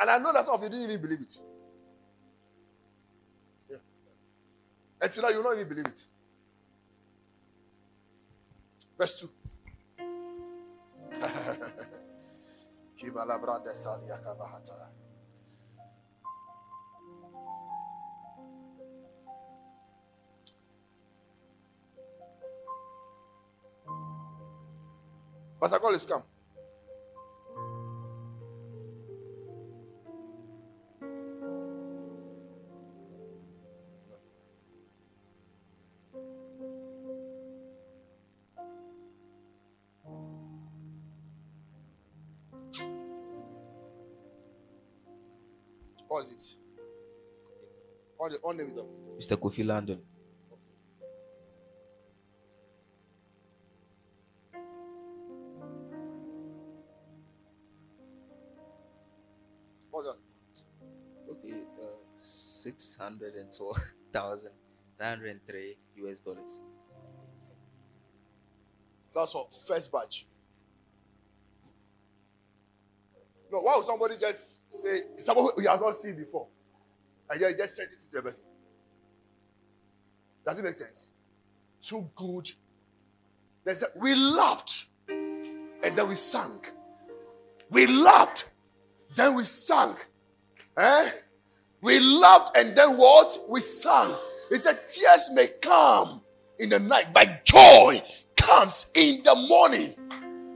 And 0.01 0.11
I 0.11 0.19
know 0.19 0.33
that 0.33 0.45
some 0.45 0.55
of 0.55 0.63
you 0.63 0.69
didn't 0.69 0.91
even 0.91 1.01
believe 1.01 1.21
it. 1.23 1.39
Yeah. 3.71 3.77
Until 5.01 5.23
now, 5.23 5.29
you 5.31 5.37
will 5.37 5.45
not 5.45 5.55
even 5.55 5.69
believe 5.69 5.87
it. 5.87 6.05
Verse 8.99 9.21
2. 9.21 9.31
Pastor 25.61 25.81
Collins, 25.81 26.07
come. 26.07 26.23
What 46.07 46.23
is 46.25 46.33
it? 46.33 46.57
What 48.17 48.31
the 48.31 48.39
is 48.63 48.75
that? 48.77 48.87
Mr. 49.19 49.37
Kofi 49.37 49.67
Landon. 49.67 50.01
112,903 63.51 65.77
US 66.07 66.21
dollars. 66.21 66.63
That's 69.15 69.33
for 69.33 69.49
first 69.67 69.93
batch. 69.93 70.27
No, 73.51 73.61
why 73.61 73.77
would 73.77 73.85
somebody 73.85 74.17
just 74.19 74.71
say 74.73 75.01
someone 75.17 75.49
he 75.59 75.67
has 75.67 75.81
not 75.81 75.95
seen 75.95 76.17
before? 76.17 76.49
And 77.31 77.41
you 77.41 77.57
just 77.57 77.77
send 77.77 77.91
this 77.91 78.05
to 78.05 78.17
the 78.17 78.23
person. 78.23 78.45
Does 80.45 80.59
it 80.59 80.65
make 80.65 80.75
sense? 80.75 81.11
Too 81.81 82.09
good. 82.15 82.51
They 83.65 83.73
said, 83.73 83.89
we 84.01 84.15
laughed 84.15 84.87
and 85.09 85.97
then 85.97 86.09
we 86.09 86.15
sank. 86.15 86.71
We 87.71 87.87
laughed, 87.87 88.53
then 89.15 89.35
we 89.35 89.45
sank. 89.45 90.07
Eh? 90.77 91.11
We 91.81 92.01
laughed 92.01 92.57
and 92.57 92.77
then 92.77 92.97
what? 92.97 93.37
We 93.49 93.61
sang. 93.61 94.15
He 94.49 94.57
said, 94.57 94.81
Tears 94.89 95.31
may 95.35 95.47
come 95.63 96.23
in 96.59 96.71
the 96.71 96.79
night, 96.81 97.07
but 97.13 97.45
joy 97.45 98.03
comes 98.37 98.91
in 98.97 99.23
the 99.25 99.35
morning. 99.49 99.95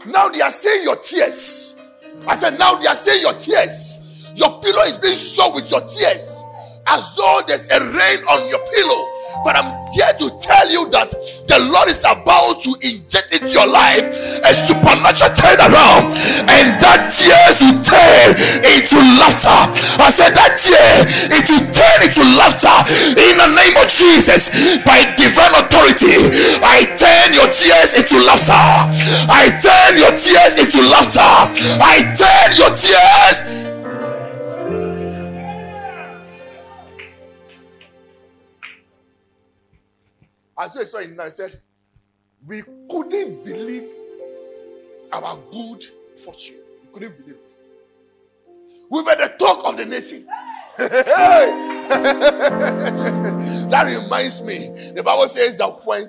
Now 0.06 0.28
they 0.28 0.40
are 0.40 0.50
saying 0.50 0.82
your 0.82 0.96
tears. 0.96 1.80
I 2.26 2.34
said, 2.34 2.58
Now 2.58 2.74
they 2.76 2.86
are 2.86 2.94
saying 2.94 3.22
your 3.22 3.34
tears. 3.34 4.32
Your 4.34 4.60
pillow 4.60 4.82
is 4.82 4.98
being 4.98 5.14
soaked 5.14 5.56
with 5.56 5.70
your 5.70 5.80
tears 5.80 6.42
as 6.88 7.14
though 7.16 7.40
there's 7.46 7.68
a 7.70 7.80
rain 7.80 8.18
on 8.26 8.48
your 8.48 8.60
pillow. 8.74 9.08
But 9.44 9.56
I'm 9.56 9.70
here 9.92 10.12
to 10.18 10.30
tell 10.40 10.70
you 10.70 10.88
that 10.90 11.12
the 11.52 11.60
Lord 11.68 11.92
is 11.92 12.00
about 12.08 12.64
to 12.64 12.72
inject 12.80 13.36
into 13.36 13.52
your 13.52 13.68
life 13.68 14.08
a 14.40 14.52
supernatural 14.56 15.36
turnaround, 15.36 16.16
and 16.48 16.80
that 16.80 17.12
tears 17.12 17.60
will 17.60 17.76
turn 17.84 18.32
into 18.64 18.96
laughter. 19.20 19.60
I 20.00 20.08
said 20.08 20.32
that 20.32 20.56
tear 20.56 21.04
it 21.28 21.44
will 21.52 21.68
turn 21.68 21.98
into 22.08 22.24
laughter 22.40 22.72
in 23.20 23.36
the 23.36 23.52
name 23.52 23.76
of 23.76 23.84
Jesus 23.84 24.48
by 24.80 25.04
divine 25.20 25.52
authority. 25.60 26.16
I 26.64 26.88
turn 26.96 27.36
your 27.36 27.52
tears 27.52 28.00
into 28.00 28.16
laughter. 28.24 28.56
I 29.28 29.52
turn 29.60 30.00
your 30.00 30.16
tears 30.16 30.56
into 30.56 30.80
laughter. 30.88 31.20
I 31.84 32.16
turn 32.16 32.56
your 32.56 32.72
tears 32.72 33.71
As 40.62 40.76
I 40.76 40.84
saw 40.84 40.98
it 40.98 41.18
I 41.18 41.28
said, 41.28 41.60
we 42.46 42.62
couldn't 42.88 43.44
believe 43.44 43.92
our 45.12 45.36
good 45.50 45.84
fortune. 46.16 46.60
We 46.84 46.88
couldn't 46.92 47.18
believe 47.18 47.34
it. 47.34 47.56
We 48.88 49.02
were 49.02 49.16
the 49.16 49.34
talk 49.40 49.66
of 49.66 49.76
the 49.76 49.84
nation. 49.86 50.24
that 50.76 51.58
reminds 53.88 54.40
me, 54.42 54.92
the 54.94 55.02
Bible 55.02 55.26
says 55.26 55.58
that 55.58 55.80
when 55.84 56.08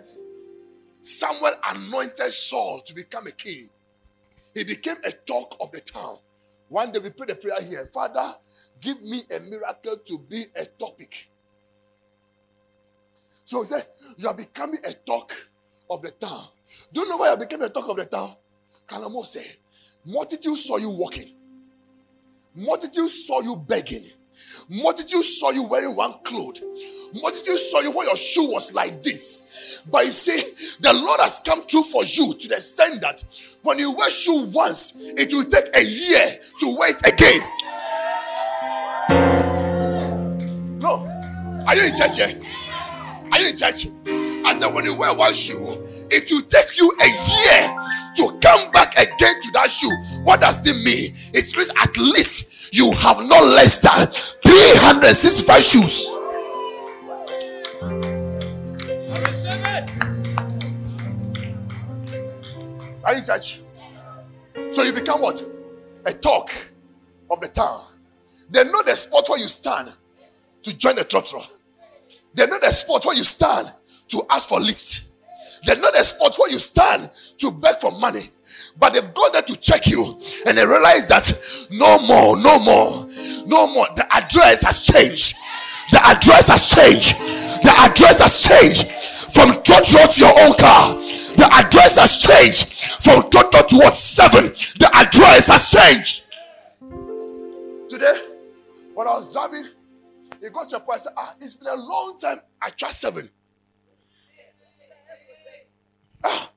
someone 1.02 1.54
anointed 1.72 2.32
Saul 2.32 2.82
to 2.86 2.94
become 2.94 3.26
a 3.26 3.32
king, 3.32 3.70
he 4.54 4.64
became 4.66 4.98
a 5.04 5.12
talk 5.26 5.58
of 5.62 5.72
the 5.72 5.82
town. 5.82 6.18
One 6.70 6.92
day 6.92 7.00
we 7.00 7.10
prayed 7.10 7.32
a 7.32 7.36
prayer 7.36 7.56
here 7.68 7.88
Father, 7.92 8.36
give 8.80 9.02
me 9.02 9.24
a 9.36 9.40
miracle 9.40 9.98
to 10.06 10.20
be 10.30 10.46
a 10.56 10.66
topic. 10.66 11.32
So 13.46 13.62
he 13.62 13.68
said, 13.68 13.86
You 14.18 14.28
are 14.28 14.34
becoming 14.36 14.80
a 14.88 14.94
talk 14.94 15.32
of 15.90 16.02
the 16.02 16.12
town. 16.12 16.46
Do 16.92 17.02
you 17.02 17.10
know 17.10 17.18
why 17.18 17.32
you 17.32 17.38
became 17.38 17.62
a 17.62 17.70
talk 17.70 17.90
of 17.90 17.98
the 17.98 18.06
town? 18.06 18.36
Kalamo 18.88 19.24
said, 19.24 19.58
Multitude 20.06 20.58
saw 20.58 20.78
you 20.78 20.90
walking, 20.90 21.30
multitude 22.54 23.10
saw 23.10 23.40
you 23.42 23.56
begging, 23.56 24.04
multitude 24.68 25.24
saw 25.24 25.52
you 25.52 25.64
wearing 25.64 25.96
one 25.96 26.14
cloth, 26.26 26.60
multitude 27.14 27.58
saw 27.58 27.80
you 27.80 27.92
where 27.92 28.06
your 28.06 28.18
shoe 28.18 28.52
was 28.52 28.74
like 28.74 29.02
this. 29.02 29.82
But 29.90 30.06
you 30.06 30.12
see, 30.12 30.42
the 30.82 30.92
Lord 30.92 31.22
has 31.22 31.40
come 31.40 31.66
true 31.66 31.84
for 31.84 32.04
you 32.04 32.34
to 32.34 32.48
the 32.50 32.56
extent 32.56 33.00
that 33.02 33.24
when 33.62 33.80
you 33.80 33.92
wear 33.92 34.12
shoe 34.12 34.46
once, 34.48 35.14
it 35.16 35.32
will 35.32 35.46
take 35.46 35.74
a 35.74 35.84
year 35.84 36.28
to 36.60 36.76
wear 36.78 36.92
it 36.92 37.08
again. 37.08 37.42
No, 40.82 41.64
are 41.66 41.76
you 41.76 41.86
in 41.86 41.96
church 41.96 42.18
here? 42.18 42.53
Are 43.34 43.40
you 43.40 43.50
in 43.50 43.58
church? 43.58 43.88
I 44.46 44.54
said, 44.54 44.72
when 44.76 44.86
you 44.86 44.96
wear 44.96 45.12
one 45.12 45.34
shoe, 45.34 45.58
it 46.12 46.30
will 46.32 46.42
take 46.42 46.78
you 46.78 46.94
a 47.02 47.08
year 47.08 47.76
to 48.18 48.38
come 48.40 48.70
back 48.72 48.94
again 48.94 49.42
to 49.42 49.52
that 49.54 49.72
shoe. 49.72 49.90
What 50.24 50.42
does 50.42 50.60
it 50.68 50.76
mean? 50.86 51.12
It 51.34 51.58
means 51.58 51.72
at 51.82 51.98
least 51.98 52.72
you 52.72 52.92
have 52.92 53.22
no 53.22 53.42
less 53.42 53.82
than 53.82 54.06
365 54.46 55.64
shoes. 55.64 56.16
Are 63.04 63.14
you 63.14 63.18
in 63.18 63.26
church? 63.26 63.62
So 64.70 64.84
you 64.84 64.94
become 64.94 65.22
what? 65.22 65.42
A 66.06 66.12
talk 66.14 66.52
of 67.32 67.42
the 67.42 67.48
town. 67.48 67.82
They 68.52 68.64
know 68.64 68.84
the 68.84 68.96
spot 68.96 69.28
where 69.28 69.40
you 69.40 69.48
stand 69.48 69.92
to 70.62 70.78
join 70.78 70.98
the 70.98 71.04
trotro. 71.04 71.44
They 72.34 72.48
know 72.48 72.60
the 72.60 72.72
spot 72.72 73.06
where 73.06 73.16
you 73.16 73.24
stand 73.24 73.68
to 74.10 74.24
ask 74.30 74.50
for 74.50 74.60
lift. 74.60 75.14
They 75.66 75.76
know 75.76 75.92
the 75.92 76.04
spot 76.04 76.36
where 76.38 76.52
you 76.52 76.60
stand 76.60 77.10
to 77.38 77.52
beg 77.52 77.78
for 77.78 77.92
money. 77.92 78.22
But 78.78 78.94
they've 78.94 79.14
gone 79.14 79.32
there 79.32 79.42
to 79.44 79.56
check 79.56 79.88
you 79.88 80.20
and 80.46 80.58
they 80.58 80.66
realize 80.66 81.08
that 81.08 81.68
no 81.72 82.00
more, 82.00 82.36
no 82.38 82.60
more, 82.60 83.08
no 83.46 83.68
more. 83.68 83.88
The 83.96 84.06
address 84.12 84.64
has 84.64 84.82
changed. 84.82 85.36
The 85.92 86.00
address 86.06 86.50
has 86.50 86.68
changed. 86.68 87.18
The 87.64 87.74
address 87.80 88.20
has 88.20 88.42
changed 88.42 88.88
from 89.34 89.52
Trotro 89.64 90.14
to 90.14 90.20
your 90.20 90.34
own 90.42 90.54
car. 90.58 90.96
The 91.36 91.50
address 91.52 91.98
has 91.98 92.18
changed 92.18 93.02
from 93.04 93.24
Trotro 93.30 93.68
to 93.68 93.78
what 93.78 93.96
seven. 93.96 94.46
The 94.46 94.90
address 94.94 95.48
has 95.48 95.72
changed. 95.72 96.26
Today, 97.90 98.20
when 98.94 99.08
I 99.08 99.12
was 99.12 99.32
driving, 99.32 99.66
he 100.44 100.50
got 100.50 100.70
to 100.70 100.78
a 100.78 100.80
point 100.82 101.00
said, 101.00 101.14
Ah, 101.18 101.36
it's 101.40 101.56
been 101.56 101.70
a 101.70 101.76
long 101.76 102.18
time. 102.22 102.38
I 102.62 102.70
trust 102.70 103.00
seven. 103.00 103.30
Ah, 106.24 106.52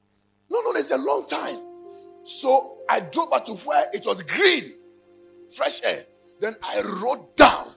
no, 0.51 0.61
no, 0.61 0.73
it's 0.73 0.91
a 0.91 0.99
long 0.99 1.25
time. 1.27 1.63
So 2.25 2.79
I 2.89 3.01
drove 3.01 3.29
her 3.33 3.41
to 3.45 3.53
where 3.55 3.87
it 3.93 4.05
was 4.05 4.23
green, 4.23 4.75
fresh 5.55 5.83
air. 5.85 6.05
Then 6.41 6.57
I 6.63 6.83
rode 7.01 7.37
down 7.37 7.75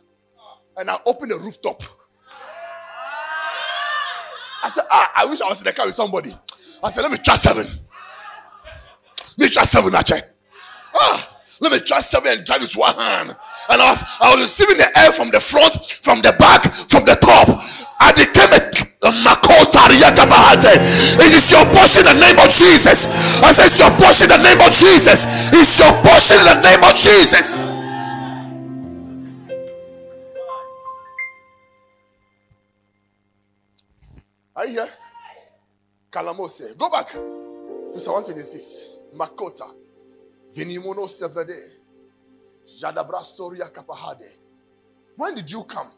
and 0.78 0.89
I 0.89 0.97
opened 1.05 1.32
the 1.32 1.38
rooftop. 1.38 1.84
I 4.64 4.70
said, 4.70 4.86
Ah, 4.91 5.14
I 5.16 5.26
wish 5.26 5.41
I 5.41 5.47
was 5.47 5.62
in 5.62 5.66
the 5.66 5.74
car 5.74 5.86
with 5.86 5.95
somebody. 5.95 6.32
I 6.84 6.89
said, 6.89 7.03
Let 7.03 7.12
me 7.12 7.20
try 7.20 7.36
seven. 7.36 7.66
Let 9.38 9.45
me 9.45 9.49
try 9.49 9.64
seven, 9.64 9.93
actually. 9.93 10.22
Ah. 10.95 11.29
Let 11.62 11.72
me 11.72 11.80
try 11.80 11.99
seven 11.99 12.32
and 12.32 12.45
drive 12.45 12.64
it 12.64 12.70
to 12.72 12.80
one 12.80 12.95
hand. 12.95 13.36
And 13.70 13.82
I 13.82 13.91
was, 13.91 14.03
I 14.22 14.36
was 14.36 14.41
receiving 14.43 14.78
the 14.78 14.89
air 14.97 15.12
from 15.12 15.30
the 15.30 15.39
front, 15.39 15.74
from 15.86 16.22
the 16.22 16.34
back, 16.34 16.64
from 16.64 17.05
the 17.05 17.16
top. 17.16 17.62
I 17.99 18.12
became 18.14 18.53
a 18.53 18.89
it 19.01 19.16
is 21.34 21.51
your 21.51 21.64
portion 21.74 22.05
in 22.05 22.14
the 22.14 22.20
name 22.20 22.38
of 22.38 22.49
Jesus. 22.49 23.07
I 23.41 23.51
said, 23.53 23.68
It's 23.68 23.80
your 23.80 23.89
portion 23.91 24.30
in 24.30 24.36
the 24.36 24.43
name 24.43 24.60
of 24.60 24.72
Jesus. 24.74 25.26
It's 25.53 25.80
your 25.80 25.93
portion 26.03 26.38
in 26.39 26.45
the 26.45 26.60
name 26.62 26.84
of 26.84 26.93
Jesus. 26.95 27.57
Are 34.55 34.66
you 34.66 34.74
here? 34.74 34.89
Kalamose. 36.12 36.76
Go 36.78 36.89
back 36.89 37.07
to 37.07 37.99
Psalm 37.99 38.16
126. 38.16 38.99
Makota. 39.16 39.74
Vinimono 40.54 41.08
Sevrede. 41.08 41.58
Jadabrastoria 42.66 43.70
Kapahade. 43.72 44.38
When 45.16 45.36
did 45.36 45.50
you 45.52 45.64
come? 45.64 45.91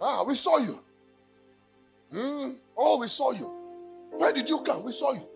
Ah, 0.00 0.22
we 0.24 0.34
saw 0.34 0.58
you. 0.58 0.78
Mm. 2.12 2.56
Oh, 2.76 2.98
we 2.98 3.06
saw 3.06 3.32
you. 3.32 3.50
When 4.12 4.34
did 4.34 4.48
you 4.48 4.60
come? 4.62 4.84
We 4.84 4.92
saw 4.92 5.12
you. 5.12 5.28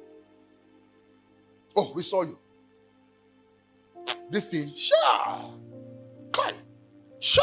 Oh, 1.76 1.92
we 1.95 2.03
saw 2.03 2.22
you. 2.22 2.38
This 4.30 4.51
thing, 4.51 4.72
sure. 4.74 5.59
Kai. 6.32 6.53
Sure. 7.20 7.42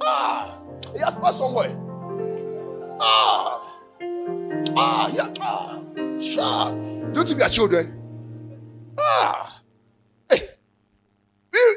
Ah. 0.00 0.58
He 0.92 1.00
has 1.00 1.16
passed 1.18 1.38
somewhere. 1.38 1.76
Ah. 3.00 3.60
Ah, 4.76 5.08
yeah. 5.12 5.32
Ah. 5.40 5.80
Sure. 6.20 6.72
Do 7.12 7.20
you 7.20 7.26
think 7.26 7.38
we 7.38 7.42
are 7.44 7.48
children? 7.48 8.03
Ah, 8.98 9.60
hey. 10.30 10.38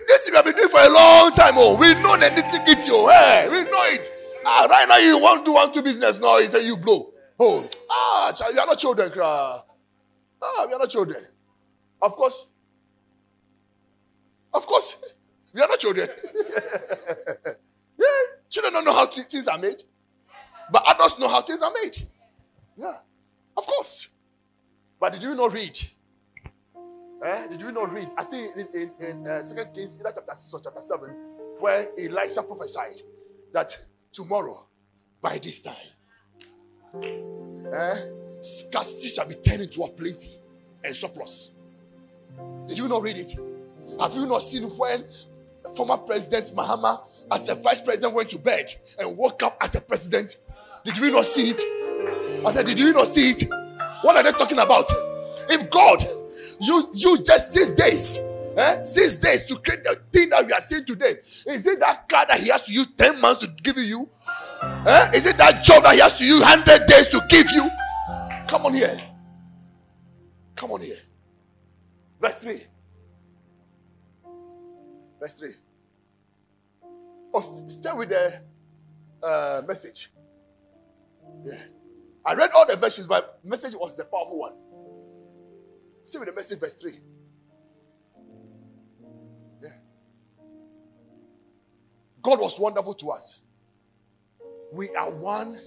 this 0.08 0.24
thing 0.26 0.34
we 0.34 0.36
have 0.36 0.46
been 0.46 0.56
doing 0.56 0.70
for 0.70 0.80
a 0.80 0.90
long 0.90 1.32
time. 1.32 1.54
Oh, 1.58 1.76
we 1.78 1.94
know 1.96 2.16
the 2.18 2.28
nitty 2.30 2.64
gritty. 2.66 2.90
Oh, 2.92 3.08
hey, 3.10 3.48
we 3.50 3.64
know 3.64 3.84
it. 3.94 4.10
Ah, 4.46 4.68
right 4.70 4.88
now 4.88 4.98
you 4.98 5.20
want 5.20 5.46
to 5.46 5.52
do 5.52 5.54
one 5.54 5.72
two 5.72 5.82
business. 5.82 6.20
No, 6.20 6.40
he 6.40 6.48
said 6.48 6.64
you 6.64 6.78
blow. 6.78 7.12
Oh, 7.40 7.68
ah, 7.90 8.34
we 8.52 8.60
are 8.60 8.66
not 8.66 8.78
children. 8.78 9.12
Ah, 9.20 9.64
we 10.68 10.74
are 10.74 10.80
not 10.80 10.90
children. 10.90 11.22
Of 12.02 12.12
course. 12.14 12.48
Of 14.54 14.66
course, 14.66 14.98
we 15.54 15.62
are 15.62 15.68
not 15.68 15.80
children. 15.80 16.08
yeah, 17.98 18.06
children 18.50 18.74
don't 18.74 18.86
know 18.86 18.94
how 18.94 19.06
things 19.06 19.48
are 19.48 19.58
made, 19.58 19.84
but 20.72 20.84
adults 20.92 21.20
know 21.20 21.28
how 21.28 21.42
things 21.42 21.62
are 21.62 21.72
made. 21.84 21.96
Yeah, 22.78 22.98
of 23.56 23.66
course. 23.68 24.10
But 25.00 25.14
did 25.14 25.24
you 25.24 25.36
not 25.36 25.54
read 25.54 25.78
Eh? 27.24 27.48
Did 27.48 27.62
you 27.62 27.72
not 27.72 27.92
read? 27.92 28.10
I 28.18 28.24
think 28.24 28.56
in, 28.56 28.68
in, 28.74 28.92
in 29.08 29.28
uh, 29.28 29.42
Second 29.42 29.74
Kings, 29.74 30.00
either 30.00 30.12
chapter 30.14 30.32
6 30.34 30.54
or 30.54 30.62
chapter 30.64 30.82
7, 30.82 31.10
where 31.60 31.88
Elisha 32.00 32.44
prophesied 32.44 33.02
that 33.54 33.76
tomorrow, 34.12 34.68
by 35.22 35.40
this 35.40 35.64
time, 35.64 37.04
eh, 37.74 37.94
scarcity 38.42 39.08
shall 39.08 39.28
be 39.28 39.36
turned 39.36 39.64
into 39.64 39.82
a 39.82 39.90
plenty 39.90 40.30
and 40.84 40.96
surplus. 40.96 41.54
Did 42.68 42.78
you 42.78 42.88
not 42.88 43.02
read 43.02 43.18
it? 43.18 43.34
Have 44.00 44.14
you 44.14 44.28
not 44.28 44.44
seen 44.44 44.64
when 44.78 45.04
former 45.76 45.98
President 45.98 46.56
Mahama, 46.56 47.02
as 47.32 47.50
a 47.50 47.56
vice 47.56 47.82
president, 47.82 48.14
went 48.14 48.30
to 48.30 48.38
bed 48.40 48.66
and 49.00 49.18
woke 49.18 49.42
up 49.42 49.58
as 49.62 49.76
a 49.76 49.82
president? 49.82 50.38
Did 50.84 51.00
we 51.00 51.12
not 51.12 51.26
see 51.26 51.50
it? 51.50 51.60
I 52.46 52.52
said, 52.52 52.66
Did 52.68 52.78
you 52.80 52.94
not 52.94 53.08
see 53.08 53.32
it? 53.32 53.44
What 54.04 54.16
are 54.16 54.24
they 54.24 54.32
talking 54.32 54.60
about? 54.60 54.86
If 55.50 55.70
God 55.72 56.06
used 56.60 57.04
use 57.04 57.22
just 57.22 57.54
six 57.54 57.72
days, 57.72 58.18
eh, 58.58 58.84
six 58.84 59.16
days 59.16 59.46
to 59.46 59.56
create 59.56 59.84
the 59.84 60.00
thing 60.12 60.30
that 60.30 60.46
we 60.46 60.52
are 60.54 60.62
seeing 60.62 60.86
today, 60.86 61.18
is 61.48 61.68
it 61.68 61.80
that 61.80 62.08
car 62.10 62.26
that 62.28 62.40
He 62.40 62.50
has 62.50 62.64
to 62.68 62.74
use 62.74 62.88
10 62.98 63.22
months 63.22 63.42
to 63.42 63.48
give 63.64 63.78
you? 63.78 64.10
Eh? 64.62 65.12
Is 65.14 65.26
it 65.26 65.38
that 65.38 65.64
job 65.64 65.84
that 65.84 65.94
He 65.94 66.00
has 66.00 66.18
to 66.20 66.26
use 66.26 66.42
100 66.42 66.88
days 66.88 67.08
to 67.10 67.22
give 67.30 67.48
you? 67.52 67.70
Come 68.48 68.66
on 68.66 68.74
here. 68.74 68.98
Come 70.56 70.72
on 70.72 70.82
here. 70.82 70.96
Verse 72.20 72.38
3. 72.40 72.58
Verse 75.20 75.36
3. 75.36 75.50
Oh, 77.34 77.42
stay 77.68 77.92
with 77.96 78.10
the 78.10 78.42
uh, 79.22 79.62
message. 79.68 80.12
Yeah. 81.44 81.54
I 82.26 82.34
read 82.34 82.50
all 82.56 82.66
the 82.66 82.76
verses, 82.76 83.08
but 83.08 83.40
message 83.44 83.74
was 83.76 83.96
the 83.96 84.06
powerful 84.06 84.40
one. 84.40 84.54
Stay 86.08 86.20
with 86.20 86.30
the 86.30 86.34
message, 86.34 86.58
verse 86.58 86.76
3. 86.76 86.92
Yeah. 89.62 89.70
God 92.22 92.40
was 92.40 92.58
wonderful 92.58 92.94
to 92.94 93.10
us. 93.10 93.42
We 94.72 94.88
are 94.96 95.12
one 95.12 95.60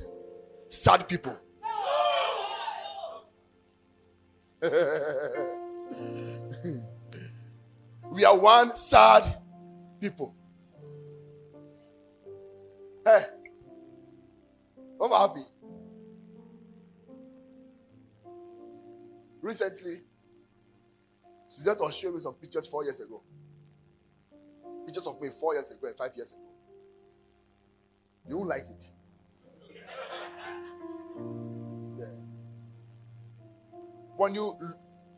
sad 0.70 1.07
people. 1.07 1.38
we 8.11 8.24
are 8.24 8.38
one 8.38 8.74
sad 8.74 9.43
people. 10.01 10.34
Hey, 13.05 13.24
I'm 15.03 15.11
happy. 15.11 15.43
Recently, 19.43 19.97
Suzette 21.51 21.80
was 21.80 21.88
oh, 21.88 21.90
showing 21.90 22.14
me 22.14 22.20
some 22.20 22.34
pictures 22.34 22.68
four 22.68 22.84
years 22.84 23.01
ago. 23.01 23.20
Pictures 24.86 25.05
of 25.09 25.20
me 25.20 25.30
four 25.30 25.53
years 25.55 25.68
ago 25.72 25.88
and 25.88 25.96
five 25.96 26.12
years 26.14 26.32
ago. 26.32 26.42
You 28.28 28.36
won't 28.36 28.51
like 28.51 28.66
it. 28.70 28.92
Yeah. 31.98 32.07
When 34.16 34.34
you 34.36 34.57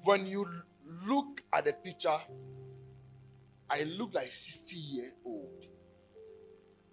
when 0.05 0.27
you 0.27 0.47
look 1.07 1.43
at 1.53 1.67
the 1.67 1.75
picture, 1.75 2.17
I 3.69 3.83
look 3.83 4.15
like 4.15 4.29
60 4.33 4.77
year 4.77 5.11
old. 5.27 5.67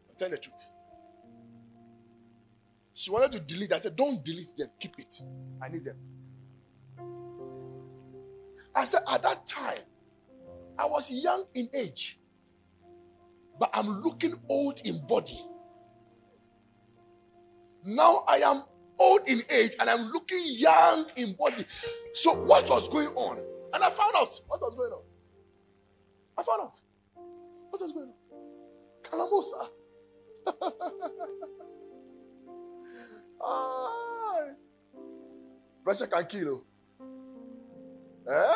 I'm 0.09 0.15
telling 0.17 0.33
the 0.33 0.37
truth. 0.37 0.67
She 2.93 3.09
wanted 3.09 3.31
to 3.31 3.39
delete. 3.39 3.71
I 3.71 3.77
said, 3.77 3.95
Don't 3.95 4.21
delete 4.21 4.51
them, 4.57 4.67
keep 4.77 4.99
it. 4.99 5.21
I 5.63 5.69
need 5.69 5.85
them. 5.85 6.18
I 8.75 8.85
said, 8.85 9.01
At 9.11 9.23
that 9.23 9.45
time, 9.45 9.79
I 10.77 10.85
was 10.85 11.11
young 11.11 11.45
in 11.53 11.69
age, 11.73 12.19
but 13.59 13.69
I'm 13.73 13.87
looking 14.01 14.33
old 14.49 14.81
in 14.85 15.05
body. 15.07 15.39
Now 17.83 18.23
I 18.27 18.37
am 18.37 18.63
old 18.99 19.21
in 19.27 19.39
age 19.39 19.71
and 19.79 19.89
I'm 19.89 20.11
looking 20.11 20.41
young 20.45 21.05
in 21.15 21.33
body. 21.33 21.65
So, 22.13 22.33
what 22.45 22.69
was 22.69 22.89
going 22.89 23.07
on? 23.09 23.37
And 23.73 23.83
I 23.83 23.89
found 23.89 24.13
out 24.17 24.39
what 24.47 24.61
was 24.61 24.75
going 24.75 24.91
on. 24.91 25.03
I 26.37 26.43
found 26.43 26.61
out 26.61 26.73
what 27.69 27.81
was 27.81 27.91
going 27.91 28.09
on. 28.09 28.15
Calamosa. 29.03 29.69
Pressure 35.83 36.07
can 36.07 36.25
kill 36.25 36.41
you. 36.41 36.65
Eh? 38.27 38.53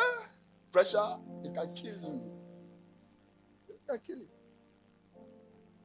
Pressure, 0.72 1.16
it 1.44 1.54
can 1.54 1.74
kill 1.74 2.00
you. 2.00 2.22
It 3.68 3.80
can 3.88 3.98
kill 4.04 4.18
you. 4.18 4.28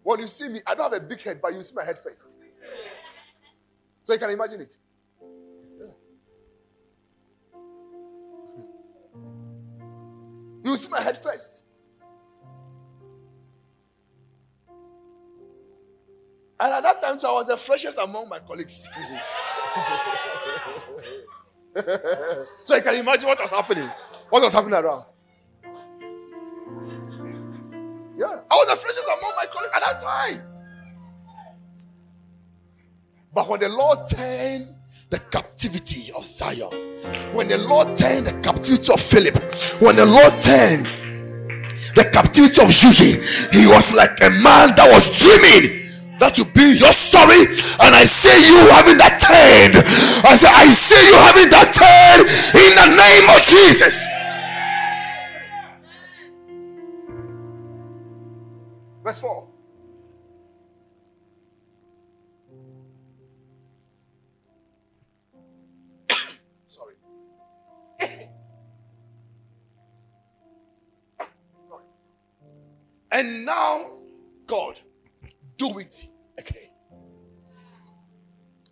When 0.04 0.20
you 0.20 0.28
see 0.28 0.50
me, 0.50 0.60
I 0.66 0.74
don't 0.76 0.92
have 0.92 1.02
a 1.02 1.06
big 1.06 1.22
head, 1.22 1.40
but 1.42 1.54
you 1.54 1.62
see 1.62 1.76
my 1.76 1.84
head 1.84 2.00
first. 2.00 2.38
So 4.04 4.14
you 4.14 4.20
can 4.20 4.30
imagine 4.32 4.62
it. 4.62 4.78
Yeah. 5.80 5.92
You 10.66 10.78
see 10.78 10.90
my 10.90 11.02
head 11.02 11.18
first. 11.18 11.66
And 16.60 16.74
at 16.74 16.84
that 16.84 17.02
time, 17.02 17.20
so 17.20 17.30
I 17.30 17.34
was 17.34 17.48
the 17.48 17.58
freshest 17.58 17.98
among 18.00 18.28
my 18.28 18.40
colleagues. 18.40 18.90
so 22.64 22.76
you 22.76 22.82
can 22.82 22.96
imagine 22.96 23.28
what 23.28 23.40
was 23.40 23.52
happening. 23.52 23.90
What 24.30 24.42
was 24.42 24.54
happening 24.54 24.80
around. 24.80 25.06
Yeah. 28.18 28.42
I 28.52 28.56
was 28.56 28.68
the 28.68 28.76
freshest 28.76 29.08
among 29.08 29.34
my 29.38 29.46
colleagues 29.46 29.72
at 29.76 29.82
that 29.82 30.00
time. 30.02 30.42
But 33.34 33.48
when 33.48 33.60
the 33.60 33.70
Lord 33.70 34.00
turned 34.10 34.68
the 35.10 35.20
captivity 35.32 36.12
of 36.18 36.26
Zion, 36.26 36.70
when 37.34 37.48
the 37.48 37.58
Lord 37.58 37.96
turned 37.96 38.28
the 38.28 38.42
captivity 38.42 38.92
of 38.92 39.00
Philip, 39.00 39.38
when 39.82 39.96
the 39.96 40.06
Lord 40.06 40.40
turned 40.42 40.86
the 41.96 42.10
captivity 42.12 42.62
of 42.62 42.70
Yuji, 42.70 43.54
he 43.56 43.68
was 43.68 43.94
like 43.94 44.20
a 44.22 44.30
man 44.30 44.76
that 44.76 44.90
was 44.92 45.10
dreaming 45.18 45.79
that 46.20 46.38
will 46.38 46.52
be 46.54 46.78
your 46.78 46.92
story. 46.92 47.48
And 47.80 47.96
I 47.96 48.04
see 48.04 48.48
you 48.48 48.58
having 48.76 48.98
that 49.00 49.18
turn. 49.20 49.82
I 50.24 50.36
say, 50.36 50.50
I 50.52 50.68
see 50.70 51.00
you 51.08 51.16
having 51.16 51.50
that 51.50 51.72
turn 51.74 52.28
in 52.60 52.76
the 52.76 52.88
name 52.96 53.30
of 53.30 53.40
Jesus. 53.42 54.06
Verse 59.04 59.22
4. 59.22 59.48
Sorry. 66.68 66.96
And 73.12 73.46
now, 73.46 73.94
God, 74.46 74.80
do 75.58 75.80
it 75.80 76.09
again. 76.40 76.70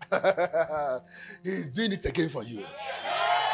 He's 1.44 1.70
doing 1.72 1.92
it 1.92 2.06
again 2.06 2.30
for 2.30 2.44
you. 2.44 2.64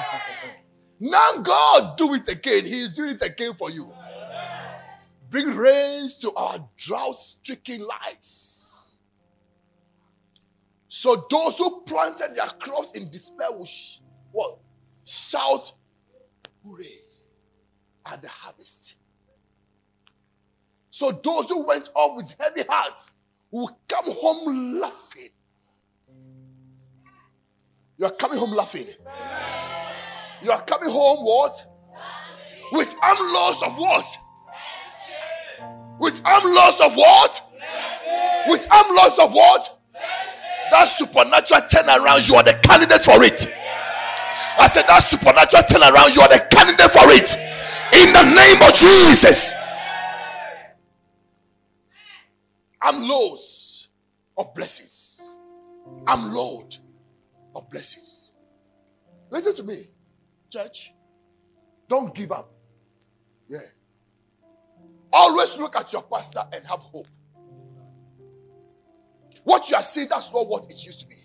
now, 0.99 1.31
God, 1.41 1.97
do 1.97 2.13
it 2.13 2.27
again. 2.27 2.65
He's 2.65 2.93
doing 2.93 3.11
it 3.11 3.21
again 3.21 3.53
for 3.53 3.69
you. 3.71 3.91
Bring 5.29 5.55
rains 5.55 6.19
to 6.19 6.31
our 6.35 6.69
drought 6.77 7.15
stricken 7.15 7.81
lives. 7.85 8.99
So, 10.87 11.25
those 11.29 11.57
who 11.57 11.81
planted 11.81 12.35
their 12.35 12.45
crops 12.45 12.93
in 12.93 13.09
despair 13.09 13.51
will 13.51 13.65
sh- 13.65 13.99
what? 14.31 14.59
shout, 15.05 15.71
Hooray! 16.63 16.85
at 18.05 18.21
the 18.21 18.27
harvest. 18.27 18.97
So, 20.91 21.11
those 21.11 21.49
who 21.49 21.65
went 21.65 21.89
off 21.95 22.15
with 22.15 22.35
heavy 22.39 22.61
hearts 22.69 23.13
will 23.53 23.69
come 23.87 24.05
home 24.11 24.79
laughing. 24.81 25.29
You 27.99 28.05
are 28.07 28.11
coming 28.11 28.39
home 28.39 28.51
laughing. 28.51 28.87
You 30.41 30.51
are 30.51 30.61
coming 30.63 30.89
home 30.89 31.23
what? 31.23 31.51
With 32.71 32.95
arm 33.03 33.19
loss 33.19 33.61
of 33.61 33.77
what? 33.77 34.17
With 35.99 36.19
arm 36.25 36.55
loss 36.55 36.81
of 36.81 36.95
what? 36.95 37.41
With 38.47 38.67
arm 38.71 38.95
loss 38.95 39.19
of 39.19 39.31
what? 39.31 39.79
That 40.71 40.85
supernatural 40.85 41.61
turnaround, 41.61 42.27
you 42.27 42.35
are 42.35 42.43
the 42.43 42.59
candidate 42.63 43.03
for 43.03 43.23
it. 43.23 43.53
I 44.57 44.67
said 44.67 44.87
that 44.87 45.03
supernatural 45.03 45.61
turnaround, 45.61 46.15
you 46.15 46.21
are 46.23 46.29
the 46.29 46.41
candidate 46.49 46.89
for 46.89 47.05
it. 47.13 47.37
In 48.01 48.13
the 48.13 48.33
name 48.33 48.61
of 48.63 48.73
Jesus. 48.73 49.53
I'm 52.83 53.07
loads 53.07 53.89
of 54.37 54.53
blessings. 54.55 55.37
I'm 56.07 56.33
load 56.33 56.77
of 57.55 57.69
blessings. 57.69 58.33
Listen 59.31 59.55
to 59.55 59.63
me, 59.63 59.85
church. 60.51 60.93
Don't 61.89 62.13
give 62.15 62.31
up 62.31 62.49
Yeah. 63.47 63.59
Always 65.11 65.57
look 65.57 65.75
at 65.77 65.91
your 65.93 66.03
pastor 66.03 66.41
and 66.53 66.65
have 66.67 66.81
hope. 66.81 67.07
What 69.43 69.69
you 69.69 69.75
are 69.75 69.83
seeing, 69.83 70.09
that's 70.09 70.33
not 70.33 70.47
what 70.47 70.65
it 70.65 70.85
used 70.85 71.01
to 71.01 71.07
be. 71.07 71.15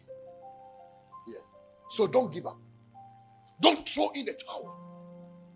Yeah. 1.28 1.40
So 1.88 2.06
don't 2.06 2.32
give 2.32 2.46
up. 2.46 2.58
Don't 3.60 3.88
throw 3.88 4.10
in 4.14 4.26
the 4.26 4.34
towel. 4.34 4.90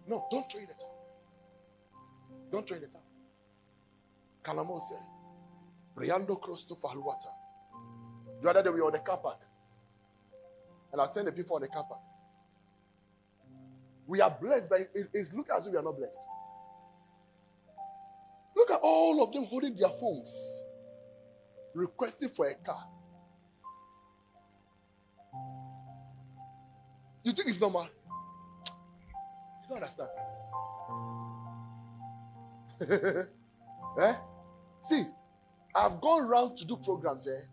No, 0.09 0.26
don't 0.30 0.50
throw 0.50 0.61
in 0.61 0.68
the 0.68 0.74
towel. 0.74 1.07
Don't 2.50 2.68
throw 2.68 2.76
in 2.76 2.82
the 2.84 2.88
towel. 2.88 3.05
Kalamo 4.42 4.80
said, 4.80 4.98
Briando 5.95 6.40
cross 6.40 6.64
to 6.64 6.74
Faluata. 6.74 7.28
The 8.40 8.51
other 8.51 8.62
day 8.62 8.70
we 8.70 8.80
were 8.80 8.86
on 8.86 8.93
the 8.93 8.99
car 9.01 9.18
park. 9.18 9.40
And 10.93 11.01
I 11.01 11.07
sent 11.07 11.26
the 11.26 11.32
people 11.32 11.57
on 11.57 11.62
the 11.62 11.68
car 11.68 11.84
park. 11.84 12.01
We 14.07 14.20
are 14.20 14.30
blessed, 14.30 14.68
but 14.68 14.80
it- 14.80 15.11
it's 15.12 15.32
looking 15.32 15.55
as 15.55 15.66
if 15.66 15.72
we 15.72 15.78
are 15.78 15.82
not 15.82 15.97
blessed. 15.97 16.26
Look 18.57 18.70
at 18.70 18.80
all 18.82 19.22
of 19.22 19.32
them 19.32 19.45
holding 19.45 19.74
their 19.74 19.88
phones, 19.88 20.64
requesting 21.74 22.28
for 22.28 22.47
a 22.47 22.55
car. 22.55 22.88
You 27.24 27.32
think 27.32 27.49
it's 27.49 27.61
normal? 27.61 27.84
You 27.84 29.68
don't 29.68 29.76
understand. 29.76 30.11
eh? 33.99 34.16
See, 34.80 35.05
I've 35.75 36.01
gone 36.01 36.25
around 36.25 36.57
to 36.59 36.66
do 36.66 36.77
programs. 36.77 37.27
Eh? 37.29 37.47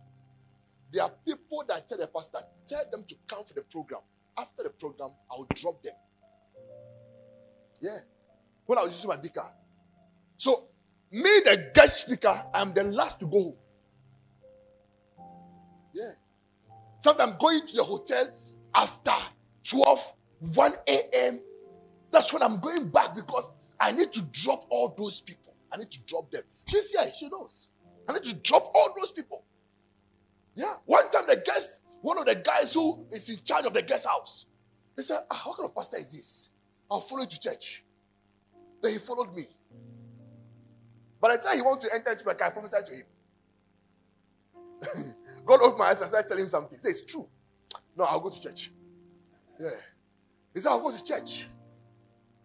There 0.91 1.03
are 1.03 1.11
people 1.25 1.63
that 1.67 1.87
tell 1.87 1.97
the 1.97 2.07
pastor, 2.07 2.39
tell 2.65 2.83
them 2.91 3.03
to 3.07 3.15
come 3.27 3.43
for 3.43 3.53
the 3.53 3.63
program. 3.63 4.01
After 4.37 4.63
the 4.63 4.71
program, 4.71 5.11
I'll 5.31 5.47
drop 5.55 5.81
them. 5.83 5.93
Yeah. 7.81 7.97
When 8.65 8.77
I 8.77 8.83
was 8.83 8.91
using 8.91 9.09
my 9.09 9.29
car. 9.29 9.51
So, 10.37 10.67
me, 11.11 11.21
the 11.21 11.71
guest 11.73 12.07
speaker, 12.07 12.33
I'm 12.53 12.73
the 12.73 12.83
last 12.83 13.19
to 13.21 13.25
go 13.25 13.41
home. 13.41 13.55
Yeah. 15.93 16.11
Sometimes 16.99 17.35
going 17.39 17.65
to 17.65 17.75
the 17.75 17.83
hotel 17.83 18.29
after 18.75 19.11
12, 19.63 20.13
1 20.53 20.73
a.m. 20.87 21.41
That's 22.11 22.33
when 22.33 22.41
I'm 22.41 22.59
going 22.59 22.89
back 22.89 23.15
because 23.15 23.51
I 23.79 23.91
need 23.91 24.11
to 24.13 24.21
drop 24.21 24.65
all 24.69 24.93
those 24.97 25.21
people. 25.21 25.55
I 25.71 25.77
need 25.77 25.91
to 25.91 26.03
drop 26.03 26.31
them. 26.31 26.41
She's 26.67 26.91
here, 26.91 27.11
she 27.13 27.29
knows. 27.29 27.71
I 28.09 28.13
need 28.13 28.23
to 28.23 28.35
drop 28.35 28.71
all 28.73 28.93
those 28.97 29.11
people. 29.11 29.45
Yeah. 30.55 30.73
One 30.85 31.09
time 31.09 31.25
the 31.27 31.41
guest, 31.45 31.83
one 32.01 32.17
of 32.17 32.25
the 32.25 32.35
guys 32.35 32.73
who 32.73 33.05
is 33.11 33.29
in 33.29 33.37
charge 33.43 33.65
of 33.65 33.73
the 33.73 33.83
guest 33.83 34.07
house, 34.07 34.47
he 34.95 35.03
said, 35.03 35.19
ah, 35.29 35.43
what 35.45 35.57
kind 35.57 35.69
of 35.69 35.75
pastor 35.75 35.97
is 35.97 36.11
this? 36.11 36.51
I'll 36.89 36.99
follow 36.99 37.21
you 37.21 37.27
to 37.27 37.39
church. 37.39 37.83
Then 38.81 38.93
he 38.93 38.97
followed 38.97 39.33
me. 39.35 39.43
By 41.21 41.35
the 41.35 41.41
time 41.43 41.55
he 41.55 41.61
wanted 41.61 41.87
to 41.87 41.95
enter 41.95 42.11
into 42.11 42.25
my 42.25 42.33
car, 42.33 42.47
I 42.47 42.51
prophesied 42.51 42.85
to 42.85 42.93
him. 42.93 43.03
God 45.45 45.61
opened 45.61 45.79
my 45.79 45.85
eyes 45.85 46.01
and 46.01 46.09
started 46.09 46.27
telling 46.27 46.43
him 46.43 46.49
something. 46.49 46.77
He 46.77 46.81
said, 46.81 46.89
It's 46.89 47.05
true. 47.05 47.27
No, 47.97 48.05
I'll 48.05 48.19
go 48.19 48.29
to 48.29 48.41
church. 48.41 48.71
Yeah. 49.59 49.69
He 50.53 50.59
said, 50.59 50.69
I'll 50.69 50.81
go 50.81 50.95
to 50.95 51.03
church. 51.03 51.47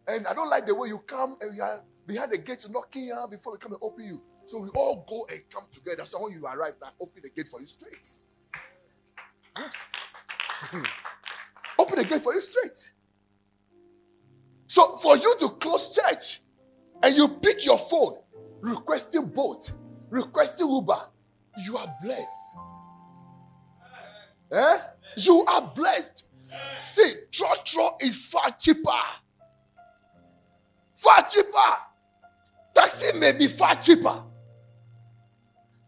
And 0.06 0.26
I 0.26 0.34
don't 0.34 0.50
like 0.50 0.66
the 0.66 0.74
way 0.74 0.88
you 0.88 0.98
come 0.98 1.36
and 1.40 1.56
you 1.56 1.62
are 1.62 1.80
behind 2.06 2.32
the 2.32 2.38
gate 2.38 2.66
knocking 2.70 3.04
here 3.04 3.26
before 3.30 3.52
we 3.52 3.58
come 3.58 3.72
and 3.72 3.80
open 3.82 4.04
you. 4.04 4.22
So 4.46 4.60
we 4.60 4.68
all 4.74 5.04
go 5.08 5.26
and 5.30 5.42
come 5.50 5.64
together. 5.70 6.04
So 6.04 6.22
when 6.22 6.32
you 6.32 6.44
arrive, 6.44 6.74
I 6.82 6.90
open 7.00 7.22
the 7.22 7.30
gate 7.30 7.48
for 7.48 7.60
you 7.60 7.66
straight. 7.66 8.20
Open 11.78 11.96
the 11.98 12.04
gate 12.04 12.22
for 12.22 12.32
you 12.34 12.40
straight. 12.40 12.92
So 14.66 14.96
for 14.96 15.16
you 15.16 15.34
to 15.40 15.48
close 15.50 15.94
church 15.96 16.40
and 17.02 17.16
you 17.16 17.28
pick 17.28 17.64
your 17.64 17.78
phone, 17.78 18.16
requesting 18.60 19.26
Bolt, 19.26 19.72
requesting 20.10 20.68
Uber, 20.68 20.98
you 21.64 21.76
are 21.76 21.94
blessed. 22.02 22.56
Eh? 24.52 24.78
You 25.18 25.44
are 25.44 25.72
blessed. 25.74 26.24
See, 26.80 27.12
trotro 27.30 28.02
is 28.02 28.26
far 28.30 28.50
cheaper. 28.58 28.90
Far 30.92 31.22
cheaper. 31.28 31.76
Taxi 32.74 33.18
may 33.18 33.32
be 33.32 33.46
far 33.46 33.74
cheaper. 33.74 34.22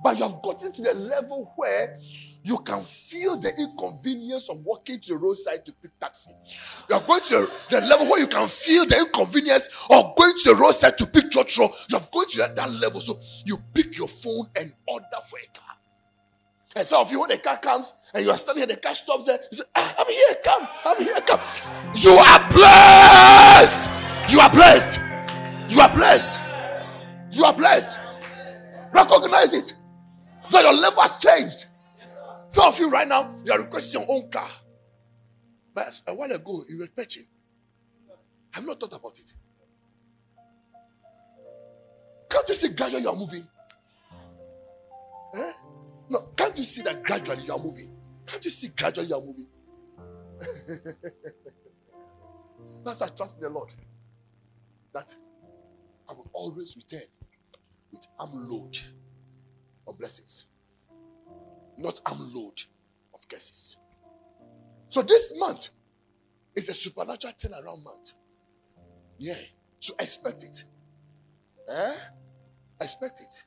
But 0.03 0.19
you 0.19 0.25
have 0.25 0.43
gotten 0.43 0.73
to 0.73 0.83
the 0.83 0.95
level 0.95 1.53
where 1.57 1.97
you 2.43 2.59
can 2.59 2.81
feel 2.81 3.41
the 3.41 3.53
inconvenience 3.59 4.49
of 4.49 4.65
walking 4.65 5.01
to 5.01 5.15
the 5.15 5.19
roadside 5.19 5.65
to 5.65 5.73
pick 5.73 5.99
taxi. 5.99 6.31
You 6.89 6.97
have 6.97 7.07
gone 7.07 7.23
to 7.23 7.51
the 7.71 7.81
level 7.81 8.09
where 8.09 8.21
you 8.21 8.29
can 8.29 8.47
feel 8.47 8.87
the 8.87 8.99
inconvenience 9.01 9.69
of 9.91 10.15
going 10.15 10.33
to 10.45 10.51
the 10.51 10.57
roadside 10.57 10.97
to 10.99 11.07
pick 11.07 11.31
trotro. 11.31 11.73
You 11.91 11.99
have 11.99 12.11
gone 12.11 12.29
to 12.29 12.39
that, 12.39 12.55
that 12.57 12.71
level. 12.71 13.01
So 13.01 13.19
you 13.45 13.59
pick 13.75 13.99
your 13.99 14.09
phone 14.09 14.47
and 14.61 14.73
order 14.87 15.07
for 15.29 15.39
a 15.39 15.59
car. 15.59 15.77
And 16.77 16.87
some 16.87 17.01
of 17.01 17.11
you, 17.11 17.21
when 17.21 17.31
the 17.31 17.39
car 17.39 17.57
comes 17.57 17.95
and 18.13 18.23
you 18.23 18.31
are 18.31 18.37
standing 18.37 18.61
here, 18.61 18.77
the 18.77 18.81
car 18.81 18.95
stops 18.95 19.25
there. 19.25 19.39
You 19.51 19.57
say, 19.57 19.65
ah, 19.75 19.95
I'm 19.99 20.07
here, 20.07 20.37
come, 20.45 20.69
I'm 20.85 21.03
here, 21.03 21.21
come. 21.27 21.41
You 21.97 22.11
are 22.11 22.51
blessed. 22.53 23.91
You 24.31 24.41
are 24.41 24.51
blessed. 24.51 25.01
You 25.71 25.81
are 25.81 25.95
blessed. 25.95 26.41
You 27.33 27.45
are 27.45 27.55
blessed. 27.55 28.01
Recognize 28.93 29.55
it. 29.55 29.73
That 30.51 30.63
your 30.63 30.75
level 30.75 31.03
has 31.03 31.19
changed. 31.19 31.67
Some 32.49 32.67
of 32.69 32.79
you 32.79 32.91
right 32.91 33.09
now, 33.09 33.35
you 33.45 33.53
are 33.53 33.59
requesting 33.59 34.01
your 34.01 34.11
own 34.11 34.31
car. 34.31 34.49
But 35.75 36.01
a 36.07 36.15
while 36.15 36.31
ago, 36.31 36.61
you 36.69 36.79
were 36.79 36.89
patching. 36.97 37.25
I've 38.55 38.65
not 38.65 38.81
thought 38.81 38.97
about 38.97 39.19
it. 39.19 39.35
Can't 42.31 42.49
you 42.49 42.55
see 42.55 42.69
gradually 42.69 43.03
you 43.03 43.11
are 43.11 43.17
moving? 43.17 43.47
Eh? 45.35 45.53
No, 46.09 46.21
can't 46.37 46.57
you 46.57 46.65
see 46.65 46.83
that 46.83 47.03
gradually 47.03 47.43
you 47.43 47.53
are 47.53 47.59
moving? 47.59 47.91
Can't 48.27 48.45
you 48.45 48.51
see 48.51 48.69
gradually 48.69 49.09
you 49.09 49.15
are 49.15 49.21
moving? 49.21 49.49
That's 52.85 53.03
I 53.03 53.09
trust 53.09 53.41
the 53.41 53.51
Lord. 53.51 53.75
That 54.95 55.15
I 56.09 56.13
will 56.13 56.31
always 56.33 56.77
return 56.77 57.07
with 57.93 58.07
armload 58.19 58.79
of 59.87 59.99
blessings, 59.99 60.47
not 61.77 62.01
armload 62.07 62.61
of 63.15 63.27
curses. 63.29 63.79
So 64.89 65.03
this 65.03 65.33
month 65.39 65.71
is 66.55 66.69
a 66.69 66.73
supernatural 66.73 67.33
turnaround 67.35 67.85
month. 67.85 68.13
Yeah. 69.19 69.35
So 69.81 69.95
expect 70.01 70.43
it. 70.45 70.65
Eh? 71.69 71.93
Expect 72.81 73.21
it. 73.21 73.45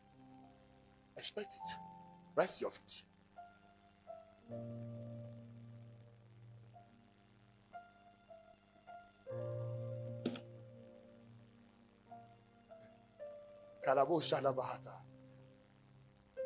Expect 1.17 1.53
it. 1.53 1.77
Rest 2.35 2.61
your 2.61 2.71
feet. 2.71 3.03
Karabo 13.85 14.19
Shada 14.21 14.53
Bahata. 14.55 15.08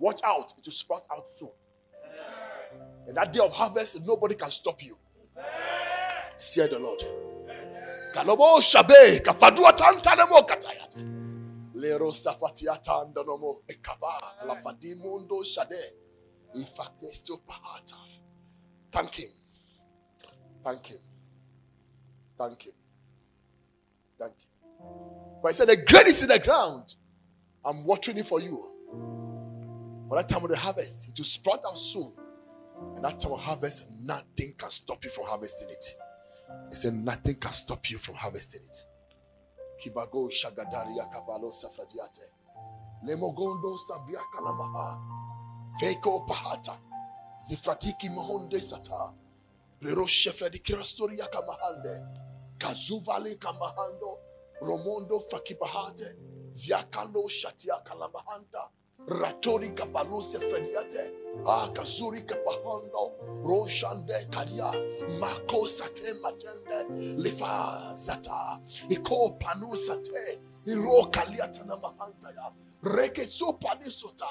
Watch 0.00 0.22
out, 0.24 0.52
it 0.58 0.64
will 0.64 0.72
sprout 0.72 1.06
out 1.14 1.28
soon. 1.28 1.50
And 3.06 3.16
that 3.16 3.32
day 3.32 3.40
of 3.40 3.52
harvest, 3.52 4.04
nobody 4.06 4.34
can 4.34 4.50
stop 4.50 4.82
you. 4.82 4.96
Say 6.36 6.66
the 6.66 6.78
Lord. 6.78 7.00
Ekaba 13.68 14.20
lafadimundo 14.46 15.44
shade. 15.44 15.94
Thank 18.90 19.14
him. 19.14 19.30
Thank 20.64 20.86
him. 20.86 20.98
Thank 22.38 22.62
him. 22.66 22.72
Thank 24.18 24.32
him. 24.32 24.48
But 25.42 25.48
I 25.48 25.52
said, 25.52 25.68
the 25.68 25.76
grain 25.76 26.06
is 26.08 26.22
in 26.22 26.28
the 26.28 26.38
ground. 26.38 26.94
I'm 27.64 27.84
watering 27.84 28.18
it 28.18 28.26
for 28.26 28.40
you. 28.40 28.64
That 30.10 30.28
time 30.28 30.42
of 30.42 30.50
the 30.50 30.56
harvest, 30.56 31.08
it 31.08 31.18
will 31.18 31.24
sprout 31.24 31.60
out 31.66 31.78
soon. 31.78 32.12
And 32.96 33.04
that 33.04 33.20
time 33.20 33.32
of 33.32 33.40
harvest, 33.40 33.90
nothing 34.02 34.54
can 34.58 34.70
stop 34.70 35.04
you 35.04 35.10
from 35.10 35.24
harvesting 35.26 35.70
it. 35.70 35.84
He 36.68 36.74
said, 36.74 36.94
nothing 36.94 37.36
can 37.36 37.52
stop 37.52 37.88
you 37.90 37.96
from 37.96 38.16
harvesting 38.16 38.62
it. 38.66 38.76
Kibago 39.80 40.28
Shagadaria 40.30 41.10
Kabalo 41.10 41.52
Safradiate. 41.52 42.30
Lemogondo 43.06 43.78
Sabria 43.78 44.20
Kalamaha. 44.34 44.98
Feko 45.80 46.26
Pahata. 46.26 46.76
Zifratiki 47.40 48.10
Mahonde 48.10 48.60
Sata. 48.60 49.14
Rero 49.80 50.04
Shefredi 50.04 50.60
Kirastoria 50.60 51.26
Kamahande. 51.30 52.06
Kazuvale 52.58 53.38
Kamahando. 53.38 54.18
Romondo 54.62 55.20
Fakibahate. 55.30 56.14
Ziakando 56.52 57.26
Shatia 57.28 57.82
Kalamahanda. 57.84 58.68
Ratori 59.08 59.74
Kabalo 59.74 60.22
Sefrediate. 60.22 61.10
Ah, 61.46 61.68
Kazuri 61.72 62.20
Kapahando. 62.26 63.12
Roshande 63.44 64.26
Kadia. 64.30 65.18
Mako 65.20 65.66
Sate. 65.66 66.14
Lifa 67.18 67.94
Zata. 67.96 68.60
Iko 68.90 69.38
Panu 69.40 69.74
Sate. 69.74 70.38
Iro 70.66 71.10
Kaliata 71.10 71.64
Namahanta 71.66 72.34
ya. 72.36 72.50
Reke 72.82 73.26
so 73.26 73.52
panisota. 73.54 74.26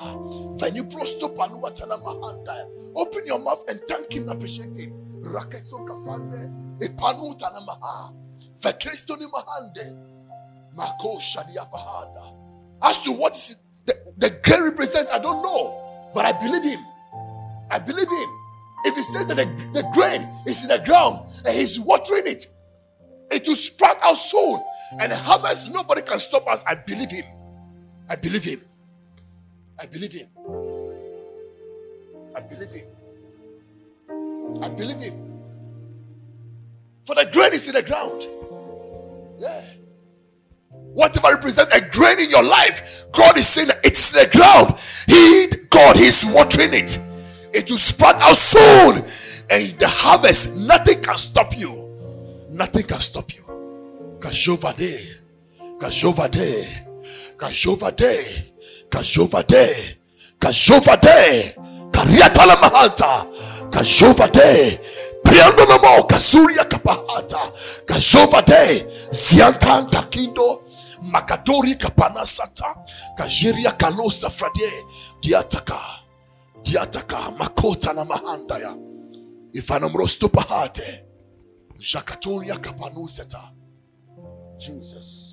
Veni 0.59 0.81
prosto 0.83 1.29
panua 1.35 1.71
tana 1.75 1.97
mahanda. 1.97 2.67
Open 2.95 3.25
your 3.27 3.39
mouth 3.39 3.63
and 3.69 3.79
thank 3.87 4.11
him 4.13 4.29
appreciate 4.29 4.75
him. 4.77 4.93
Rakeso 5.23 5.85
kafande. 5.85 6.49
Ipanu 6.81 7.37
tana 7.37 7.61
maha. 7.61 8.13
Fe 8.55 8.71
Kristo 8.73 9.15
ni 9.19 9.27
mahande. 9.27 9.97
Mako 10.75 11.17
shadia. 11.19 11.67
As 12.81 13.03
to 13.03 13.11
what 13.13 13.33
is 13.33 13.55
the, 13.61 13.68
the 14.19 14.29
grain 14.43 14.63
represents, 14.63 15.11
I 15.11 15.19
don't 15.19 15.41
know. 15.41 16.11
But 16.13 16.25
I 16.25 16.33
believe 16.33 16.63
him. 16.63 16.85
I 17.71 17.79
believe 17.79 18.07
him. 18.07 18.29
If 18.85 18.95
he 18.95 19.01
says 19.03 19.25
that 19.27 19.35
the, 19.35 19.45
the 19.73 19.83
grain 19.93 20.27
is 20.45 20.63
in 20.63 20.69
the 20.69 20.83
ground 20.85 21.19
and 21.45 21.55
he's 21.55 21.79
watering 21.79 22.27
it, 22.27 22.47
it 23.31 23.47
will 23.47 23.55
sprout 23.55 23.97
out 24.03 24.15
soon 24.15 24.61
and 24.99 25.11
harvest. 25.11 25.71
Nobody 25.71 26.01
can 26.01 26.19
stop 26.19 26.47
us. 26.47 26.63
I 26.65 26.75
believe 26.75 27.11
him. 27.11 27.25
I 28.09 28.15
believe 28.15 28.43
him. 28.43 28.59
I 29.79 29.85
believe 29.85 30.11
him. 30.13 30.27
I 32.35 32.41
believe 32.41 32.71
him. 32.71 32.87
I 34.63 34.69
believe 34.69 34.99
him. 34.99 35.41
For 37.05 37.15
the 37.15 37.29
grain 37.31 37.53
is 37.53 37.67
in 37.67 37.75
the 37.75 37.83
ground. 37.83 38.27
Yeah. 39.39 39.63
Whatever 40.93 41.35
represents 41.35 41.73
a 41.73 41.81
grain 41.81 42.19
in 42.19 42.29
your 42.29 42.43
life, 42.43 43.05
God 43.11 43.37
is 43.37 43.47
saying 43.47 43.69
it's 43.83 44.11
the 44.11 44.29
ground. 44.31 44.75
He, 45.07 45.47
God, 45.69 45.95
He's 45.95 46.25
watering 46.25 46.73
it. 46.73 46.97
It 47.53 47.69
will 47.69 47.77
sprout 47.77 48.15
out 48.15 48.35
soon. 48.35 49.03
And 49.49 49.79
the 49.79 49.87
harvest, 49.87 50.57
nothing 50.57 51.01
can 51.01 51.17
stop 51.17 51.57
you. 51.57 52.47
Nothing 52.51 52.83
can 52.83 52.99
stop 52.99 53.33
you. 53.35 53.43
Kajovade. 54.19 55.23
Kajovade. 55.79 56.65
Kajovade. 57.37 58.51
Kajovade. 58.89 59.95
Kajovade. 60.39 61.55
Kariatala 61.91 62.55
mahanta. 62.61 63.25
Kajovade. 63.71 64.79
Priando 65.23 65.65
namo 65.65 66.03
kazuria 66.03 66.65
kapahata. 66.65 67.39
Kajovade. 67.85 68.85
Ziantan 69.11 69.89
dakindo. 69.89 70.63
makadori 71.01 71.75
kapanasata 71.75 72.75
kajeria 73.17 73.71
kalosa 73.71 74.29
fradie 74.29 74.71
diataka 75.21 75.79
diataka 76.63 77.31
makota 77.31 77.93
na 77.93 78.05
mahandaya 78.05 78.77
ifanamrostupahate 79.53 81.05
jakatoria 81.77 82.57
kapanuseta 82.57 83.51
jesus. 84.57 85.29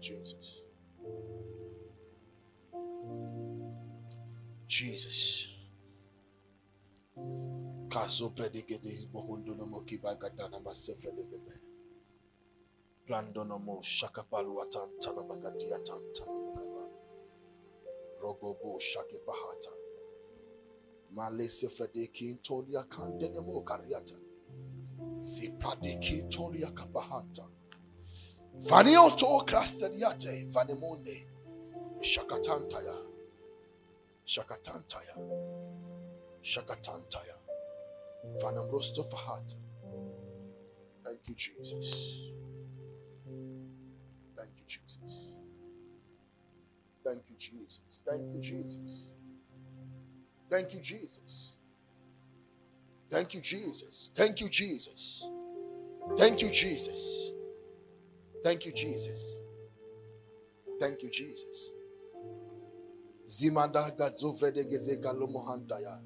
Jesus. 0.00 0.64
Jesus. 4.68 5.48
Kazo 7.88 8.30
predigede 8.30 8.88
izbohundunomokibagadana 8.88 10.60
masefredegede 10.60 11.65
Plandonomo 13.06 13.82
Shakaparuatan 13.82 14.98
Tanamagadiatan 15.00 16.02
Tanamagaba 16.12 16.88
Rogobo 18.20 18.78
Shakipahata 18.80 19.72
Malese 21.14 21.68
Fredeki 21.68 22.40
Tolia 22.42 22.84
Kandenemo 22.88 23.62
Kariata 23.64 24.18
Zipradeki 25.20 26.28
Tolia 26.28 26.72
Kapahata 26.72 27.48
Vanioto 28.58 29.44
yate 29.98 30.46
Vanemonde 30.50 31.26
Shakatantaya. 32.00 32.94
Shakatantaya. 34.26 35.14
Shakatantaya. 36.42 37.36
Vanamrosto 38.42 39.02
Fahata 39.04 39.54
Thank 41.04 41.20
you, 41.28 41.34
Jesus. 41.36 42.32
Jesus. 44.66 45.28
Thank 47.04 47.22
you, 47.30 47.36
Jesus. 47.38 48.02
Thank 48.06 48.34
you, 48.34 48.40
Jesus. 48.40 49.12
Thank 50.50 50.74
you, 50.74 50.80
Jesus. 50.80 51.56
Thank 53.10 53.34
you, 53.34 53.40
Jesus. 53.40 54.10
Thank 54.14 54.40
you, 54.40 54.48
Jesus. 54.48 55.30
Thank 56.16 56.42
you, 56.42 56.50
Jesus. 56.50 57.32
Thank 58.44 58.66
you, 58.66 58.72
Jesus. 58.72 59.40
Thank 60.80 61.02
you, 61.02 61.10
Jesus. 61.10 61.72
Zimanda 63.26 63.90
gazovre 63.96 64.52
de 64.52 64.64
geze 64.64 64.96
galomo 65.00 65.40
handaya. 65.46 66.02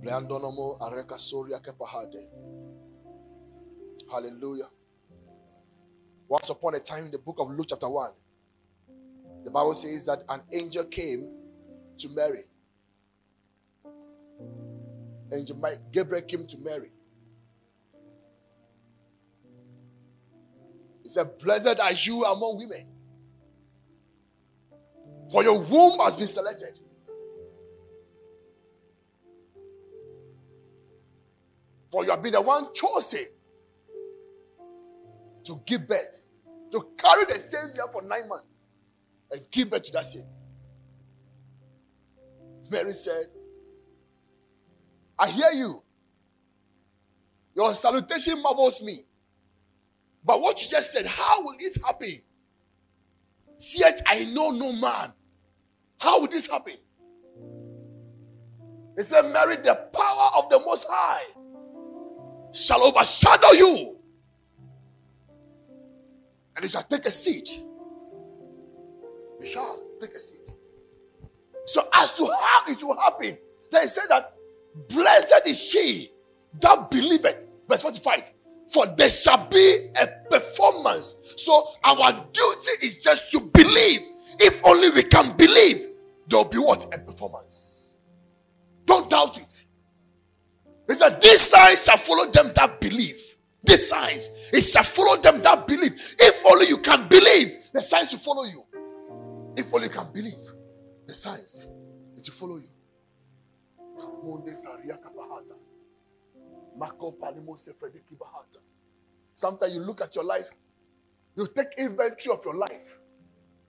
Bleandonomo 0.00 0.76
areka 0.80 1.18
soria 1.18 1.60
kepahade. 1.60 2.28
Hallelujah. 4.10 4.70
Once 6.30 6.48
upon 6.48 6.76
a 6.76 6.78
time 6.78 7.06
in 7.06 7.10
the 7.10 7.18
book 7.18 7.34
of 7.40 7.50
Luke, 7.50 7.66
chapter 7.68 7.88
1, 7.88 8.12
the 9.44 9.50
Bible 9.50 9.74
says 9.74 10.06
that 10.06 10.22
an 10.28 10.40
angel 10.54 10.84
came 10.84 11.28
to 11.98 12.08
Mary. 12.10 12.44
Angel 15.32 15.60
Gabriel 15.90 16.22
came 16.22 16.46
to 16.46 16.56
Mary. 16.58 16.92
He 21.02 21.08
said, 21.08 21.36
Blessed 21.36 21.80
are 21.80 21.92
you 21.92 22.24
among 22.24 22.58
women, 22.58 22.86
for 25.32 25.42
your 25.42 25.58
womb 25.58 25.98
has 25.98 26.14
been 26.14 26.28
selected. 26.28 26.78
For 31.90 32.04
you 32.04 32.12
have 32.12 32.22
been 32.22 32.34
the 32.34 32.40
one 32.40 32.72
chosen 32.72 33.26
to 35.50 35.60
give 35.66 35.88
birth, 35.88 36.22
to 36.70 36.80
carry 36.96 37.24
the 37.24 37.34
Savior 37.34 37.82
for 37.92 38.02
nine 38.02 38.28
months 38.28 38.60
and 39.32 39.40
give 39.50 39.68
birth 39.68 39.82
to 39.82 39.92
that 39.92 40.04
Savior. 40.04 40.28
Mary 42.70 42.92
said, 42.92 43.26
I 45.18 45.28
hear 45.28 45.50
you. 45.54 45.82
Your 47.56 47.74
salutation 47.74 48.40
marvels 48.40 48.80
me. 48.84 48.98
But 50.24 50.40
what 50.40 50.62
you 50.62 50.70
just 50.70 50.92
said, 50.92 51.04
how 51.04 51.42
will 51.42 51.56
it 51.58 51.76
happen? 51.84 52.08
Yet 53.76 54.00
I 54.06 54.24
know 54.26 54.50
no 54.50 54.72
man. 54.72 55.12
How 56.00 56.20
will 56.20 56.28
this 56.28 56.48
happen? 56.48 56.74
He 58.96 59.02
said, 59.02 59.22
Mary, 59.32 59.56
the 59.56 59.74
power 59.92 60.30
of 60.38 60.48
the 60.48 60.60
Most 60.64 60.86
High 60.88 61.24
shall 62.52 62.84
overshadow 62.84 63.50
you. 63.50 63.99
And 66.60 66.66
it 66.66 66.72
shall 66.72 66.82
take 66.82 67.06
a 67.06 67.10
seat. 67.10 67.64
It 69.40 69.46
shall 69.46 69.82
take 69.98 70.10
a 70.10 70.18
seat. 70.20 70.40
So, 71.64 71.80
as 71.94 72.14
to 72.18 72.26
how 72.26 72.60
it 72.68 72.82
will 72.82 72.98
happen, 73.00 73.38
they 73.72 73.86
say 73.86 74.02
that 74.10 74.34
blessed 74.90 75.40
is 75.46 75.70
she 75.70 76.10
that 76.60 76.90
believeth. 76.90 77.46
Verse 77.66 77.80
45. 77.80 78.32
For 78.74 78.86
there 78.88 79.08
shall 79.08 79.46
be 79.46 79.86
a 80.02 80.06
performance. 80.30 81.32
So, 81.38 81.66
our 81.82 82.12
duty 82.12 82.84
is 82.84 83.02
just 83.02 83.32
to 83.32 83.40
believe. 83.40 84.00
If 84.38 84.62
only 84.66 84.90
we 84.90 85.04
can 85.04 85.34
believe, 85.38 85.78
there 86.28 86.40
will 86.40 86.44
be 86.50 86.58
what? 86.58 86.94
A 86.94 86.98
performance. 86.98 88.00
Don't 88.84 89.08
doubt 89.08 89.38
it. 89.38 89.64
He 90.86 90.94
said, 90.94 91.22
These 91.22 91.40
signs 91.40 91.86
shall 91.86 91.96
follow 91.96 92.30
them 92.30 92.52
that 92.54 92.82
believe. 92.82 93.29
These 93.64 93.88
signs, 93.88 94.50
it 94.52 94.62
shall 94.62 94.84
follow 94.84 95.20
them 95.20 95.42
that 95.42 95.66
believe. 95.66 95.92
If 96.18 96.44
only 96.46 96.66
you 96.68 96.78
can 96.78 97.08
believe, 97.08 97.48
the 97.72 97.80
signs 97.80 98.12
will 98.12 98.18
follow 98.18 98.44
you. 98.44 98.64
If 99.56 99.72
only 99.74 99.86
you 99.88 99.92
can 99.92 100.06
believe, 100.12 100.38
the 101.06 101.14
signs 101.14 101.68
it 102.16 102.22
will 102.26 102.48
follow 102.48 102.56
you. 102.56 102.68
Sometimes 109.32 109.74
you 109.74 109.80
look 109.80 110.00
at 110.00 110.14
your 110.14 110.24
life, 110.24 110.50
you 111.36 111.46
take 111.54 111.68
inventory 111.78 112.36
of 112.36 112.44
your 112.44 112.54
life. 112.56 112.98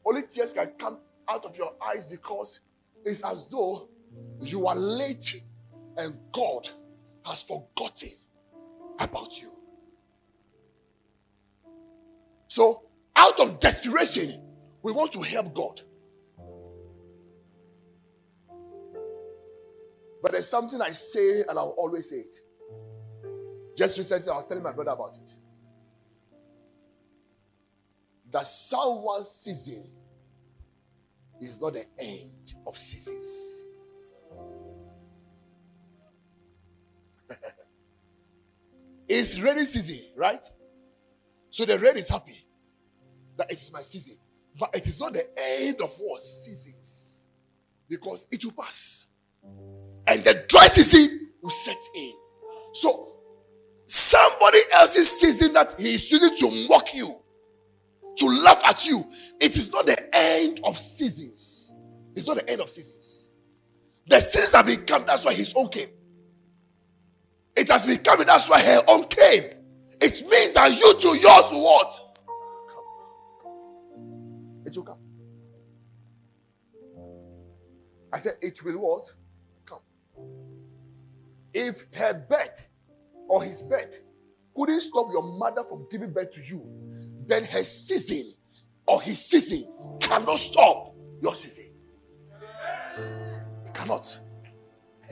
Only 0.06 0.24
tears 0.24 0.54
can 0.54 0.72
come 0.78 0.98
out 1.30 1.46
of 1.46 1.58
your 1.58 1.74
eyes 1.86 2.06
because 2.06 2.62
it's 3.06 3.24
as 3.24 3.48
though 3.48 3.90
you 4.42 4.68
are 4.68 4.76
late 4.76 5.42
and 5.98 6.16
God 6.32 6.68
has 7.26 7.44
forgotten 7.44 8.10
about 9.00 9.42
you. 9.42 9.52
So, 12.52 12.84
out 13.16 13.40
of 13.40 13.62
desperation, 13.62 14.30
we 14.84 14.92
want 14.92 15.14
to 15.14 15.22
help 15.22 15.54
God. 15.54 15.80
But 20.22 20.34
there's 20.34 20.50
something 20.50 20.82
I 20.82 20.90
say 20.90 21.46
and 21.48 21.58
I'll 21.58 21.74
always 21.78 22.10
say 22.10 22.18
it. 22.18 22.34
Just 23.78 23.98
recently, 23.98 24.30
I 24.30 24.36
was 24.36 24.48
telling 24.48 24.64
my 24.64 24.74
brother 24.74 24.92
about 24.92 25.16
it. 25.16 25.38
That 28.32 28.46
someone's 28.46 29.30
season 29.30 29.86
is 31.40 31.62
not 31.62 31.72
the 31.72 31.86
end 32.00 32.56
of 32.68 32.78
seasons. 32.78 33.64
it's 39.08 39.40
rainy 39.40 39.64
season, 39.64 40.02
right? 40.18 40.44
So 41.52 41.66
the 41.66 41.78
rain 41.78 41.98
is 41.98 42.10
happy 42.10 42.38
that 43.38 43.52
it 43.52 43.56
is 43.56 43.72
my 43.72 43.82
season. 43.82 44.16
But 44.60 44.76
it 44.76 44.88
is 44.88 45.00
not 45.00 45.14
the 45.14 45.24
end 45.38 45.82
of 45.82 45.94
what? 46.00 46.24
Seasons. 46.24 47.28
Because 47.88 48.28
it 48.32 48.44
will 48.44 48.54
pass. 48.54 49.08
And 50.08 50.24
the 50.24 50.46
dry 50.48 50.68
season 50.68 51.30
will 51.42 51.50
set 51.50 51.78
in. 51.96 52.14
So 52.74 53.16
somebody 53.86 54.60
else's 54.74 55.10
season 55.10 55.54
that 55.54 55.76
he 55.78 55.96
is 55.96 56.12
using 56.12 56.36
to 56.38 56.68
mock 56.70 56.94
you, 56.94 57.16
to 58.18 58.26
laugh 58.28 58.62
at 58.66 58.86
you, 58.88 59.04
it 59.40 59.56
is 59.58 59.72
not 59.72 59.86
the 59.86 59.98
end 60.14 60.62
of 60.64 60.78
seasons. 60.78 61.74
It's 62.16 62.28
not 62.28 62.38
the 62.38 62.50
end 62.50 62.62
of 62.62 62.70
seasons. 62.70 63.30
The 64.08 64.20
seasons 64.20 64.54
have 64.54 64.66
become, 64.66 65.06
that's 65.06 65.26
why 65.26 65.34
his 65.34 65.54
own 65.56 65.68
came. 65.68 65.90
It 67.56 67.70
has 67.70 67.86
become, 67.86 68.24
that's 68.26 68.50
why 68.50 68.62
her 68.62 68.82
own 68.88 69.06
came. 69.06 69.61
It 70.02 70.24
means 70.28 70.54
that 70.54 70.72
you 70.78 70.94
to 71.00 71.08
yours 71.20 71.52
what? 71.52 72.00
Come. 72.68 72.84
It 74.66 74.76
will 74.76 74.84
come. 74.84 74.98
I 78.12 78.20
said, 78.20 78.34
it 78.42 78.60
will 78.66 78.80
what? 78.80 79.06
Come. 79.66 79.80
If 81.54 81.84
her 81.96 82.26
birth 82.28 82.68
or 83.28 83.44
his 83.44 83.62
birth 83.64 84.02
couldn't 84.56 84.82
stop 84.82 85.08
your 85.12 85.38
mother 85.38 85.62
from 85.70 85.88
giving 85.92 86.12
birth 86.12 86.32
to 86.32 86.42
you, 86.42 86.66
then 87.28 87.44
her 87.44 87.64
season 87.64 88.34
or 88.88 89.02
his 89.04 89.24
season 89.24 89.72
cannot 90.00 90.40
stop 90.40 90.96
your 91.22 91.36
season. 91.36 91.76
It 93.66 93.74
cannot. 93.76 94.20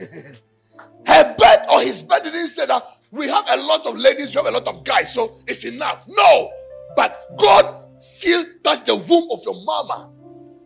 her 0.00 1.34
birth 1.38 1.66
or 1.72 1.80
his 1.80 2.02
birth 2.02 2.24
didn't 2.24 2.48
say 2.48 2.66
that 2.66 2.82
we 3.10 3.28
have 3.28 3.44
a 3.50 3.56
lot 3.56 3.86
of 3.86 3.96
ladies, 3.96 4.34
we 4.34 4.42
have 4.42 4.46
a 4.46 4.58
lot 4.58 4.68
of 4.68 4.84
guys, 4.84 5.12
so 5.14 5.38
it's 5.46 5.64
enough. 5.64 6.04
No, 6.08 6.50
but 6.96 7.18
God 7.38 8.02
still 8.02 8.44
touched 8.62 8.86
the 8.86 8.96
womb 8.96 9.28
of 9.30 9.40
your 9.44 9.62
mama 9.64 10.12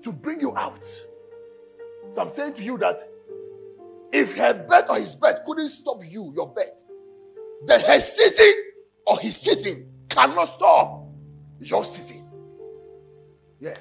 to 0.02 0.12
bring 0.12 0.40
you 0.40 0.54
out. 0.56 0.84
So 0.84 2.20
I'm 2.20 2.28
saying 2.28 2.52
to 2.54 2.64
you 2.64 2.78
that 2.78 2.96
if 4.12 4.36
her 4.38 4.54
birth 4.68 4.90
or 4.90 4.96
his 4.96 5.16
birth 5.16 5.40
couldn't 5.44 5.68
stop 5.68 6.00
you, 6.08 6.32
your 6.36 6.52
birth, 6.52 6.84
then 7.66 7.80
her 7.80 7.98
season 7.98 8.52
or 9.06 9.18
his 9.18 9.40
season 9.40 9.88
cannot 10.08 10.44
stop 10.44 11.06
your 11.60 11.84
season. 11.84 12.28
Yeah, 13.58 13.76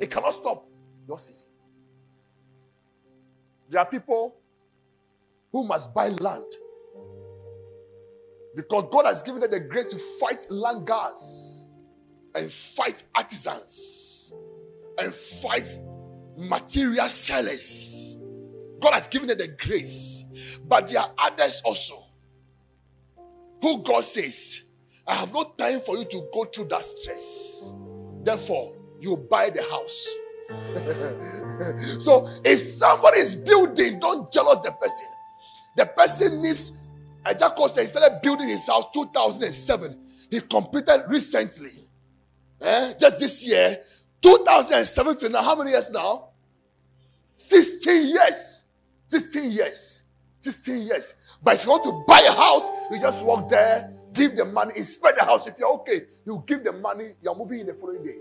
it 0.00 0.10
cannot 0.10 0.32
stop 0.32 0.66
your 1.06 1.18
season. 1.18 1.50
There 3.68 3.80
are 3.80 3.86
people 3.86 4.34
who 5.52 5.64
must 5.64 5.94
buy 5.94 6.08
land 6.08 6.46
because 8.54 8.84
God 8.90 9.06
has 9.06 9.22
given 9.22 9.40
them 9.40 9.50
the 9.50 9.60
grace 9.60 9.86
to 9.86 9.98
fight 10.20 10.46
land 10.50 10.86
guards 10.86 11.66
and 12.34 12.50
fight 12.50 13.02
artisans 13.14 14.34
and 14.98 15.12
fight 15.12 15.66
material 16.36 17.06
sellers. 17.06 18.18
God 18.80 18.94
has 18.94 19.08
given 19.08 19.28
them 19.28 19.38
the 19.38 19.48
grace. 19.48 20.58
But 20.66 20.88
there 20.88 21.00
are 21.00 21.10
others 21.18 21.62
also 21.64 21.94
who 23.60 23.82
God 23.82 24.02
says, 24.02 24.64
I 25.06 25.14
have 25.14 25.32
no 25.32 25.44
time 25.56 25.80
for 25.80 25.96
you 25.96 26.04
to 26.04 26.28
go 26.32 26.44
through 26.44 26.68
that 26.68 26.82
stress. 26.82 27.74
Therefore, 28.22 28.76
you 29.00 29.16
buy 29.30 29.50
the 29.50 29.62
house. 29.62 30.08
so 31.98 32.28
if 32.44 32.58
somebody 32.58 33.18
is 33.18 33.36
building, 33.36 33.98
don't 33.98 34.30
jealous 34.32 34.58
the 34.60 34.72
person. 34.72 35.06
The 35.76 35.86
person 35.86 36.42
needs 36.42 36.81
Ejako 37.24 37.68
said 37.68 37.82
he 37.82 37.86
started 37.88 38.20
building 38.22 38.48
his 38.48 38.66
house 38.66 38.86
2007. 38.92 39.96
He 40.30 40.40
completed 40.40 41.02
recently. 41.08 41.70
Eh? 42.60 42.94
Just 42.98 43.20
this 43.20 43.46
year. 43.46 43.76
2017. 44.20 45.30
Now, 45.32 45.42
how 45.42 45.56
many 45.56 45.70
years 45.70 45.90
now? 45.92 46.28
16 47.36 48.06
years. 48.08 48.66
16 49.08 49.50
years. 49.52 50.04
16 50.40 50.82
years. 50.82 51.36
But 51.42 51.54
if 51.56 51.64
you 51.64 51.70
want 51.70 51.82
to 51.84 52.04
buy 52.06 52.20
a 52.28 52.32
house, 52.32 52.68
you 52.90 53.00
just 53.00 53.24
walk 53.26 53.48
there, 53.48 53.92
give 54.12 54.36
the 54.36 54.44
money, 54.44 54.72
inspect 54.76 55.18
the 55.18 55.24
house. 55.24 55.46
If 55.46 55.54
you're 55.58 55.72
okay, 55.74 56.02
you 56.24 56.42
give 56.46 56.64
the 56.64 56.72
money, 56.72 57.10
you're 57.20 57.36
moving 57.36 57.60
in 57.60 57.66
the 57.66 57.74
following 57.74 58.04
day. 58.04 58.18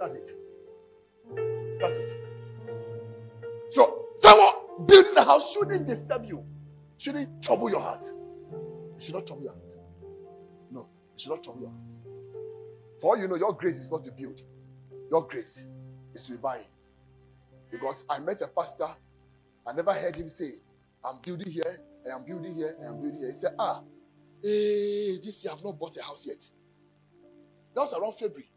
That's 0.00 0.14
it. 0.14 0.32
That's 1.80 1.96
it. 1.96 2.16
So, 3.70 4.06
someone 4.16 4.86
building 4.86 5.16
a 5.16 5.24
house 5.24 5.52
shouldn't 5.54 5.86
disturb 5.86 6.24
you 6.24 6.44
shouldn't 6.98 7.42
trouble 7.42 7.70
your 7.70 7.80
heart. 7.80 8.04
It 8.96 9.02
should 9.02 9.14
not 9.14 9.26
trouble 9.26 9.44
your 9.44 9.52
heart. 9.54 9.72
No, 10.70 10.88
it 11.14 11.20
should 11.20 11.30
not 11.30 11.42
trouble 11.44 11.60
your 11.62 11.70
heart. 11.70 11.92
For 13.00 13.10
all 13.14 13.18
you 13.20 13.28
know, 13.28 13.36
your 13.36 13.52
grace 13.54 13.78
is 13.78 13.90
not 13.90 14.04
to 14.04 14.12
build. 14.12 14.40
Your 15.10 15.26
grace 15.26 15.68
is 16.14 16.24
to 16.26 16.32
be 16.32 16.38
buying. 16.38 16.64
Because 17.70 18.04
I 18.10 18.20
met 18.20 18.42
a 18.42 18.48
pastor, 18.48 18.86
I 19.66 19.72
never 19.74 19.92
heard 19.92 20.16
him 20.16 20.28
say, 20.28 20.50
I'm 21.04 21.18
building 21.22 21.50
here, 21.50 21.80
and 22.04 22.14
I'm 22.14 22.24
building 22.24 22.54
here, 22.54 22.74
and 22.78 22.88
I'm 22.88 23.00
building 23.00 23.18
here. 23.18 23.28
He 23.28 23.34
said, 23.34 23.52
Ah, 23.58 23.82
hey, 24.42 25.18
this 25.22 25.44
year 25.44 25.52
I've 25.54 25.64
not 25.64 25.78
bought 25.78 25.96
a 25.96 26.02
house 26.02 26.26
yet. 26.26 26.42
That 27.74 27.82
was 27.82 27.94
around 27.94 28.12
February. 28.14 28.50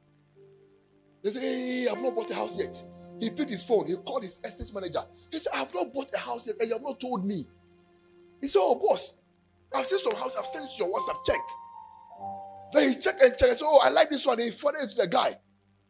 They 1.24 1.30
say, 1.32 1.42
Hey, 1.42 1.88
I've 1.92 2.02
not 2.02 2.16
bought 2.16 2.32
a 2.32 2.36
house 2.36 2.60
yet. 2.60 2.82
He 3.20 3.30
picked 3.30 3.52
his 3.52 3.64
phone, 3.64 3.86
he 3.88 3.96
called 3.98 4.24
his 4.24 4.40
estate 4.44 4.74
manager. 4.74 5.02
He 5.32 5.38
said, 5.40 5.54
I've 5.56 5.74
not 5.76 5.94
bought 5.94 6.12
a 6.16 6.20
house 6.20 6.48
yet, 6.48 6.58
and 6.60 6.70
you 6.70 6.76
have 6.76 6.84
not 6.84 7.00
told 7.00 7.26
me. 7.26 7.48
He 8.42 8.48
said, 8.48 8.60
Oh, 8.62 8.76
boss, 8.76 9.20
I've 9.74 9.86
seen 9.86 10.00
some 10.00 10.16
house, 10.16 10.36
I've 10.36 10.46
sent 10.46 10.66
it 10.66 10.72
to 10.78 10.84
your 10.84 10.94
WhatsApp. 10.94 11.24
Check. 11.26 11.40
Then 12.74 12.90
he 12.90 12.96
checked 12.96 13.22
and 13.22 13.32
checked 13.32 13.44
and 13.44 13.58
said, 13.58 13.66
Oh, 13.68 13.80
I 13.84 13.90
like 13.92 14.10
this 14.10 14.26
one. 14.26 14.40
He 14.40 14.50
forwarded 14.50 14.90
it 14.90 14.92
to 14.92 14.98
the 15.02 15.08
guy. 15.08 15.36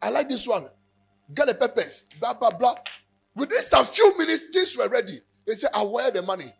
I 0.02 0.10
like 0.10 0.28
this 0.28 0.48
one. 0.48 0.66
Get 1.34 1.48
the 1.48 1.54
peppers. 1.56 2.08
Blah, 2.20 2.34
blah, 2.34 2.52
blah. 2.52 2.76
Within 3.36 3.62
some 3.62 3.86
few 3.86 4.18
minutes, 4.18 4.50
things 4.50 4.78
were 4.78 4.90
ready. 4.90 5.14
He 5.46 5.56
said, 5.56 5.70
I 5.74 5.84
wear 5.84 6.12
the 6.12 6.22
money. 6.22 6.52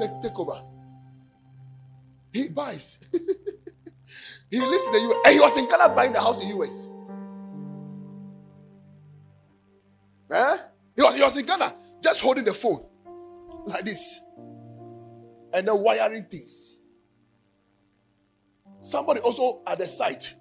Take, 0.00 0.10
take 0.22 0.38
over. 0.38 0.60
He 2.32 2.48
buys. 2.48 2.98
he 4.50 4.60
lives 4.60 4.86
in 4.86 4.92
the 4.92 4.98
US. 5.00 5.16
And 5.26 5.34
he 5.34 5.40
was 5.40 5.56
in 5.58 5.68
Ghana 5.68 5.94
buying 5.94 6.12
the 6.12 6.20
house 6.20 6.42
in 6.42 6.48
US. 6.58 6.88
Eh? 10.32 10.56
He 10.96 11.02
was, 11.02 11.16
he 11.16 11.22
was 11.22 11.36
in 11.36 11.46
Ghana 11.46 11.72
just 12.02 12.22
holding 12.22 12.44
the 12.44 12.54
phone 12.54 12.84
like 13.66 13.84
this 13.84 14.20
and 15.54 15.66
then 15.68 15.82
wiring 15.82 16.24
things. 16.24 16.78
Somebody 18.80 19.20
also 19.20 19.62
at 19.66 19.78
the 19.78 19.86
site. 19.86 20.34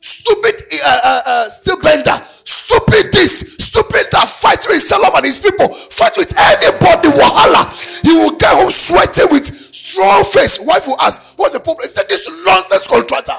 Stupid 0.00 0.54
uh, 0.82 1.00
uh, 1.04 1.20
uh, 1.26 1.44
stupid 1.50 3.12
this, 3.12 3.56
stupid 3.58 4.06
that. 4.12 4.28
Fight 4.28 4.64
with 4.68 4.80
Solomon 4.80 5.18
and 5.18 5.26
his 5.26 5.40
people, 5.40 5.68
fight 5.68 6.16
with 6.16 6.32
everybody. 6.38 7.08
Wahala. 7.10 8.00
He 8.02 8.14
will 8.14 8.36
get 8.36 8.54
home 8.56 8.70
sweating 8.70 9.26
with 9.30 9.44
strong 9.74 10.24
face. 10.24 10.58
Wife 10.64 10.86
will 10.86 11.00
ask, 11.00 11.38
What's 11.38 11.54
the 11.54 11.60
problem? 11.60 11.82
He 11.82 11.88
said, 11.88 12.08
This 12.08 12.30
nonsense 12.44 12.86
contractor. 12.86 13.32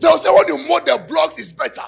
They'll 0.00 0.18
say, 0.18 0.30
When 0.34 0.48
you 0.48 0.66
mow 0.66 0.80
the 0.80 1.04
blocks, 1.06 1.38
it's 1.38 1.52
better. 1.52 1.82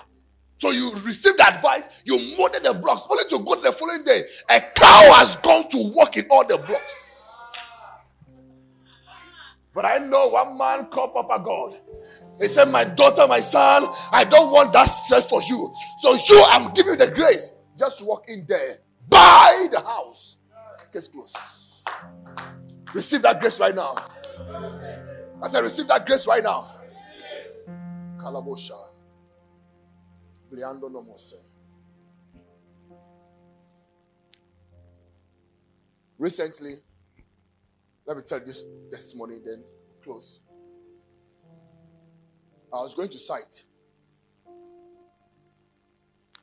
So 0.64 0.70
you 0.70 0.92
received 1.04 1.36
the 1.36 1.46
advice, 1.46 1.90
you 2.06 2.18
molded 2.38 2.62
the 2.62 2.72
blocks, 2.72 3.06
only 3.10 3.24
to 3.24 3.38
go 3.40 3.60
the 3.60 3.70
following 3.70 4.02
day. 4.02 4.22
A 4.48 4.62
cow 4.74 5.12
has 5.12 5.36
gone 5.36 5.68
to 5.68 5.92
work 5.94 6.16
in 6.16 6.24
all 6.30 6.42
the 6.42 6.56
blocks. 6.56 7.34
But 9.74 9.84
I 9.84 9.98
know 9.98 10.28
one 10.28 10.56
man 10.56 10.86
called 10.86 11.12
Papa 11.12 11.42
God. 11.44 11.78
He 12.40 12.48
said, 12.48 12.70
My 12.70 12.82
daughter, 12.84 13.26
my 13.26 13.40
son, 13.40 13.88
I 14.10 14.24
don't 14.24 14.50
want 14.52 14.72
that 14.72 14.84
stress 14.84 15.28
for 15.28 15.42
you. 15.42 15.70
So 15.98 16.14
you, 16.14 16.42
I'm 16.48 16.72
giving 16.72 16.92
you 16.92 16.96
the 16.96 17.10
grace. 17.10 17.60
Just 17.78 18.06
walk 18.06 18.24
in 18.28 18.46
there, 18.48 18.78
buy 19.10 19.66
the 19.70 19.80
house. 19.80 20.38
Case 20.90 21.08
close. 21.08 21.84
Receive 22.94 23.20
that 23.20 23.38
grace 23.38 23.60
right 23.60 23.74
now. 23.74 23.96
I 25.42 25.46
said, 25.46 25.60
receive 25.60 25.88
that 25.88 26.06
grace 26.06 26.26
right 26.26 26.42
now. 26.42 26.70
Kalabosha. 28.16 28.93
More 30.56 31.18
say. 31.18 31.36
Recently, 36.18 36.74
let 38.06 38.16
me 38.16 38.22
tell 38.24 38.38
you 38.38 38.46
this 38.46 38.64
testimony, 38.90 39.38
then 39.44 39.64
close. 40.02 40.40
I 42.72 42.76
was 42.76 42.94
going 42.94 43.08
to 43.08 43.18
site. 43.18 43.64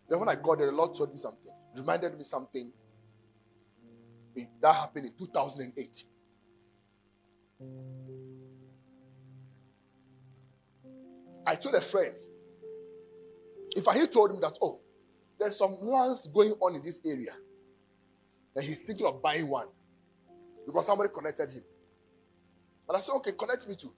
Then 0.10 0.20
when 0.20 0.30
I 0.30 0.36
got 0.36 0.58
there, 0.58 0.68
the 0.68 0.74
Lord 0.74 0.94
told 0.94 1.12
me 1.12 1.18
something, 1.18 1.52
reminded 1.76 2.18
me 2.18 2.24
something. 2.24 2.72
That 4.62 4.76
happened 4.76 5.06
in 5.08 5.14
2008. 5.18 6.04
I 11.46 11.56
told 11.56 11.76
a 11.76 11.82
friend, 11.82 12.16
if 13.76 13.88
I 13.88 13.98
had 13.98 14.11
told 14.11 14.31
him 14.31 14.41
that, 14.41 14.57
oh, 14.61 14.80
there's 15.39 15.57
some 15.57 15.76
lands 15.81 16.27
going 16.27 16.52
on 16.61 16.76
in 16.76 16.84
this 16.84 17.02
area, 17.06 17.34
and 18.56 18.65
he's 18.65 18.81
thinking 18.81 19.06
of 19.06 19.22
buying 19.22 19.48
one 19.48 19.68
because 20.65 20.85
somebody 20.85 21.10
connected 21.14 21.49
him. 21.49 21.64
And 22.88 22.98
I 22.98 22.99
said, 22.99 23.14
okay, 23.15 23.31
connect 23.38 23.68
me 23.68 23.76
too. 23.76 23.93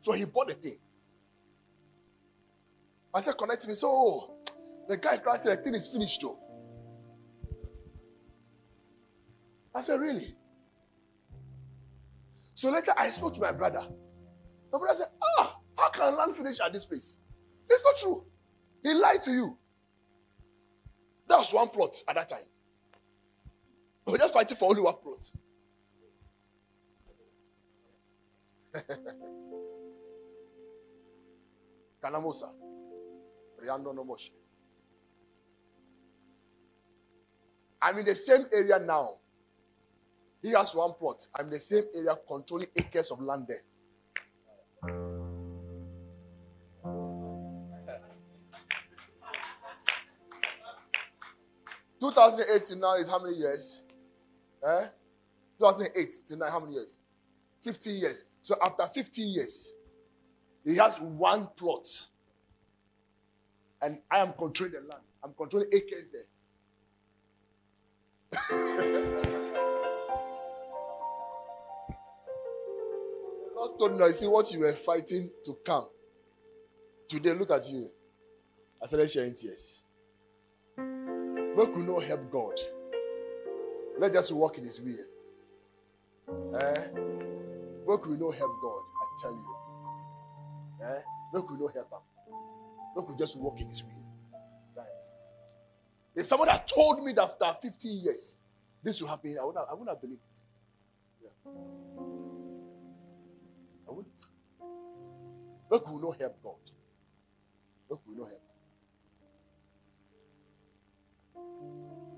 So 0.00 0.12
he 0.12 0.24
bought 0.24 0.48
the 0.48 0.54
thing. 0.54 0.78
I 3.14 3.20
said, 3.20 3.36
connect 3.36 3.66
me. 3.68 3.74
So 3.74 4.38
the 4.88 4.96
guy 4.96 5.18
crashed, 5.18 5.44
the 5.44 5.56
thing 5.56 5.74
is 5.74 5.88
finished 5.88 6.20
though. 6.22 6.38
I 9.74 9.82
said, 9.82 10.00
really? 10.00 10.24
So 12.54 12.70
later 12.70 12.92
I 12.96 13.06
spoke 13.08 13.34
to 13.34 13.40
my 13.40 13.52
brother. 13.52 13.82
My 14.72 14.78
brother 14.78 14.94
said, 14.94 15.08
ah, 15.38 15.57
how 15.78 15.90
can 15.90 16.16
land 16.16 16.34
finish 16.34 16.58
at 16.60 16.72
this 16.72 16.84
place? 16.84 17.18
It's 17.70 17.84
not 17.84 17.96
true. 18.00 18.26
He 18.82 18.94
lied 18.94 19.22
to 19.24 19.30
you. 19.30 19.56
That 21.28 21.36
was 21.38 21.52
one 21.52 21.68
plot 21.68 21.94
at 22.08 22.14
that 22.16 22.28
time. 22.28 22.40
We 24.06 24.12
were 24.12 24.18
just 24.18 24.32
fighting 24.32 24.56
for 24.56 24.70
only 24.70 24.80
one 24.82 24.94
plot. 25.02 25.30
Kanamosa. 32.02 32.48
Riando 33.62 33.94
no 33.94 34.04
motion. 34.04 34.34
I'm 37.80 37.98
in 37.98 38.04
the 38.06 38.14
same 38.14 38.46
area 38.52 38.78
now. 38.78 39.18
He 40.42 40.50
has 40.50 40.74
one 40.74 40.92
plot. 40.94 41.26
I'm 41.38 41.46
in 41.46 41.52
the 41.52 41.58
same 41.58 41.84
area 41.94 42.14
controlling 42.26 42.68
acres 42.76 43.10
of 43.10 43.20
land 43.20 43.46
there. 43.48 43.62
Two 52.00 52.10
thousand 52.12 52.44
eight 52.54 52.64
to 52.64 52.76
now 52.76 52.94
is 52.94 53.10
how 53.10 53.18
many 53.22 53.36
years? 53.36 53.82
Eh? 54.64 54.86
2008 55.58 56.08
to 56.26 56.36
now, 56.36 56.50
how 56.50 56.60
many 56.60 56.74
years? 56.74 56.98
15 57.62 57.96
years. 57.96 58.24
So 58.42 58.56
after 58.64 58.84
15 58.86 59.28
years, 59.28 59.74
he 60.64 60.76
has 60.76 61.00
one 61.00 61.48
plot. 61.56 61.86
And 63.82 64.00
I 64.10 64.18
am 64.18 64.32
controlling 64.32 64.74
the 64.74 64.80
land. 64.80 65.02
I'm 65.22 65.32
controlling 65.34 65.68
acres 65.72 66.08
there. 66.12 66.22
the 68.30 69.48
Lord 73.56 73.78
told 73.78 73.96
me, 73.98 74.04
I 74.04 74.10
see 74.10 74.26
what 74.26 74.52
you 74.52 74.60
were 74.60 74.72
fighting 74.72 75.30
to 75.44 75.56
come. 75.64 75.88
Today, 77.08 77.32
look 77.32 77.50
at 77.50 77.68
you. 77.70 77.88
I 78.82 78.86
started 78.86 79.08
sharing 79.08 79.34
tears. 79.34 79.84
We 81.58 81.66
could 81.66 81.88
not 81.88 82.04
help 82.04 82.30
God. 82.30 82.54
Let 83.98 84.14
us 84.14 84.30
walk 84.30 84.58
in 84.58 84.62
His 84.64 84.80
will. 84.80 86.54
Eh? 86.56 86.86
Where 87.84 87.98
could 87.98 88.20
not 88.20 88.36
help 88.36 88.62
God? 88.62 88.82
I 89.02 89.06
tell 89.20 89.32
you. 89.32 89.56
Eh? 90.84 91.00
Where 91.32 91.42
could 91.42 91.58
not 91.58 91.74
help 91.74 91.90
Him? 91.90 91.98
Where 92.94 93.04
could 93.04 93.18
just 93.18 93.40
walk 93.40 93.60
in 93.60 93.66
His 93.66 93.82
will? 93.82 94.84
If 96.14 96.26
someone 96.26 96.46
had 96.46 96.64
told 96.68 97.02
me 97.04 97.12
that 97.14 97.22
after 97.42 97.68
15 97.68 98.04
years 98.04 98.36
this 98.80 99.02
will 99.02 99.08
happen, 99.08 99.36
I 99.40 99.44
wouldn't 99.44 99.60
have, 99.60 99.68
I 99.68 99.72
wouldn't 99.72 99.88
have 99.88 100.00
believed 100.00 100.22
it. 100.32 100.40
Yeah. 101.24 101.52
I 103.88 103.90
wouldn't. 103.90 104.26
Could 105.70 105.82
we 105.92 106.02
not 106.02 106.20
help 106.20 106.40
God? 106.40 106.70
We 108.06 108.14
not 108.16 108.28
help? 108.28 108.47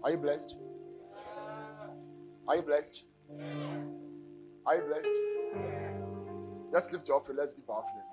Are 0.03 0.11
you 0.11 0.17
blessed? 0.17 0.57
Are 2.49 2.57
you 2.57 2.63
blessed? 2.63 3.07
Are 4.67 4.77
you 4.77 4.83
blessed? 4.83 5.21
Let's 6.73 6.93
lift 6.93 7.09
your 7.09 7.19
offering. 7.19 7.39
Let's 7.39 7.55
give 7.55 7.69
our 7.69 7.83
offering. 7.83 8.05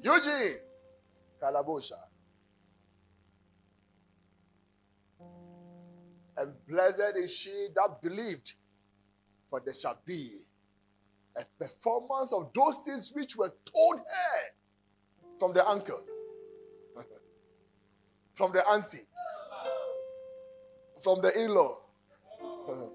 Eugene 0.00 0.58
Kalabosha. 1.42 2.07
And 6.38 6.52
blessed 6.68 7.16
is 7.16 7.36
she 7.36 7.66
that 7.74 8.00
believed, 8.00 8.54
for 9.48 9.60
there 9.64 9.74
shall 9.74 10.00
be 10.06 10.28
a 11.36 11.42
performance 11.58 12.32
of 12.32 12.52
those 12.54 12.78
things 12.86 13.12
which 13.14 13.36
were 13.36 13.50
told 13.64 13.98
her 13.98 14.54
from 15.40 15.52
the 15.52 15.66
uncle, 15.66 16.00
from 18.34 18.52
the 18.52 18.64
auntie, 18.68 19.06
from 21.02 21.20
the 21.22 21.36
in 21.42 21.52
law, 21.52 21.80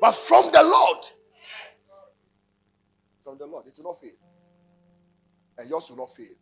but 0.00 0.14
from 0.14 0.52
the 0.52 0.62
Lord. 0.62 1.04
From 3.22 3.38
the 3.38 3.46
Lord, 3.46 3.66
it 3.66 3.74
will 3.78 3.90
not 3.90 4.00
fail. 4.00 4.10
And 5.58 5.68
yours 5.68 5.90
will 5.90 5.98
not 5.98 6.12
fail. 6.12 6.34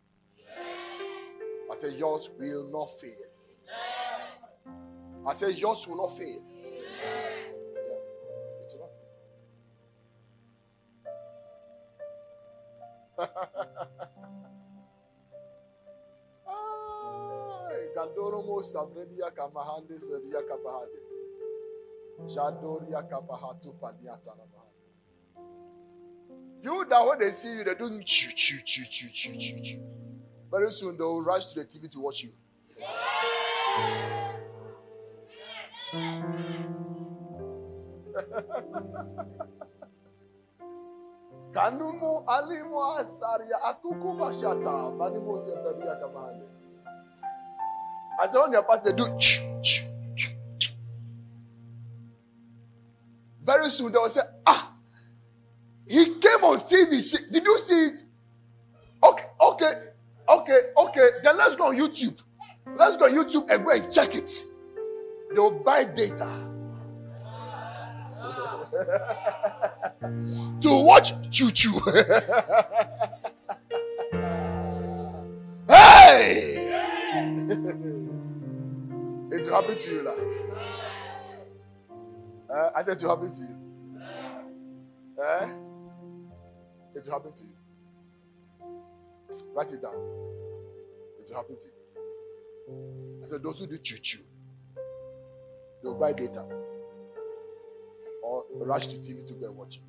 I 1.71 1.75
say, 1.75 1.97
yours 1.97 2.29
will 2.39 2.69
not 2.71 2.89
fail. 2.89 3.38
I 5.27 5.33
say, 5.33 5.51
yours 5.51 5.85
will 5.87 5.97
not 5.97 6.17
fail. 6.17 6.41
Yeah, 6.65 7.09
it 8.61 8.73
will 8.73 8.79
not 8.79 8.89
fail. 13.17 14.09
You 26.61 26.85
that 26.89 27.07
when 27.07 27.19
they 27.19 27.29
see 27.29 27.57
you, 27.57 27.63
they 27.63 27.75
do 27.75 28.01
chew, 28.03 28.31
chew, 28.35 28.57
chew, 28.65 28.83
chew, 28.89 29.09
chew, 29.09 29.37
chew, 29.37 29.59
chew. 29.61 29.81
Very 30.51 30.69
soon 30.71 30.97
they 30.97 31.03
will 31.03 31.21
rush 31.23 31.47
to 31.47 31.59
the 31.59 31.65
TV 31.65 31.89
to 31.91 31.99
watch 31.99 32.23
you. 32.23 32.31
Kanumu 41.51 42.23
alimu 42.27 42.83
asaria 42.83 43.63
akuku 43.63 44.13
mashata 44.13 44.89
vanimo 44.91 45.37
sevradia 45.37 45.95
kamande. 45.95 46.43
I 48.21 48.27
said 48.27 48.41
when 48.41 48.51
your 48.51 48.63
pastor 48.63 48.91
do 48.93 49.05
very 53.41 53.69
soon 53.69 53.91
they 53.91 53.97
will 53.97 54.09
say, 54.09 54.21
ah, 54.45 54.73
he 55.87 56.05
came 56.05 56.43
on 56.43 56.59
TV. 56.59 57.31
Did 57.31 57.45
you 57.45 57.57
see 57.57 57.85
it? 57.85 58.03
Okay, 59.01 59.23
okay, 59.41 59.71
okay, 60.27 60.59
okay. 60.77 61.09
Then 61.23 61.37
let's 61.37 61.55
go 61.55 61.69
on 61.69 61.75
YouTube. 61.75 62.21
Let's 62.75 62.97
go 62.97 63.05
on 63.05 63.11
YouTube 63.11 63.49
and 63.49 63.65
go 63.65 63.71
and 63.71 63.91
check 63.91 64.13
it. 64.13 64.29
They 65.33 65.39
will 65.39 65.63
buy 65.63 65.85
data. 65.85 66.48
to 70.61 70.69
watch 70.85 71.29
choo 71.31 71.49
choo. 71.51 71.79
hey! 75.67 76.55
it 79.31 79.45
will 79.45 79.55
happen 79.55 79.77
to 79.77 79.89
you, 79.91 80.03
lah. 80.03 80.17
Eh? 82.51 82.69
I 82.75 82.81
said 82.83 82.97
it 82.97 83.03
will 83.03 83.15
happen 83.15 83.31
to 83.31 83.41
you. 83.41 83.55
Eh? 85.23 85.47
It 86.95 87.03
will 87.05 87.13
happen 87.13 87.33
to 87.33 87.43
you. 87.43 87.55
Write 89.55 89.71
it 89.71 89.81
down. 89.81 89.95
It 91.19 91.29
will 91.29 91.35
happen 91.35 91.57
to 91.57 91.67
you. 91.67 91.73
I 93.23 93.27
said 93.27 93.43
those 93.43 93.59
who 93.59 93.67
do 93.67 93.77
choo 93.77 93.97
choo, 93.97 94.23
they'll 95.83 95.95
buy 95.95 96.13
data 96.13 96.58
or 98.29 98.45
rush 98.53 98.85
to 98.87 98.97
TV 98.99 99.25
to 99.25 99.33
go 99.33 99.47
and 99.47 99.57
watch. 99.57 99.79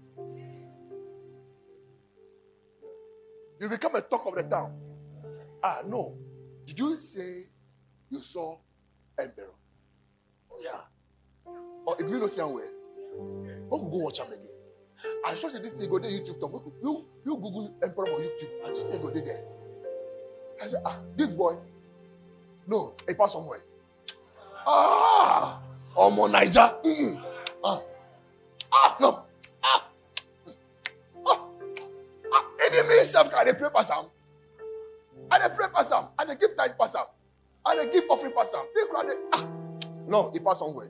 You 3.60 3.68
become 3.68 3.94
a 3.96 4.00
talk 4.00 4.24
of 4.26 4.34
the 4.36 4.42
town. 4.44 4.72
Ah, 5.62 5.80
no. 5.86 6.16
Did 6.64 6.78
you 6.78 6.96
say 6.96 7.42
you 8.08 8.18
saw 8.18 8.56
Emperor? 9.18 9.52
Oh, 10.50 10.58
yeah. 10.64 11.52
Or 11.84 11.96
know 12.00 12.26
somewhere, 12.28 12.64
could 13.78 13.90
go 13.90 13.98
watch 14.08 14.18
him 14.20 14.28
again? 14.32 14.46
I 15.26 15.34
saw 15.34 15.48
say 15.48 15.60
this 15.60 15.78
thing 15.78 15.90
go 15.90 15.98
there 15.98 16.10
YouTube 16.10 16.40
talk. 16.40 16.64
You, 16.82 17.04
you 17.26 17.34
Google 17.36 17.74
Emperor 17.82 18.06
on 18.08 18.22
YouTube. 18.22 18.50
I 18.64 18.68
just 18.68 18.88
say 18.88 18.98
go 18.98 19.10
there. 19.10 19.24
I 20.62 20.66
said, 20.66 20.80
ah, 20.86 20.98
this 21.16 21.34
boy. 21.34 21.56
No, 22.66 22.94
he 23.06 23.12
passed 23.14 23.34
somewhere. 23.34 23.60
Ah, 24.66 25.60
Omo 25.96 26.30
Niger. 26.30 26.70
Mm-mm. 26.84 27.22
Ah, 27.64 27.80
ah, 28.72 28.96
no. 29.00 29.26
Ah, 29.62 29.88
ah, 31.26 31.46
ah. 32.32 32.46
Enemy 32.66 33.04
self 33.04 33.30
can 33.32 33.46
they 33.46 33.54
pray 33.54 33.68
pass 33.74 33.90
am. 33.90 34.06
And 35.32 35.42
they 35.42 35.54
pray 35.56 35.66
pass 35.72 35.92
am. 35.92 36.06
And 36.18 36.30
they 36.30 36.34
give 36.36 36.56
pass 36.56 36.96
am. 36.96 37.04
And 37.66 37.80
they 37.80 37.92
give 37.92 38.04
offering 38.10 38.32
pass 38.32 38.54
am. 38.54 38.64
They 38.74 38.82
ah, 39.32 39.48
no, 40.10 40.30
he 40.32 40.40
passed 40.40 40.58
somewhere. 40.60 40.86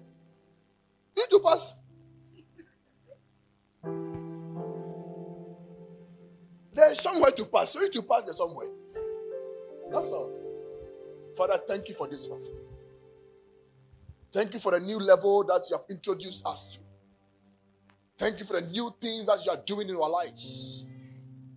You 1.17 1.23
need 1.23 1.31
to 1.31 1.41
pass. 1.41 1.75
There's 6.73 7.01
somewhere 7.01 7.31
to 7.33 7.45
pass. 7.45 7.71
So 7.71 7.81
you 7.83 7.91
to 7.91 8.03
pass 8.03 8.25
there 8.25 8.35
somewhere. 8.35 8.69
That's 9.93 10.11
all. 10.13 10.31
Father, 11.37 11.59
thank 11.69 11.89
you 11.89 11.95
for 11.95 12.09
this 12.09 12.27
offering. 12.29 12.57
Thank 14.33 14.55
you 14.55 14.61
for 14.61 14.73
the 14.73 14.81
new 14.81 14.99
level 14.99 15.45
that 15.45 15.67
you 15.71 15.77
have 15.77 15.85
introduced 15.91 16.47
us 16.47 16.77
to. 16.77 16.90
Thank 18.21 18.39
you 18.39 18.45
for 18.45 18.61
the 18.61 18.67
new 18.67 18.95
things 19.01 19.29
that 19.29 19.47
you 19.47 19.51
are 19.51 19.63
doing 19.65 19.89
in 19.89 19.97
our 19.97 20.11
lives. 20.11 20.85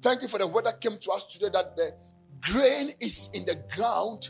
Thank 0.02 0.22
you 0.22 0.30
for 0.30 0.38
the 0.38 0.48
word 0.48 0.64
that 0.64 0.80
came 0.80 0.98
to 0.98 1.12
us 1.12 1.26
today 1.26 1.50
that 1.52 1.76
the 1.76 1.94
grain 2.40 2.88
is 3.02 3.30
in 3.34 3.46
the 3.46 3.62
ground. 3.76 4.30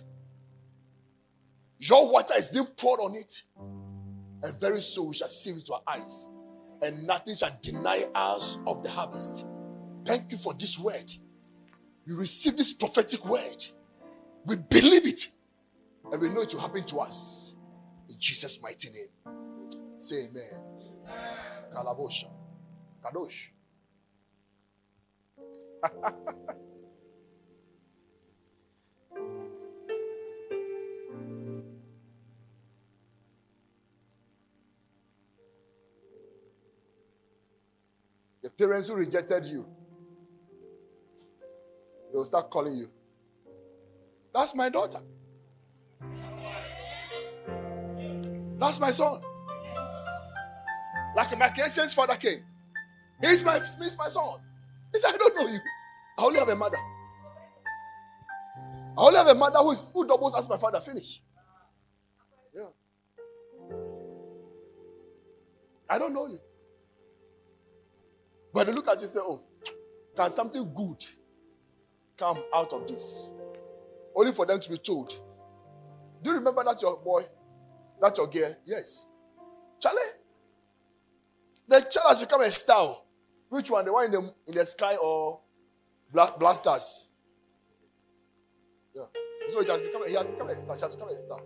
Your 1.78 2.12
water 2.12 2.34
is 2.36 2.50
being 2.50 2.66
poured 2.66 3.02
on 3.02 3.16
it. 3.16 3.44
And 4.42 4.60
very 4.60 4.82
soon 4.82 5.10
we 5.10 5.14
shall 5.14 5.28
see 5.28 5.54
with 5.54 5.70
our 5.72 5.82
eyes. 5.88 6.26
And 6.82 7.06
nothing 7.06 7.36
shall 7.36 7.56
deny 7.62 8.02
us 8.16 8.58
of 8.66 8.84
the 8.84 8.90
harvest. 8.90 9.46
Thank 10.04 10.32
you 10.32 10.38
for 10.40 10.56
this 10.56 10.80
word. 10.80 11.14
We 12.08 12.16
receive 12.16 12.58
this 12.58 12.74
prophetic 12.74 13.24
word. 13.28 13.64
We 14.44 14.56
believe 14.56 15.06
it. 15.06 15.28
And 16.12 16.20
we 16.20 16.30
know 16.30 16.42
it 16.42 16.52
will 16.52 16.62
happen 16.62 16.84
to 16.84 16.98
us. 16.98 17.54
In 18.10 18.16
Jesus' 18.18 18.60
mighty 18.60 18.90
name. 18.90 19.36
Say 20.00 20.16
amen. 20.32 21.53
Kalabosha. 21.74 22.30
Kadosh. 23.04 23.52
the 38.42 38.50
parents 38.50 38.88
who 38.88 38.96
rejected 38.96 39.46
you, 39.46 39.66
they 42.12 42.16
will 42.18 42.24
start 42.26 42.50
calling 42.50 42.78
you. 42.78 42.90
That's 44.34 44.56
my 44.56 44.70
daughter. 44.70 45.00
That's 48.60 48.80
my 48.80 48.92
son. 48.92 49.22
Like 51.16 51.38
my 51.38 51.48
Keesian's 51.50 51.94
father 51.94 52.16
came. 52.16 52.44
He's 53.22 53.44
my, 53.44 53.60
he's 53.80 53.98
my 53.98 54.08
son. 54.08 54.40
He 54.92 55.00
said, 55.00 55.14
I 55.14 55.18
don't 55.18 55.36
know 55.36 55.52
you. 55.52 55.60
I 56.18 56.24
only 56.24 56.40
have 56.40 56.50
a 56.50 56.56
mother. 56.56 56.78
I 58.98 59.02
only 59.02 59.18
have 59.18 59.28
a 59.28 59.36
mother 59.36 59.60
who, 59.60 59.72
is, 59.72 59.92
who 59.94 60.06
doubles 60.06 60.36
as 60.38 60.48
my 60.50 60.58
father. 60.58 60.80
Finish. 60.80 61.22
Yeah. 62.56 62.68
I 65.90 65.98
don't 65.98 66.14
know 66.14 66.28
you. 66.28 66.40
But 68.54 68.68
they 68.68 68.74
look 68.74 68.88
at 68.88 68.98
you 68.98 69.02
and 69.02 69.10
say, 69.10 69.20
Oh, 69.22 69.42
can 70.16 70.30
something 70.30 70.72
good 70.74 71.04
come 72.18 72.38
out 72.54 72.72
of 72.74 72.88
this? 72.88 73.32
Only 74.16 74.32
for 74.32 74.46
them 74.46 74.60
to 74.60 74.70
be 74.70 74.78
told. 74.78 75.10
Do 76.22 76.30
you 76.30 76.36
remember 76.36 76.64
that 76.64 76.80
your 76.82 76.98
boy? 77.00 77.24
That 78.00 78.16
your 78.18 78.28
girl? 78.28 78.56
Yes. 78.66 79.08
Charlie? 79.82 80.00
The 81.68 81.80
child 81.80 82.08
has 82.10 82.18
become 82.20 82.42
a 82.42 82.50
star. 82.50 82.96
Which 83.50 83.70
one? 83.72 83.86
The 83.86 83.94
one 83.94 84.06
in 84.06 84.12
the, 84.12 84.34
in 84.48 84.56
the 84.56 84.66
sky 84.66 84.96
or 84.96 85.42
bla- 86.12 86.36
blasters? 86.40 87.10
Yeah. 88.96 89.04
So 89.48 89.62
it 89.62 89.68
has 89.70 89.82
become, 89.82 90.08
he 90.08 90.14
has 90.16 90.30
become 90.30 90.50
a 90.50 90.56
star. 90.56 90.78
She 90.78 90.82
has 90.82 90.96
become 90.96 91.10
a 91.10 91.18
star. 91.18 91.40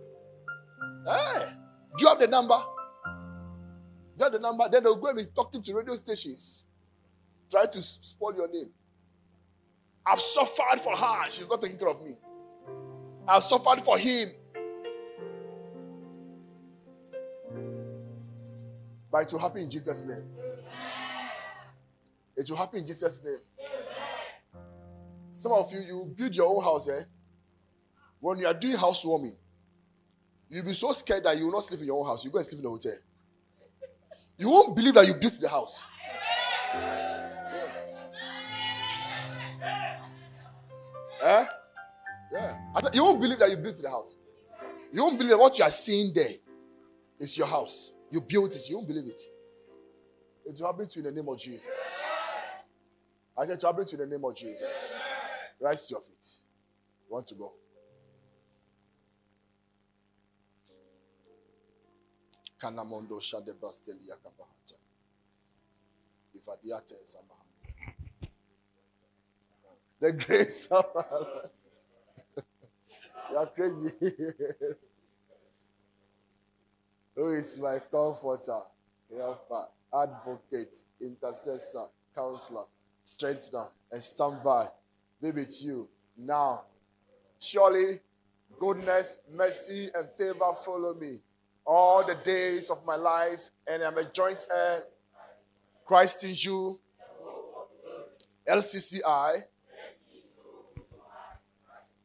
Hey, 1.06 1.52
do 1.96 2.04
you 2.04 2.08
have 2.08 2.18
the 2.18 2.26
number? 2.26 2.56
Do 2.56 4.24
you 4.24 4.24
have 4.24 4.32
the 4.32 4.38
number? 4.38 4.68
Then 4.68 4.82
they'll 4.82 4.96
go 4.96 5.08
and 5.08 5.18
be 5.18 5.24
talking 5.34 5.62
to 5.62 5.74
radio 5.74 5.94
stations. 5.94 6.66
Try 7.50 7.66
to 7.66 7.80
spoil 7.80 8.34
your 8.36 8.50
name. 8.50 8.70
I've 10.04 10.20
suffered 10.20 10.78
for 10.80 10.96
her. 10.96 11.24
She's 11.28 11.48
not 11.48 11.60
taking 11.60 11.78
care 11.78 11.88
of 11.88 12.02
me. 12.02 12.16
I've 13.26 13.42
suffered 13.42 13.80
for 13.80 13.98
him. 13.98 14.28
But 19.10 19.22
it 19.22 19.32
will 19.32 19.40
happen 19.40 19.62
in 19.62 19.70
Jesus' 19.70 20.04
name. 20.04 20.24
It 22.36 22.48
will 22.50 22.56
happen 22.56 22.80
in 22.80 22.86
Jesus' 22.86 23.24
name. 23.24 23.40
Some 25.32 25.52
of 25.52 25.72
you, 25.72 25.80
you 25.80 26.14
build 26.16 26.34
your 26.34 26.54
own 26.54 26.62
house, 26.62 26.88
eh? 26.88 27.02
When 28.20 28.38
you 28.38 28.46
are 28.46 28.54
doing 28.54 28.76
housewarming, 28.76 29.36
you'll 30.48 30.64
be 30.64 30.72
so 30.72 30.92
scared 30.92 31.24
that 31.24 31.36
you 31.36 31.46
will 31.46 31.52
not 31.52 31.62
sleep 31.62 31.80
in 31.80 31.86
your 31.86 32.00
own 32.00 32.06
house. 32.06 32.24
You 32.24 32.30
go 32.30 32.38
and 32.38 32.46
sleep 32.46 32.58
in 32.58 32.64
the 32.64 32.70
hotel. 32.70 32.92
You 34.36 34.48
won't 34.48 34.74
believe 34.76 34.94
that 34.94 35.06
you 35.06 35.14
built 35.14 35.38
the 35.40 35.48
house. 35.48 35.82
Eh? 41.22 41.44
Yeah. 42.32 42.56
You 42.92 43.02
won't 43.04 43.20
believe 43.20 43.38
that 43.38 43.50
you 43.50 43.56
built 43.56 43.80
the 43.82 43.90
house. 43.90 44.16
You 44.92 45.02
won't 45.02 45.18
believe 45.18 45.38
what 45.38 45.58
you 45.58 45.64
are 45.64 45.70
seeing 45.70 46.12
there 46.14 46.30
is 47.18 47.36
your 47.36 47.46
house. 47.46 47.92
You 48.10 48.20
built 48.20 48.54
it. 48.56 48.68
You 48.68 48.76
won't 48.76 48.88
believe 48.88 49.06
it. 49.06 49.20
It 50.46 50.58
will 50.60 50.66
happen 50.66 50.88
to 50.88 51.00
you 51.00 51.06
in 51.06 51.14
the 51.14 51.20
name 51.22 51.28
of 51.28 51.38
Jesus. 51.38 51.68
I 53.36 53.44
said, 53.46 53.58
it 53.58 53.62
will 53.62 53.72
happen 53.72 53.86
to 53.86 53.96
you 53.96 54.02
in 54.02 54.08
the 54.10 54.16
name 54.16 54.24
of 54.24 54.34
Jesus. 54.36 54.90
Rise 55.60 55.88
to 55.88 55.94
your 55.94 56.00
feet. 56.02 56.40
You 57.08 57.14
want 57.14 57.26
to 57.28 57.34
go? 57.34 57.52
Kanamondo 62.60 63.20
shade. 63.22 63.54
Ivadiate 66.36 66.96
samaha. 67.04 67.44
The 70.00 70.12
grace 70.12 70.66
of 70.66 70.84
Lord. 70.94 71.50
You 73.30 73.36
are 73.36 73.46
crazy. 73.46 73.92
Who 77.18 77.30
is 77.30 77.58
my 77.58 77.78
comforter, 77.90 78.60
helper, 79.12 79.66
advocate, 79.92 80.84
intercessor, 81.00 81.86
counselor, 82.14 82.62
strengthener, 83.02 83.64
and 83.90 84.00
stand 84.00 84.36
by. 84.44 84.66
Be 85.20 85.32
with 85.32 85.64
you 85.64 85.88
now. 86.16 86.62
Surely 87.40 87.98
goodness, 88.60 89.22
mercy, 89.34 89.88
and 89.92 90.08
favor 90.10 90.54
follow 90.64 90.94
me 90.94 91.18
all 91.66 92.06
the 92.06 92.14
days 92.14 92.70
of 92.70 92.86
my 92.86 92.94
life, 92.94 93.50
and 93.66 93.82
I'm 93.82 93.98
a 93.98 94.04
joint 94.04 94.46
heir. 94.54 94.84
Christ 95.84 96.22
in 96.22 96.34
you, 96.36 96.78
LCCI, 98.48 99.42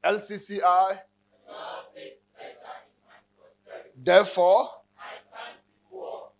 LCCI. 0.03 0.99
Therefore, 3.95 4.69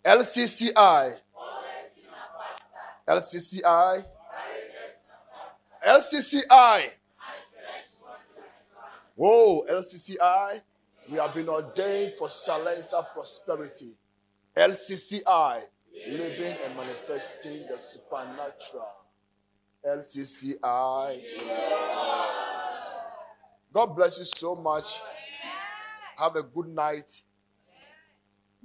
LCCI, 0.04 1.22
LCCI, 3.08 4.02
LCCI. 5.86 6.96
Whoa, 9.16 9.64
LCCI, 9.70 10.60
we 11.10 11.18
have 11.18 11.34
been 11.34 11.48
ordained 11.48 12.12
for 12.14 12.28
silencer 12.28 13.00
prosperity. 13.14 13.92
LCCI, 14.54 15.60
living 16.08 16.56
and 16.64 16.76
manifesting 16.76 17.66
the 17.70 17.78
supernatural. 17.78 18.86
LCCI. 19.86 21.22
God 23.72 23.86
bless 23.86 24.18
you 24.18 24.24
so 24.24 24.54
much. 24.54 25.00
Have 26.18 26.36
a 26.36 26.42
good 26.42 26.68
night. 26.68 27.22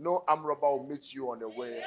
No 0.02 0.24
arm 0.30 0.46
robber 0.46 0.70
will 0.70 0.88
meet 0.88 1.14
you 1.14 1.30
on 1.30 1.40
the 1.40 1.50
way. 1.50 1.82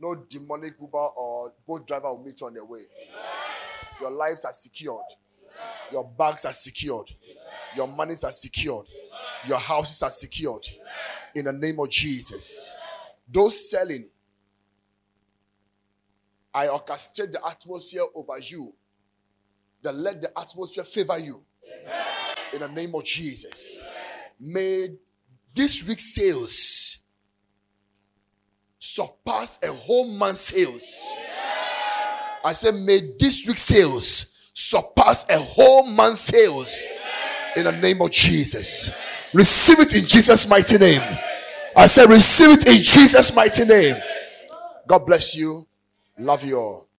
No 0.00 0.16
demonic 0.28 0.74
Uber 0.80 0.98
or 0.98 1.52
Bolt 1.64 1.86
driver 1.86 2.08
will 2.08 2.24
meet 2.24 2.40
you 2.40 2.48
on 2.48 2.54
the 2.54 2.64
way. 2.64 2.82
Your 4.00 4.10
lives 4.10 4.44
are 4.44 4.52
secured. 4.52 5.04
Your 5.92 6.04
bags 6.04 6.44
are 6.44 6.52
secured. 6.52 7.12
Your 7.76 7.86
monies 7.86 8.24
are 8.24 8.32
secured. 8.32 8.86
Your 9.46 9.58
houses 9.58 10.02
are 10.02 10.10
secured. 10.10 10.66
In 11.34 11.44
the 11.44 11.52
name 11.52 11.78
of 11.78 11.88
Jesus. 11.90 12.74
Those 13.32 13.70
selling, 13.70 14.04
I 16.52 16.66
orchestrate 16.66 17.30
the 17.30 17.46
atmosphere 17.46 18.02
over 18.12 18.38
you. 18.40 18.74
That 19.82 19.94
let 19.94 20.20
the 20.20 20.36
atmosphere 20.36 20.84
favor 20.84 21.18
you. 21.18 21.40
In 22.52 22.60
the 22.60 22.68
name 22.68 22.96
of 22.96 23.04
Jesus. 23.04 23.80
May 24.40 24.88
this 25.54 25.86
week's 25.86 26.14
sales 26.14 26.98
surpass 28.78 29.62
a 29.62 29.72
whole 29.72 30.06
month's 30.06 30.40
sales. 30.40 31.14
I 32.44 32.52
said, 32.52 32.74
may 32.74 33.00
this 33.18 33.46
week's 33.46 33.62
sales 33.62 34.50
surpass 34.54 35.28
a 35.30 35.38
whole 35.38 35.86
month's 35.86 36.20
sales 36.20 36.86
in 37.56 37.64
the 37.64 37.72
name 37.72 38.00
of 38.00 38.10
Jesus. 38.10 38.90
Receive 39.32 39.78
it 39.80 39.94
in 39.94 40.04
Jesus' 40.04 40.48
mighty 40.48 40.78
name. 40.78 41.02
I 41.76 41.86
said, 41.86 42.08
receive 42.08 42.50
it 42.50 42.66
in 42.66 42.82
Jesus' 42.82 43.34
mighty 43.34 43.64
name. 43.64 43.96
God 44.86 45.06
bless 45.06 45.36
you. 45.36 45.66
Love 46.18 46.44
you 46.44 46.58
all. 46.58 46.89